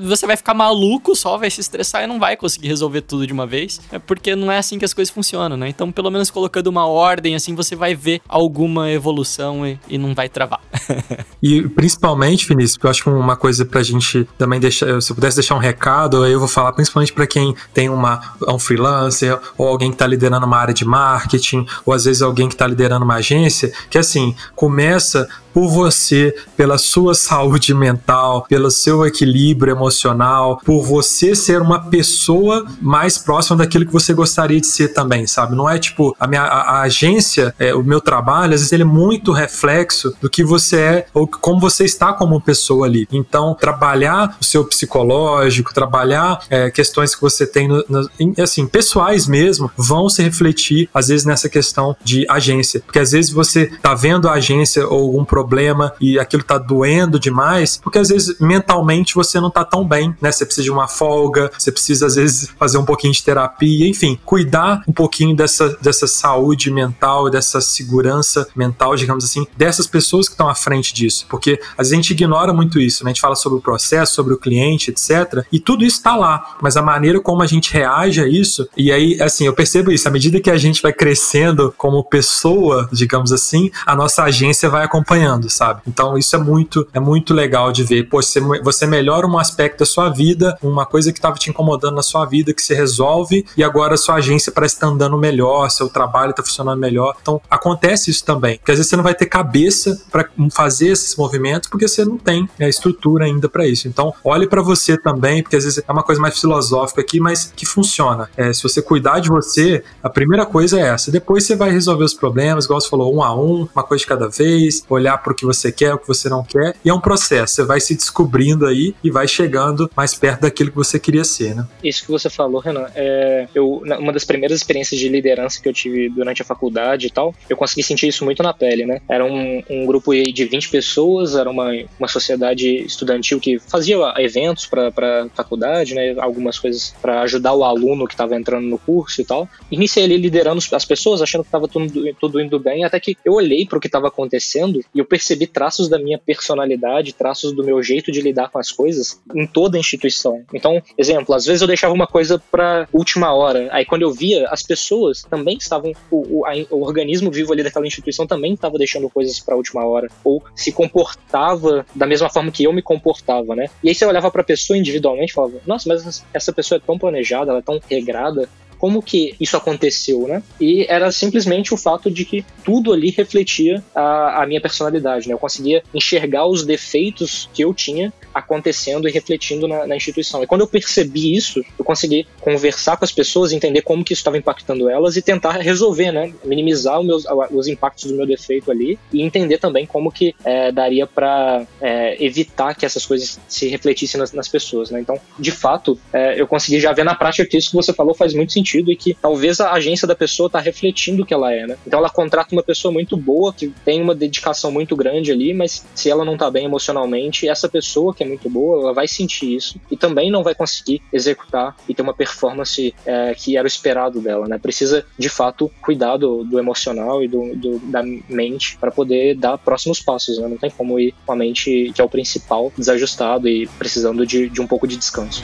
você 0.00 0.26
vai 0.26 0.36
ficar 0.36 0.54
maluco 0.54 1.14
só, 1.14 1.36
vai 1.36 1.50
se 1.50 1.60
estressar 1.60 2.04
e 2.04 2.06
não 2.06 2.18
vai 2.18 2.36
conseguir 2.36 2.68
resolver 2.68 3.02
tudo 3.02 3.26
de 3.26 3.32
uma 3.32 3.46
vez. 3.46 3.80
É 3.90 3.98
porque 3.98 4.34
não 4.34 4.50
é 4.50 4.58
assim 4.58 4.78
que 4.78 4.84
as 4.84 4.94
coisas 4.94 5.12
funcionam, 5.12 5.56
né? 5.56 5.68
Então, 5.68 5.90
pelo 5.90 6.10
menos 6.10 6.30
colocando 6.30 6.67
uma 6.68 6.86
ordem, 6.86 7.34
assim, 7.34 7.54
você 7.54 7.74
vai 7.74 7.94
ver 7.94 8.20
alguma 8.28 8.90
evolução 8.90 9.66
e, 9.66 9.78
e 9.88 9.98
não 9.98 10.14
vai 10.14 10.28
travar. 10.28 10.60
e 11.42 11.62
principalmente, 11.68 12.46
Vinícius, 12.46 12.78
eu 12.82 12.90
acho 12.90 13.02
que 13.02 13.10
uma 13.10 13.36
coisa 13.36 13.64
pra 13.64 13.82
gente 13.82 14.28
também 14.36 14.60
deixar, 14.60 15.00
se 15.00 15.10
eu 15.10 15.14
pudesse 15.14 15.36
deixar 15.36 15.54
um 15.54 15.58
recado, 15.58 16.24
eu 16.26 16.38
vou 16.38 16.48
falar 16.48 16.72
principalmente 16.72 17.12
para 17.12 17.26
quem 17.26 17.54
tem 17.72 17.88
uma, 17.88 18.20
um 18.46 18.58
freelancer 18.58 19.38
ou 19.56 19.66
alguém 19.66 19.90
que 19.90 19.96
tá 19.96 20.06
liderando 20.06 20.46
uma 20.46 20.56
área 20.56 20.74
de 20.74 20.84
marketing, 20.84 21.66
ou 21.84 21.92
às 21.92 22.04
vezes 22.04 22.22
alguém 22.22 22.48
que 22.48 22.56
tá 22.56 22.66
liderando 22.66 23.04
uma 23.04 23.16
agência, 23.16 23.72
que 23.90 23.98
assim, 23.98 24.34
começa 24.54 25.28
por 25.52 25.68
você, 25.68 26.34
pela 26.56 26.78
sua 26.78 27.14
saúde 27.14 27.74
mental, 27.74 28.46
pelo 28.48 28.70
seu 28.70 29.06
equilíbrio 29.06 29.72
emocional, 29.72 30.60
por 30.64 30.84
você 30.84 31.34
ser 31.34 31.60
uma 31.60 31.88
pessoa 31.88 32.66
mais 32.80 33.18
próxima 33.18 33.56
daquilo 33.58 33.86
que 33.86 33.92
você 33.92 34.12
gostaria 34.12 34.60
de 34.60 34.66
ser 34.66 34.88
também, 34.88 35.26
sabe? 35.26 35.56
Não 35.56 35.68
é 35.68 35.78
tipo 35.78 36.16
a 36.18 36.26
minha 36.26 36.42
a, 36.42 36.78
a 36.78 36.80
agência, 36.82 37.54
é, 37.58 37.74
o 37.74 37.82
meu 37.82 38.00
trabalho, 38.00 38.54
às 38.54 38.60
vezes 38.60 38.72
ele 38.72 38.82
é 38.82 38.86
muito 38.86 39.32
reflexo 39.32 40.14
do 40.20 40.30
que 40.30 40.44
você 40.44 40.76
é 40.76 41.06
ou 41.12 41.26
como 41.26 41.60
você 41.60 41.84
está 41.84 42.12
como 42.12 42.40
pessoa 42.40 42.86
ali. 42.86 43.06
Então, 43.12 43.54
trabalhar 43.54 44.36
o 44.40 44.44
seu 44.44 44.64
psicológico, 44.64 45.74
trabalhar 45.74 46.40
é, 46.50 46.70
questões 46.70 47.14
que 47.14 47.20
você 47.20 47.46
tem, 47.46 47.68
no, 47.68 47.84
no, 47.88 48.08
assim, 48.42 48.66
pessoais 48.66 49.26
mesmo, 49.26 49.70
vão 49.76 50.08
se 50.08 50.22
refletir 50.22 50.88
às 50.92 51.08
vezes 51.08 51.24
nessa 51.24 51.48
questão 51.48 51.96
de 52.02 52.26
agência, 52.28 52.80
porque 52.80 52.98
às 52.98 53.12
vezes 53.12 53.30
você 53.30 53.66
tá 53.66 53.94
vendo 53.94 54.28
a 54.28 54.32
agência 54.32 54.86
ou 54.86 55.00
algum 55.02 55.24
problema 55.38 55.92
e 56.00 56.18
aquilo 56.18 56.42
tá 56.42 56.58
doendo 56.58 57.18
demais, 57.18 57.76
porque 57.76 57.98
às 57.98 58.08
vezes 58.08 58.40
mentalmente 58.40 59.14
você 59.14 59.38
não 59.40 59.50
tá 59.50 59.64
tão 59.64 59.86
bem, 59.86 60.14
né? 60.20 60.32
Você 60.32 60.44
precisa 60.44 60.64
de 60.64 60.70
uma 60.70 60.88
folga, 60.88 61.50
você 61.56 61.70
precisa 61.70 62.06
às 62.06 62.16
vezes 62.16 62.50
fazer 62.58 62.76
um 62.78 62.84
pouquinho 62.84 63.12
de 63.12 63.22
terapia, 63.22 63.86
enfim, 63.86 64.18
cuidar 64.24 64.82
um 64.88 64.92
pouquinho 64.92 65.36
dessa, 65.36 65.76
dessa 65.80 66.08
saúde 66.08 66.70
mental, 66.72 67.30
dessa 67.30 67.60
segurança 67.60 68.48
mental, 68.56 68.96
digamos 68.96 69.24
assim, 69.24 69.46
dessas 69.56 69.86
pessoas 69.86 70.26
que 70.26 70.34
estão 70.34 70.48
à 70.48 70.54
frente 70.54 70.92
disso, 70.92 71.26
porque 71.28 71.60
às 71.76 71.88
vezes 71.88 71.92
a 71.92 71.96
gente 71.96 72.10
ignora 72.10 72.52
muito 72.52 72.80
isso, 72.80 73.04
né? 73.04 73.10
A 73.10 73.14
gente 73.14 73.20
fala 73.20 73.36
sobre 73.36 73.58
o 73.58 73.62
processo, 73.62 74.14
sobre 74.14 74.34
o 74.34 74.38
cliente, 74.38 74.90
etc. 74.90 75.44
E 75.52 75.60
tudo 75.60 75.84
isso 75.84 76.02
tá 76.02 76.16
lá, 76.16 76.56
mas 76.60 76.76
a 76.76 76.82
maneira 76.82 77.20
como 77.20 77.42
a 77.42 77.46
gente 77.46 77.72
reage 77.72 78.20
a 78.20 78.26
isso, 78.26 78.68
e 78.76 78.90
aí, 78.90 79.20
assim, 79.20 79.46
eu 79.46 79.52
percebo 79.52 79.92
isso, 79.92 80.08
à 80.08 80.10
medida 80.10 80.40
que 80.40 80.50
a 80.50 80.56
gente 80.56 80.82
vai 80.82 80.92
crescendo 80.92 81.72
como 81.76 82.02
pessoa, 82.02 82.88
digamos 82.92 83.32
assim, 83.32 83.70
a 83.86 83.94
nossa 83.94 84.24
agência 84.24 84.68
vai 84.68 84.84
acompanhando, 84.84 85.27
sabe? 85.50 85.82
Então 85.86 86.16
isso 86.16 86.34
é 86.34 86.38
muito, 86.38 86.86
é 86.92 87.00
muito 87.00 87.34
legal 87.34 87.72
de 87.72 87.84
ver. 87.84 88.08
Pô, 88.08 88.22
você, 88.22 88.40
você 88.40 88.86
melhora 88.86 89.26
um 89.26 89.38
aspecto 89.38 89.80
da 89.80 89.86
sua 89.86 90.08
vida, 90.08 90.56
uma 90.62 90.86
coisa 90.86 91.12
que 91.12 91.18
estava 91.18 91.36
te 91.36 91.50
incomodando 91.50 91.96
na 91.96 92.02
sua 92.02 92.24
vida, 92.24 92.52
que 92.54 92.62
se 92.62 92.74
resolve, 92.74 93.44
e 93.56 93.64
agora 93.64 93.94
a 93.94 93.96
sua 93.96 94.16
agência 94.16 94.52
parece 94.52 94.74
estar 94.74 94.86
tá 94.86 94.92
andando 94.92 95.16
melhor, 95.16 95.70
seu 95.70 95.88
trabalho 95.88 96.30
está 96.30 96.42
funcionando 96.42 96.78
melhor. 96.78 97.16
Então 97.20 97.40
acontece 97.50 98.10
isso 98.10 98.24
também, 98.24 98.58
porque 98.58 98.72
às 98.72 98.78
vezes 98.78 98.90
você 98.90 98.96
não 98.96 99.04
vai 99.04 99.14
ter 99.14 99.26
cabeça 99.26 100.00
para 100.10 100.28
fazer 100.52 100.88
esses 100.88 101.14
movimentos, 101.16 101.68
porque 101.68 101.86
você 101.86 102.04
não 102.04 102.18
tem 102.18 102.48
né, 102.58 102.68
estrutura 102.68 103.24
ainda 103.24 103.48
para 103.48 103.66
isso. 103.66 103.88
Então 103.88 104.12
olhe 104.24 104.46
para 104.46 104.62
você 104.62 104.96
também, 104.96 105.42
porque 105.42 105.56
às 105.56 105.64
vezes 105.64 105.82
é 105.86 105.92
uma 105.92 106.02
coisa 106.02 106.20
mais 106.20 106.38
filosófica 106.38 107.00
aqui, 107.00 107.20
mas 107.20 107.52
que 107.54 107.66
funciona. 107.66 108.28
É, 108.36 108.52
se 108.52 108.62
você 108.62 108.80
cuidar 108.80 109.20
de 109.20 109.28
você, 109.28 109.82
a 110.02 110.08
primeira 110.08 110.46
coisa 110.46 110.78
é 110.78 110.88
essa. 110.88 111.10
Depois 111.10 111.44
você 111.44 111.56
vai 111.56 111.70
resolver 111.70 112.04
os 112.04 112.14
problemas, 112.14 112.64
igual 112.64 112.80
você 112.80 112.88
falou, 112.88 113.14
um 113.14 113.22
a 113.22 113.34
um, 113.34 113.68
uma 113.74 113.82
coisa 113.82 114.00
de 114.00 114.06
cada 114.06 114.28
vez, 114.28 114.84
olhar 114.88 115.17
para 115.22 115.32
o 115.32 115.36
que 115.36 115.44
você 115.44 115.70
quer, 115.72 115.94
o 115.94 115.98
que 115.98 116.06
você 116.06 116.28
não 116.28 116.42
quer, 116.42 116.74
e 116.84 116.90
é 116.90 116.94
um 116.94 117.00
processo. 117.00 117.54
Você 117.54 117.64
vai 117.64 117.80
se 117.80 117.94
descobrindo 117.94 118.66
aí 118.66 118.94
e 119.02 119.10
vai 119.10 119.26
chegando 119.28 119.90
mais 119.96 120.14
perto 120.14 120.42
daquilo 120.42 120.70
que 120.70 120.76
você 120.76 120.98
queria 120.98 121.24
ser, 121.24 121.54
né? 121.54 121.66
Isso 121.82 122.04
que 122.04 122.10
você 122.10 122.28
falou, 122.30 122.60
Renan, 122.60 122.86
é, 122.94 123.48
eu, 123.54 123.82
uma 123.98 124.12
das 124.12 124.24
primeiras 124.24 124.58
experiências 124.58 124.98
de 124.98 125.08
liderança 125.08 125.60
que 125.60 125.68
eu 125.68 125.72
tive 125.72 126.08
durante 126.08 126.42
a 126.42 126.44
faculdade 126.44 127.06
e 127.06 127.10
tal, 127.10 127.34
eu 127.48 127.56
consegui 127.56 127.82
sentir 127.82 128.08
isso 128.08 128.24
muito 128.24 128.42
na 128.42 128.52
pele, 128.52 128.86
né? 128.86 129.00
Era 129.08 129.24
um, 129.24 129.62
um 129.68 129.86
grupo 129.86 130.12
de 130.14 130.44
20 130.44 130.68
pessoas, 130.70 131.34
era 131.34 131.48
uma, 131.48 131.70
uma 131.98 132.08
sociedade 132.08 132.68
estudantil 132.84 133.40
que 133.40 133.58
fazia 133.58 133.96
eventos 134.18 134.66
para 134.66 135.28
faculdade, 135.34 135.94
né? 135.94 136.14
Algumas 136.18 136.58
coisas 136.58 136.94
para 137.00 137.20
ajudar 137.22 137.54
o 137.54 137.64
aluno 137.64 138.06
que 138.06 138.14
estava 138.14 138.36
entrando 138.36 138.66
no 138.66 138.78
curso 138.78 139.20
e 139.20 139.24
tal. 139.24 139.48
Iniciei 139.70 140.04
ali 140.04 140.16
liderando 140.16 140.62
as 140.72 140.84
pessoas, 140.84 141.22
achando 141.22 141.42
que 141.42 141.48
estava 141.48 141.68
tudo, 141.68 142.14
tudo 142.20 142.40
indo 142.40 142.58
bem, 142.58 142.84
até 142.84 142.98
que 142.98 143.16
eu 143.24 143.34
olhei 143.34 143.66
para 143.66 143.78
o 143.78 143.80
que 143.80 143.88
estava 143.88 144.08
acontecendo 144.08 144.80
e 144.94 144.98
eu 144.98 145.04
percebi 145.08 145.46
traços 145.46 145.88
da 145.88 145.98
minha 145.98 146.18
personalidade, 146.18 147.12
traços 147.12 147.52
do 147.52 147.64
meu 147.64 147.82
jeito 147.82 148.12
de 148.12 148.20
lidar 148.20 148.50
com 148.50 148.58
as 148.58 148.70
coisas 148.70 149.20
em 149.34 149.46
toda 149.46 149.76
a 149.76 149.80
instituição. 149.80 150.44
Então, 150.52 150.82
exemplo, 150.96 151.34
às 151.34 151.44
vezes 151.44 151.62
eu 151.62 151.66
deixava 151.66 151.94
uma 151.94 152.06
coisa 152.06 152.38
para 152.50 152.88
última 152.92 153.32
hora. 153.32 153.68
Aí 153.72 153.84
quando 153.84 154.02
eu 154.02 154.12
via, 154.12 154.48
as 154.48 154.62
pessoas 154.62 155.22
também 155.22 155.56
estavam, 155.56 155.92
o, 156.10 156.40
o, 156.40 156.46
a, 156.46 156.52
o 156.70 156.82
organismo 156.82 157.30
vivo 157.30 157.52
ali 157.52 157.62
daquela 157.62 157.86
instituição 157.86 158.26
também 158.26 158.54
estava 158.54 158.78
deixando 158.78 159.08
coisas 159.08 159.40
para 159.40 159.56
última 159.56 159.84
hora 159.84 160.08
ou 160.22 160.42
se 160.54 160.72
comportava 160.72 161.86
da 161.94 162.06
mesma 162.06 162.28
forma 162.28 162.50
que 162.50 162.64
eu 162.64 162.72
me 162.72 162.82
comportava, 162.82 163.56
né? 163.56 163.66
E 163.82 163.88
aí 163.88 163.94
você 163.94 164.04
olhava 164.04 164.30
para 164.30 164.42
a 164.42 164.44
pessoa 164.44 164.78
individualmente 164.78 165.32
e 165.32 165.34
falava: 165.34 165.60
"Nossa, 165.66 165.88
mas 165.88 166.24
essa 166.32 166.52
pessoa 166.52 166.76
é 166.76 166.82
tão 166.84 166.98
planejada, 166.98 167.50
ela 167.50 167.60
é 167.60 167.62
tão 167.62 167.80
regrada, 167.88 168.48
como 168.78 169.02
que 169.02 169.34
isso 169.40 169.56
aconteceu, 169.56 170.26
né? 170.26 170.42
E 170.60 170.86
era 170.88 171.10
simplesmente 171.10 171.74
o 171.74 171.76
fato 171.76 172.10
de 172.10 172.24
que 172.24 172.44
tudo 172.64 172.92
ali 172.92 173.10
refletia 173.10 173.82
a, 173.94 174.42
a 174.42 174.46
minha 174.46 174.60
personalidade, 174.60 175.26
né? 175.26 175.34
Eu 175.34 175.38
conseguia 175.38 175.82
enxergar 175.92 176.46
os 176.46 176.64
defeitos 176.64 177.50
que 177.52 177.62
eu 177.62 177.74
tinha 177.74 178.12
acontecendo 178.32 179.08
e 179.08 179.10
refletindo 179.10 179.66
na, 179.66 179.86
na, 179.86 179.96
instituição. 179.96 180.42
E 180.42 180.46
quando 180.46 180.60
eu 180.60 180.66
percebi 180.66 181.34
isso, 181.34 181.64
eu 181.78 181.84
consegui 181.84 182.26
conversar 182.40 182.96
com 182.96 183.04
as 183.04 183.10
pessoas, 183.10 183.52
entender 183.52 183.82
como 183.82 184.04
que 184.04 184.12
isso 184.12 184.20
estava 184.20 184.38
impactando 184.38 184.88
elas 184.88 185.16
e 185.16 185.22
tentar 185.22 185.52
resolver, 185.52 186.12
né? 186.12 186.32
Minimizar 186.44 187.00
os, 187.00 187.06
meus, 187.06 187.24
os 187.50 187.66
impactos 187.66 188.04
do 188.04 188.14
meu 188.14 188.26
defeito 188.26 188.70
ali 188.70 188.98
e 189.12 189.22
entender 189.22 189.58
também 189.58 189.86
como 189.86 190.12
que 190.12 190.34
é, 190.44 190.70
daria 190.70 191.06
para 191.06 191.66
é, 191.80 192.22
evitar 192.24 192.74
que 192.74 192.86
essas 192.86 193.04
coisas 193.04 193.40
se 193.48 193.66
refletissem 193.66 194.20
nas, 194.20 194.32
nas 194.32 194.48
pessoas, 194.48 194.90
né? 194.90 195.00
Então, 195.00 195.20
de 195.38 195.50
fato, 195.50 195.98
é, 196.12 196.40
eu 196.40 196.46
consegui 196.46 196.78
já 196.78 196.92
ver 196.92 197.04
na 197.04 197.14
prática 197.14 197.44
que 197.44 197.56
isso 197.56 197.70
que 197.70 197.76
você 197.76 197.92
falou 197.92 198.14
faz 198.14 198.32
muito 198.34 198.52
sentido 198.52 198.67
sentido 198.68 198.92
e 198.92 198.96
que 198.96 199.14
talvez 199.14 199.60
a 199.60 199.72
agência 199.72 200.06
da 200.06 200.14
pessoa 200.14 200.48
está 200.48 200.60
refletindo 200.60 201.22
o 201.22 201.26
que 201.26 201.32
ela 201.32 201.52
é, 201.52 201.66
né? 201.66 201.76
Então 201.86 201.98
ela 201.98 202.10
contrata 202.10 202.54
uma 202.54 202.62
pessoa 202.62 202.92
muito 202.92 203.16
boa, 203.16 203.52
que 203.52 203.72
tem 203.84 204.02
uma 204.02 204.14
dedicação 204.14 204.70
muito 204.70 204.94
grande 204.94 205.32
ali, 205.32 205.54
mas 205.54 205.86
se 205.94 206.10
ela 206.10 206.24
não 206.24 206.34
está 206.34 206.50
bem 206.50 206.66
emocionalmente, 206.66 207.48
essa 207.48 207.68
pessoa 207.68 208.14
que 208.14 208.22
é 208.22 208.26
muito 208.26 208.50
boa, 208.50 208.82
ela 208.82 208.92
vai 208.92 209.08
sentir 209.08 209.54
isso 209.54 209.80
e 209.90 209.96
também 209.96 210.30
não 210.30 210.42
vai 210.42 210.54
conseguir 210.54 211.00
executar 211.12 211.74
e 211.88 211.94
ter 211.94 212.02
uma 212.02 212.14
performance 212.14 212.94
é, 213.06 213.34
que 213.34 213.56
era 213.56 213.64
o 213.64 213.68
esperado 213.68 214.20
dela, 214.20 214.46
né? 214.46 214.58
Precisa, 214.58 215.04
de 215.18 215.28
fato, 215.28 215.70
cuidar 215.80 216.16
do, 216.16 216.44
do 216.44 216.58
emocional 216.58 217.22
e 217.22 217.28
do, 217.28 217.56
do 217.56 217.78
da 217.78 218.02
mente 218.02 218.76
para 218.78 218.90
poder 218.90 219.34
dar 219.34 219.56
próximos 219.56 220.00
passos, 220.00 220.38
né? 220.38 220.48
Não 220.48 220.58
tem 220.58 220.70
como 220.70 220.98
ir 220.98 221.14
com 221.24 221.32
a 221.32 221.36
mente, 221.36 221.92
que 221.94 222.00
é 222.00 222.04
o 222.04 222.08
principal, 222.08 222.72
desajustado 222.76 223.48
e 223.48 223.66
precisando 223.78 224.26
de, 224.26 224.48
de 224.48 224.60
um 224.60 224.66
pouco 224.66 224.86
de 224.86 224.96
descanso. 224.96 225.42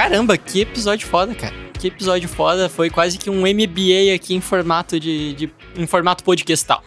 Caramba, 0.00 0.38
que 0.38 0.62
episódio 0.62 1.06
foda, 1.06 1.34
cara. 1.34 1.52
Que 1.78 1.88
episódio 1.88 2.26
foda. 2.26 2.70
Foi 2.70 2.88
quase 2.88 3.18
que 3.18 3.28
um 3.28 3.42
MBA 3.42 4.14
aqui 4.14 4.34
em 4.34 4.40
formato 4.40 4.98
de, 4.98 5.34
de 5.34 5.50
em 5.76 5.86
formato 5.86 6.24
podcastal. 6.24 6.82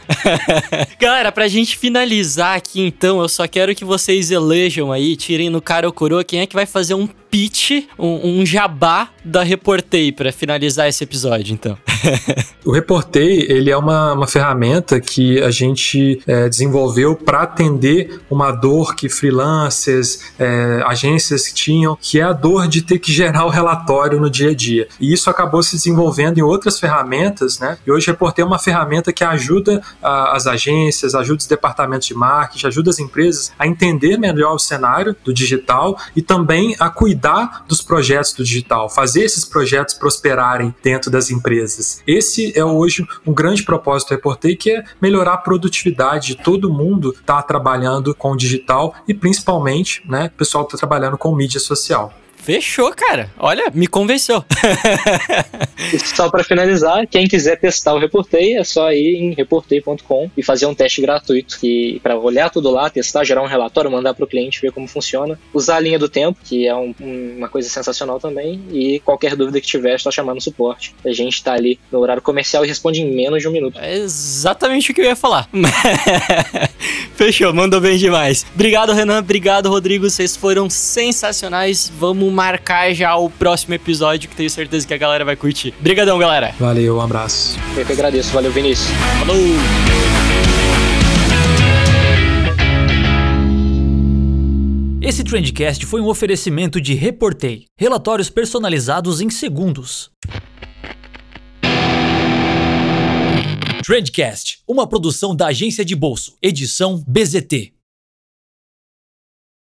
Galera, 0.99 1.31
pra 1.31 1.47
gente 1.47 1.77
finalizar 1.77 2.57
aqui 2.57 2.81
então, 2.81 3.21
eu 3.21 3.29
só 3.29 3.47
quero 3.47 3.75
que 3.75 3.85
vocês 3.85 4.31
elejam 4.31 4.91
aí, 4.91 5.15
tirem 5.15 5.51
no 5.51 5.61
cara 5.61 5.85
ou 5.85 5.93
coroa, 5.93 6.23
quem 6.23 6.39
é 6.39 6.47
que 6.47 6.55
vai 6.55 6.65
fazer 6.65 6.95
um 6.95 7.07
pitch, 7.33 7.87
um, 7.97 8.41
um 8.41 8.45
jabá 8.45 9.09
da 9.25 9.41
Reportei 9.41 10.11
para 10.11 10.31
finalizar 10.31 10.87
esse 10.87 11.03
episódio, 11.03 11.51
então. 11.51 11.75
o 12.63 12.71
Reportei, 12.71 13.47
ele 13.49 13.71
é 13.71 13.77
uma, 13.77 14.13
uma 14.13 14.27
ferramenta 14.27 15.01
que 15.01 15.41
a 15.41 15.49
gente 15.49 16.21
é, 16.27 16.47
desenvolveu 16.47 17.15
para 17.15 17.41
atender 17.41 18.21
uma 18.29 18.51
dor 18.51 18.93
que 18.93 19.09
freelancers, 19.09 20.19
é, 20.37 20.83
agências 20.85 21.51
tinham, 21.51 21.97
que 21.99 22.19
é 22.19 22.23
a 22.23 22.33
dor 22.33 22.67
de 22.67 22.83
ter 22.83 22.99
que 22.99 23.11
gerar 23.11 23.45
o 23.45 23.49
relatório 23.49 24.19
no 24.19 24.29
dia 24.29 24.51
a 24.51 24.55
dia. 24.55 24.87
E 24.99 25.11
isso 25.11 25.27
acabou 25.27 25.63
se 25.63 25.75
desenvolvendo 25.75 26.37
em 26.37 26.43
outras 26.43 26.79
ferramentas, 26.79 27.57
né? 27.57 27.79
E 27.87 27.91
hoje 27.91 28.09
o 28.09 28.11
Reportei 28.11 28.43
é 28.43 28.45
uma 28.45 28.59
ferramenta 28.59 29.11
que 29.11 29.23
ajuda 29.23 29.81
a, 30.03 30.35
as 30.35 30.45
agências, 30.45 31.15
ajuda 31.15 31.39
os 31.39 31.47
departamentos 31.47 32.05
de 32.05 32.13
marketing, 32.13 32.67
ajuda 32.67 32.91
as 32.91 32.99
empresas 32.99 33.51
a 33.57 33.65
entender 33.65 34.17
melhor 34.19 34.53
o 34.53 34.59
cenário 34.59 35.15
do 35.23 35.33
digital 35.33 35.97
e 36.15 36.21
também 36.21 36.75
a 36.79 36.91
cuidar 36.91 37.22
cuidar 37.23 37.63
dos 37.69 37.81
projetos 37.81 38.33
do 38.33 38.43
digital, 38.43 38.89
fazer 38.89 39.23
esses 39.23 39.45
projetos 39.45 39.95
prosperarem 39.95 40.75
dentro 40.83 41.09
das 41.09 41.31
empresas. 41.31 42.03
Esse 42.05 42.57
é 42.57 42.65
hoje 42.65 43.07
um 43.25 43.33
grande 43.33 43.63
propósito 43.63 44.09
do 44.09 44.15
Reportei, 44.15 44.57
que 44.57 44.71
é 44.71 44.83
melhorar 45.01 45.33
a 45.35 45.37
produtividade 45.37 46.27
de 46.27 46.35
todo 46.35 46.71
mundo 46.71 47.11
está 47.11 47.41
trabalhando 47.41 48.13
com 48.13 48.33
o 48.33 48.37
digital 48.37 48.93
e 49.07 49.13
principalmente, 49.13 50.03
né, 50.05 50.29
o 50.33 50.37
pessoal 50.37 50.65
está 50.65 50.77
trabalhando 50.77 51.17
com 51.17 51.33
mídia 51.33 51.59
social. 51.59 52.13
Fechou, 52.43 52.91
cara. 52.93 53.29
Olha, 53.39 53.71
me 53.73 53.87
convenceu. 53.87 54.43
e 55.93 55.99
só 55.99 56.29
para 56.29 56.43
finalizar, 56.43 57.07
quem 57.07 57.25
quiser 57.25 57.57
testar 57.57 57.93
o 57.93 57.99
Reportei, 57.99 58.57
é 58.57 58.63
só 58.65 58.91
ir 58.91 59.15
em 59.15 59.33
reportei.com 59.33 60.29
e 60.35 60.43
fazer 60.43 60.65
um 60.65 60.75
teste 60.75 61.01
gratuito 61.01 61.57
que 61.57 62.01
para 62.03 62.17
olhar 62.17 62.49
tudo 62.49 62.69
lá, 62.69 62.89
testar, 62.89 63.23
gerar 63.23 63.41
um 63.41 63.47
relatório, 63.47 63.89
mandar 63.89 64.13
para 64.13 64.25
o 64.25 64.27
cliente 64.27 64.59
ver 64.59 64.73
como 64.73 64.89
funciona, 64.89 65.39
usar 65.53 65.77
a 65.77 65.79
linha 65.79 65.97
do 65.97 66.09
tempo, 66.09 66.37
que 66.43 66.67
é 66.67 66.75
um, 66.75 66.93
uma 66.99 67.47
coisa 67.47 67.69
sensacional 67.69 68.19
também, 68.19 68.61
e 68.73 68.99
qualquer 68.99 69.37
dúvida 69.37 69.61
que 69.61 69.67
tiver, 69.67 69.93
é 69.93 69.97
só 69.97 70.11
chamar 70.11 70.33
no 70.33 70.41
suporte. 70.41 70.93
A 71.05 71.13
gente 71.13 71.35
está 71.35 71.53
ali 71.53 71.79
no 71.89 71.99
horário 71.99 72.21
comercial 72.21 72.65
e 72.65 72.67
responde 72.67 72.99
em 72.99 73.15
menos 73.15 73.41
de 73.41 73.47
um 73.47 73.51
minuto. 73.51 73.79
É 73.79 73.95
exatamente 73.95 74.91
o 74.91 74.93
que 74.93 74.99
eu 74.99 75.05
ia 75.05 75.15
falar. 75.15 75.47
Fechou, 77.15 77.53
mandou 77.53 77.79
bem 77.79 77.97
demais. 77.97 78.45
Obrigado, 78.53 78.91
Renan. 78.91 79.19
Obrigado, 79.19 79.69
Rodrigo. 79.69 80.09
Vocês 80.09 80.35
foram 80.35 80.69
sensacionais. 80.69 81.91
Vamos 81.97 82.32
marcar 82.33 82.93
já 82.93 83.15
o 83.15 83.29
próximo 83.29 83.73
episódio, 83.73 84.29
que 84.29 84.35
tenho 84.35 84.49
certeza 84.49 84.85
que 84.85 84.93
a 84.93 84.97
galera 84.97 85.23
vai 85.23 85.35
curtir. 85.35 85.73
Obrigadão, 85.79 86.17
galera. 86.17 86.53
Valeu, 86.59 86.97
um 86.97 87.01
abraço. 87.01 87.57
Eu 87.77 87.85
que 87.85 87.93
agradeço. 87.93 88.31
Valeu, 88.31 88.51
Vinícius. 88.51 88.89
Falou! 89.19 89.37
Esse 95.01 95.21
Trendcast 95.21 95.85
foi 95.85 95.99
um 95.99 96.07
oferecimento 96.07 96.79
de 96.79 96.93
Reportei, 96.93 97.65
relatórios 97.77 98.29
personalizados 98.29 99.19
em 99.19 99.29
segundos. 99.29 100.09
Trendcast, 103.85 104.59
uma 104.65 104.87
produção 104.87 105.35
da 105.35 105.47
agência 105.47 105.83
de 105.83 105.93
bolso, 105.93 106.37
edição 106.41 107.03
BZT. 107.05 107.72